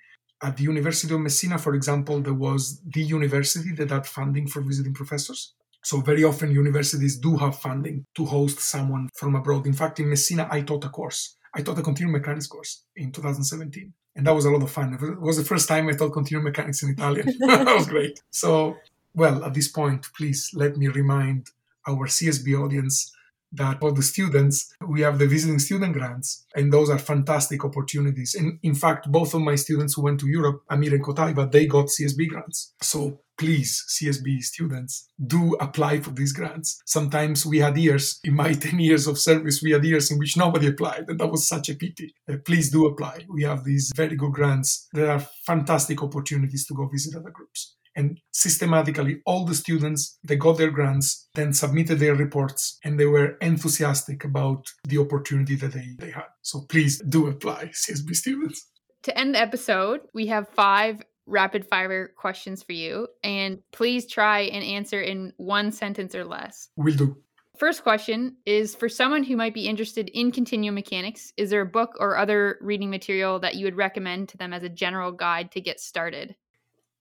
at 0.42 0.56
the 0.56 0.64
University 0.64 1.14
of 1.14 1.20
Messina, 1.20 1.58
for 1.58 1.74
example, 1.74 2.20
there 2.20 2.34
was 2.34 2.80
the 2.82 3.02
university 3.02 3.72
that 3.72 3.90
had 3.90 4.06
funding 4.06 4.46
for 4.46 4.60
visiting 4.60 4.92
professors. 4.92 5.54
So 5.86 6.00
very 6.00 6.24
often 6.24 6.50
universities 6.50 7.16
do 7.16 7.36
have 7.36 7.60
funding 7.60 8.06
to 8.16 8.24
host 8.24 8.58
someone 8.58 9.08
from 9.14 9.36
abroad. 9.36 9.68
In 9.68 9.72
fact, 9.72 10.00
in 10.00 10.10
Messina, 10.10 10.48
I 10.50 10.62
taught 10.62 10.84
a 10.84 10.88
course. 10.88 11.36
I 11.54 11.62
taught 11.62 11.78
a 11.78 11.82
continuum 11.82 12.10
mechanics 12.10 12.48
course 12.48 12.82
in 12.96 13.12
2017. 13.12 13.92
And 14.16 14.26
that 14.26 14.34
was 14.34 14.46
a 14.46 14.50
lot 14.50 14.64
of 14.64 14.70
fun. 14.72 14.94
It 14.94 15.20
was 15.20 15.36
the 15.36 15.44
first 15.44 15.68
time 15.68 15.88
I 15.88 15.92
taught 15.92 16.12
continuum 16.12 16.42
mechanics 16.42 16.82
in 16.82 16.90
Italian. 16.90 17.26
that 17.38 17.76
was 17.76 17.86
great. 17.86 18.20
So, 18.32 18.74
well, 19.14 19.44
at 19.44 19.54
this 19.54 19.68
point, 19.68 20.08
please 20.16 20.50
let 20.54 20.76
me 20.76 20.88
remind 20.88 21.50
our 21.86 22.08
CSB 22.08 22.60
audience 22.60 23.12
that 23.52 23.78
for 23.78 23.92
the 23.92 24.02
students, 24.02 24.74
we 24.88 25.02
have 25.02 25.20
the 25.20 25.28
visiting 25.28 25.60
student 25.60 25.92
grants, 25.92 26.46
and 26.56 26.72
those 26.72 26.90
are 26.90 26.98
fantastic 26.98 27.64
opportunities. 27.64 28.34
And 28.34 28.58
in 28.64 28.74
fact, 28.74 29.12
both 29.12 29.34
of 29.34 29.40
my 29.40 29.54
students 29.54 29.94
who 29.94 30.02
went 30.02 30.18
to 30.18 30.26
Europe, 30.26 30.64
Amir 30.68 30.96
and 30.96 31.04
Qotaiba, 31.04 31.52
they 31.52 31.66
got 31.66 31.86
CSB 31.86 32.26
grants. 32.26 32.74
So 32.82 33.20
please, 33.38 33.84
CSB 33.88 34.42
students, 34.42 35.08
do 35.26 35.54
apply 35.60 36.00
for 36.00 36.10
these 36.10 36.32
grants. 36.32 36.80
Sometimes 36.86 37.46
we 37.46 37.58
had 37.58 37.76
years, 37.76 38.18
in 38.24 38.34
my 38.34 38.52
10 38.66 38.78
years 38.78 39.06
of 39.06 39.18
service, 39.18 39.62
we 39.62 39.72
had 39.72 39.84
years 39.84 40.10
in 40.10 40.18
which 40.18 40.36
nobody 40.36 40.68
applied, 40.68 41.04
and 41.08 41.18
that 41.20 41.30
was 41.30 41.48
such 41.48 41.68
a 41.68 41.74
pity. 41.74 42.14
Uh, 42.30 42.36
please 42.44 42.70
do 42.70 42.86
apply. 42.86 43.24
We 43.28 43.42
have 43.44 43.64
these 43.64 43.92
very 43.94 44.16
good 44.16 44.32
grants. 44.32 44.88
There 44.92 45.10
are 45.10 45.26
fantastic 45.46 46.02
opportunities 46.02 46.66
to 46.66 46.74
go 46.74 46.88
visit 46.88 47.16
other 47.16 47.30
groups 47.30 47.76
and 47.96 48.20
systematically 48.30 49.22
all 49.24 49.44
the 49.44 49.54
students 49.54 50.18
they 50.22 50.36
got 50.36 50.58
their 50.58 50.70
grants 50.70 51.28
then 51.34 51.52
submitted 51.52 51.98
their 51.98 52.14
reports 52.14 52.78
and 52.84 53.00
they 53.00 53.06
were 53.06 53.36
enthusiastic 53.40 54.22
about 54.22 54.66
the 54.84 54.98
opportunity 54.98 55.56
that 55.56 55.72
they, 55.72 55.88
they 55.98 56.10
had 56.10 56.26
so 56.42 56.60
please 56.68 57.00
do 57.08 57.26
apply 57.26 57.64
csb 57.72 58.14
students 58.14 58.68
to 59.02 59.18
end 59.18 59.34
the 59.34 59.40
episode 59.40 60.00
we 60.14 60.26
have 60.26 60.48
five 60.50 61.02
rapid 61.26 61.66
fire 61.66 62.08
questions 62.16 62.62
for 62.62 62.72
you 62.72 63.08
and 63.22 63.60
please 63.72 64.06
try 64.06 64.40
and 64.40 64.64
answer 64.64 65.00
in 65.00 65.32
one 65.36 65.72
sentence 65.72 66.14
or 66.14 66.24
less 66.24 66.68
will 66.76 66.94
do 66.94 67.16
First 67.58 67.82
question 67.82 68.36
is 68.44 68.74
for 68.74 68.88
someone 68.88 69.24
who 69.24 69.34
might 69.34 69.54
be 69.54 69.66
interested 69.66 70.10
in 70.10 70.30
continuum 70.30 70.74
mechanics, 70.74 71.32
is 71.38 71.48
there 71.48 71.62
a 71.62 71.66
book 71.66 71.96
or 71.98 72.18
other 72.18 72.58
reading 72.60 72.90
material 72.90 73.38
that 73.40 73.54
you 73.54 73.64
would 73.64 73.76
recommend 73.76 74.28
to 74.28 74.36
them 74.36 74.52
as 74.52 74.62
a 74.62 74.68
general 74.68 75.10
guide 75.10 75.50
to 75.52 75.60
get 75.62 75.80
started? 75.80 76.36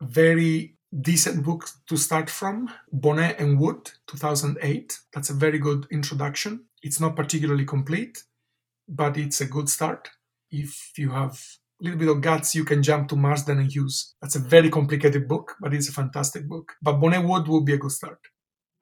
Very 0.01 0.77
decent 1.01 1.43
book 1.43 1.67
to 1.87 1.97
start 1.97 2.29
from 2.29 2.69
Bonet 2.93 3.37
and 3.39 3.59
Wood, 3.59 3.91
2008. 4.07 4.97
That's 5.13 5.29
a 5.29 5.33
very 5.33 5.59
good 5.59 5.87
introduction. 5.91 6.65
It's 6.81 7.01
not 7.01 7.17
particularly 7.17 7.65
complete, 7.65 8.23
but 8.87 9.17
it's 9.17 9.41
a 9.41 9.45
good 9.45 9.67
start. 9.67 10.09
If 10.51 10.97
you 10.97 11.09
have 11.09 11.41
little 11.81 11.99
bit 11.99 12.07
of 12.07 12.21
guts, 12.21 12.55
you 12.55 12.63
can 12.63 12.81
jump 12.83 13.09
to 13.09 13.15
Marsden 13.15 13.59
and 13.59 13.71
Hughes. 13.71 14.15
That's 14.21 14.35
a 14.35 14.39
very 14.39 14.69
complicated 14.69 15.27
book, 15.27 15.55
but 15.59 15.73
it's 15.73 15.89
a 15.89 15.91
fantastic 15.91 16.47
book. 16.47 16.73
But 16.81 16.99
Bonet 16.99 17.27
Wood 17.27 17.47
would 17.47 17.65
be 17.65 17.73
a 17.73 17.77
good 17.77 17.91
start. 17.91 18.19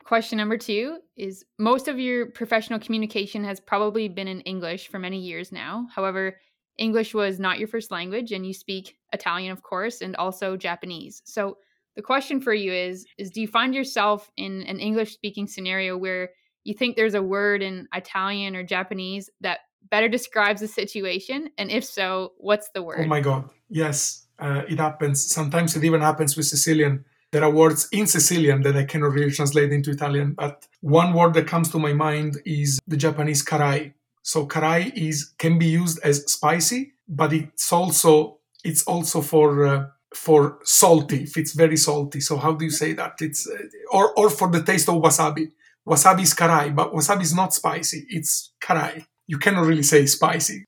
Question 0.03 0.37
number 0.37 0.57
two 0.57 0.97
is 1.15 1.45
most 1.57 1.87
of 1.87 1.97
your 1.97 2.27
professional 2.27 2.79
communication 2.79 3.43
has 3.45 3.59
probably 3.59 4.09
been 4.09 4.27
in 4.27 4.41
English 4.41 4.89
for 4.89 4.99
many 4.99 5.19
years 5.19 5.51
now. 5.51 5.87
However, 5.95 6.37
English 6.77 7.13
was 7.13 7.39
not 7.39 7.59
your 7.59 7.67
first 7.67 7.89
language, 7.91 8.31
and 8.31 8.45
you 8.45 8.53
speak 8.53 8.97
Italian, 9.13 9.51
of 9.51 9.63
course, 9.63 10.01
and 10.01 10.15
also 10.15 10.57
Japanese. 10.57 11.21
So, 11.25 11.57
the 11.95 12.01
question 12.01 12.41
for 12.41 12.53
you 12.53 12.73
is 12.73 13.05
is 13.17 13.29
do 13.29 13.41
you 13.41 13.47
find 13.47 13.73
yourself 13.75 14.31
in 14.37 14.63
an 14.63 14.79
english 14.79 15.13
speaking 15.13 15.47
scenario 15.47 15.97
where 15.97 16.29
you 16.63 16.73
think 16.73 16.95
there's 16.95 17.13
a 17.13 17.21
word 17.21 17.61
in 17.61 17.87
italian 17.93 18.55
or 18.55 18.63
japanese 18.63 19.29
that 19.41 19.59
better 19.89 20.07
describes 20.07 20.61
the 20.61 20.67
situation 20.67 21.49
and 21.57 21.71
if 21.71 21.83
so 21.83 22.33
what's 22.37 22.69
the 22.73 22.81
word 22.81 23.01
oh 23.01 23.07
my 23.07 23.21
god 23.21 23.49
yes 23.69 24.25
uh, 24.39 24.63
it 24.67 24.79
happens 24.79 25.25
sometimes 25.25 25.75
it 25.75 25.83
even 25.83 26.01
happens 26.01 26.35
with 26.35 26.45
sicilian 26.45 27.03
there 27.31 27.43
are 27.43 27.51
words 27.51 27.87
in 27.91 28.07
sicilian 28.07 28.61
that 28.61 28.75
i 28.75 28.83
cannot 28.83 29.11
really 29.11 29.31
translate 29.31 29.71
into 29.71 29.91
italian 29.91 30.33
but 30.33 30.67
one 30.81 31.13
word 31.13 31.33
that 31.33 31.47
comes 31.47 31.69
to 31.69 31.79
my 31.79 31.93
mind 31.93 32.37
is 32.45 32.79
the 32.87 32.97
japanese 32.97 33.43
karai 33.43 33.93
so 34.21 34.45
karai 34.45 34.91
is 34.95 35.33
can 35.37 35.57
be 35.57 35.65
used 35.65 35.99
as 36.03 36.23
spicy 36.31 36.93
but 37.07 37.33
it's 37.33 37.71
also 37.71 38.39
it's 38.63 38.83
also 38.83 39.21
for 39.21 39.65
uh, 39.65 39.85
for 40.13 40.59
salty 40.63 41.23
if 41.23 41.37
it's 41.37 41.53
very 41.53 41.77
salty. 41.77 42.19
So 42.19 42.37
how 42.37 42.53
do 42.53 42.65
you 42.65 42.71
say 42.71 42.93
that? 42.93 43.13
It's 43.19 43.47
uh, 43.47 43.57
or 43.91 44.17
or 44.17 44.29
for 44.29 44.49
the 44.49 44.63
taste 44.63 44.89
of 44.89 44.95
wasabi. 44.95 45.51
Wasabi 45.87 46.21
is 46.21 46.33
karai, 46.33 46.73
but 46.73 46.93
wasabi 46.93 47.23
is 47.23 47.35
not 47.35 47.53
spicy. 47.53 48.05
It's 48.09 48.53
karai. 48.61 49.05
You 49.27 49.37
cannot 49.37 49.65
really 49.65 49.83
say 49.83 50.05
spicy. 50.05 50.65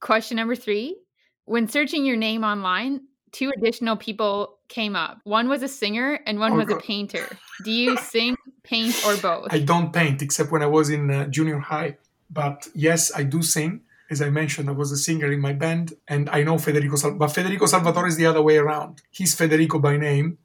Question 0.00 0.36
number 0.36 0.56
three: 0.56 0.96
When 1.44 1.68
searching 1.68 2.04
your 2.04 2.16
name 2.16 2.44
online, 2.44 3.02
two 3.32 3.50
additional 3.56 3.96
people 3.96 4.58
came 4.68 4.96
up. 4.96 5.18
One 5.24 5.48
was 5.48 5.62
a 5.62 5.68
singer 5.68 6.20
and 6.26 6.38
one 6.38 6.52
oh, 6.52 6.56
was 6.56 6.66
God. 6.66 6.78
a 6.78 6.80
painter. 6.80 7.26
Do 7.64 7.70
you 7.70 7.96
sing, 7.96 8.36
paint, 8.62 8.94
or 9.06 9.16
both? 9.16 9.52
I 9.52 9.58
don't 9.58 9.92
paint 9.92 10.22
except 10.22 10.50
when 10.52 10.62
I 10.62 10.66
was 10.66 10.90
in 10.90 11.10
uh, 11.10 11.26
junior 11.26 11.58
high. 11.58 11.96
But 12.30 12.68
yes, 12.74 13.12
I 13.14 13.24
do 13.24 13.42
sing. 13.42 13.82
As 14.10 14.20
I 14.20 14.30
mentioned, 14.30 14.68
I 14.68 14.72
was 14.72 14.92
a 14.92 14.96
singer 14.96 15.32
in 15.32 15.40
my 15.40 15.54
band, 15.54 15.94
and 16.06 16.28
I 16.30 16.42
know 16.42 16.58
Federico. 16.58 16.96
Sal- 16.96 17.14
but 17.14 17.28
Federico 17.28 17.66
Salvatore 17.66 18.08
is 18.08 18.16
the 18.16 18.26
other 18.26 18.42
way 18.42 18.58
around. 18.58 19.00
He's 19.10 19.34
Federico 19.34 19.78
by 19.78 19.96
name, 19.96 20.38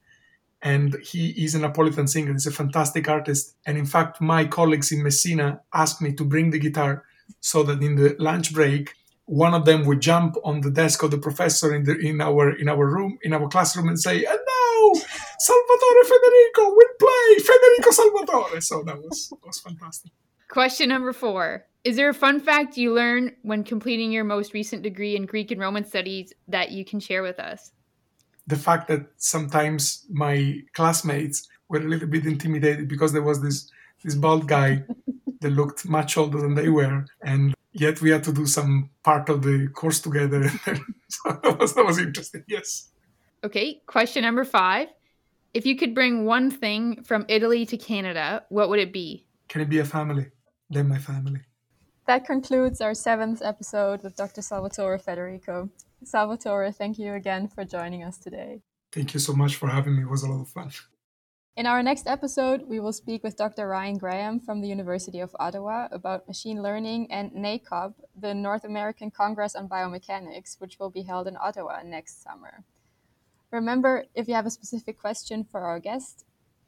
and 0.61 0.95
he 1.03 1.29
is 1.43 1.53
a 1.55 1.59
Napolitan 1.59 2.07
singer. 2.07 2.31
He's 2.31 2.47
a 2.47 2.51
fantastic 2.51 3.09
artist. 3.09 3.55
And 3.65 3.77
in 3.77 3.85
fact, 3.85 4.21
my 4.21 4.45
colleagues 4.45 4.91
in 4.91 5.03
Messina 5.03 5.61
asked 5.73 6.01
me 6.01 6.13
to 6.13 6.23
bring 6.23 6.51
the 6.51 6.59
guitar 6.59 7.03
so 7.39 7.63
that 7.63 7.81
in 7.81 7.95
the 7.95 8.15
lunch 8.19 8.53
break 8.53 8.93
one 9.27 9.53
of 9.53 9.65
them 9.65 9.85
would 9.85 9.99
jump 9.99 10.35
on 10.43 10.61
the 10.61 10.71
desk 10.71 11.03
of 11.03 11.11
the 11.11 11.17
professor 11.17 11.75
in 11.75 11.83
the 11.83 11.97
in 11.99 12.21
our 12.21 12.57
in 12.57 12.69
our 12.69 12.87
room 12.87 13.19
in 13.21 13.33
our 13.33 13.47
classroom 13.49 13.89
and 13.89 13.99
say, 13.99 14.23
"And 14.23 14.39
now 14.39 14.93
Salvatore 15.39 16.03
Federico 16.05 16.75
will 16.75 16.93
play 16.97 17.37
Federico 17.39 17.91
Salvatore." 17.91 18.61
So 18.61 18.83
that 18.83 18.97
was 18.97 19.31
was 19.45 19.59
fantastic. 19.59 20.11
Question 20.47 20.89
number 20.89 21.11
four: 21.11 21.65
Is 21.83 21.97
there 21.97 22.09
a 22.09 22.13
fun 22.13 22.39
fact 22.39 22.77
you 22.77 22.93
learned 22.93 23.35
when 23.41 23.65
completing 23.65 24.13
your 24.13 24.23
most 24.23 24.53
recent 24.53 24.81
degree 24.81 25.17
in 25.17 25.25
Greek 25.25 25.51
and 25.51 25.59
Roman 25.59 25.83
studies 25.83 26.31
that 26.47 26.71
you 26.71 26.85
can 26.85 27.01
share 27.01 27.21
with 27.21 27.37
us? 27.37 27.71
The 28.47 28.55
fact 28.55 28.87
that 28.87 29.07
sometimes 29.17 30.05
my 30.09 30.61
classmates 30.71 31.49
were 31.67 31.79
a 31.79 31.83
little 31.83 32.07
bit 32.07 32.25
intimidated 32.25 32.87
because 32.87 33.11
there 33.11 33.21
was 33.21 33.41
this 33.41 33.69
this 34.03 34.15
bald 34.15 34.47
guy 34.47 34.83
that 35.41 35.51
looked 35.51 35.87
much 35.87 36.17
older 36.17 36.41
than 36.41 36.55
they 36.55 36.69
were, 36.69 37.05
and 37.21 37.53
yet 37.73 38.01
we 38.01 38.09
had 38.09 38.23
to 38.25 38.33
do 38.33 38.45
some 38.45 38.89
part 39.03 39.29
of 39.29 39.43
the 39.43 39.67
course 39.73 39.99
together. 39.99 40.49
so 41.09 41.39
that 41.43 41.57
was 41.59 41.73
that 41.75 41.85
was 41.85 41.99
interesting. 41.99 42.43
Yes. 42.47 42.89
Okay. 43.43 43.81
Question 43.85 44.23
number 44.23 44.45
five: 44.45 44.89
If 45.53 45.65
you 45.65 45.75
could 45.77 45.93
bring 45.93 46.25
one 46.25 46.51
thing 46.51 47.03
from 47.03 47.25
Italy 47.27 47.65
to 47.65 47.77
Canada, 47.77 48.43
what 48.49 48.69
would 48.69 48.79
it 48.79 48.93
be? 48.93 49.25
Can 49.47 49.61
it 49.61 49.69
be 49.69 49.79
a 49.79 49.85
family? 49.85 50.27
Then 50.69 50.89
my 50.89 50.97
family. 50.97 51.41
That 52.07 52.25
concludes 52.25 52.79
our 52.79 52.93
seventh 52.93 53.41
episode 53.41 54.01
with 54.01 54.15
Dr. 54.15 54.41
Salvatore 54.41 54.97
Federico. 54.97 55.69
Salvatore, 56.05 56.71
thank 56.71 56.97
you 56.97 57.13
again 57.13 57.49
for 57.49 57.65
joining 57.65 58.03
us 58.03 58.17
today. 58.17 58.61
Thank 58.93 59.13
you 59.13 59.19
so 59.19 59.33
much 59.33 59.55
for 59.55 59.67
having 59.67 59.95
me. 59.95 60.03
It 60.03 60.09
was 60.09 60.23
a 60.23 60.29
lot 60.29 60.41
of 60.41 60.47
fun. 60.47 60.71
In 61.57 61.65
our 61.65 61.81
next 61.81 62.05
episode, 62.05 62.69
we 62.69 62.79
will 62.79 62.93
speak 62.93 63.23
with 63.23 63.35
Dr. 63.35 63.67
Ryan 63.67 63.97
Graham 63.97 64.39
from 64.39 64.61
the 64.61 64.67
University 64.67 65.19
of 65.19 65.35
Ottawa 65.39 65.87
about 65.91 66.27
machine 66.27 66.61
learning 66.61 67.11
and 67.11 67.31
NACOB, 67.31 67.95
the 68.15 68.35
North 68.35 68.63
American 68.63 69.09
Congress 69.09 69.55
on 69.55 69.67
Biomechanics, 69.67 70.61
which 70.61 70.77
will 70.77 70.91
be 70.91 71.01
held 71.01 71.27
in 71.27 71.35
Ottawa 71.35 71.81
next 71.83 72.21
summer. 72.21 72.63
Remember, 73.49 74.05
if 74.13 74.27
you 74.27 74.35
have 74.35 74.45
a 74.45 74.51
specific 74.51 74.99
question 74.99 75.43
for 75.51 75.61
our 75.61 75.79
guest, 75.79 76.25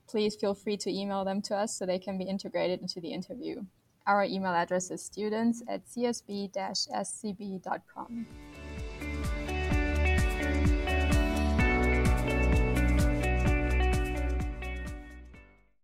please 0.07 0.35
feel 0.35 0.55
free 0.55 0.77
to 0.77 0.89
email 0.89 1.23
them 1.23 1.43
to 1.43 1.55
us 1.55 1.77
so 1.77 1.85
they 1.85 1.99
can 1.99 2.17
be 2.17 2.23
integrated 2.23 2.81
into 2.81 2.99
the 2.99 3.13
interview. 3.13 3.65
Our 4.07 4.23
email 4.23 4.53
address 4.53 4.89
is 4.89 5.05
students 5.05 5.61
at 5.67 5.85
csb-scb.com. 5.85 6.49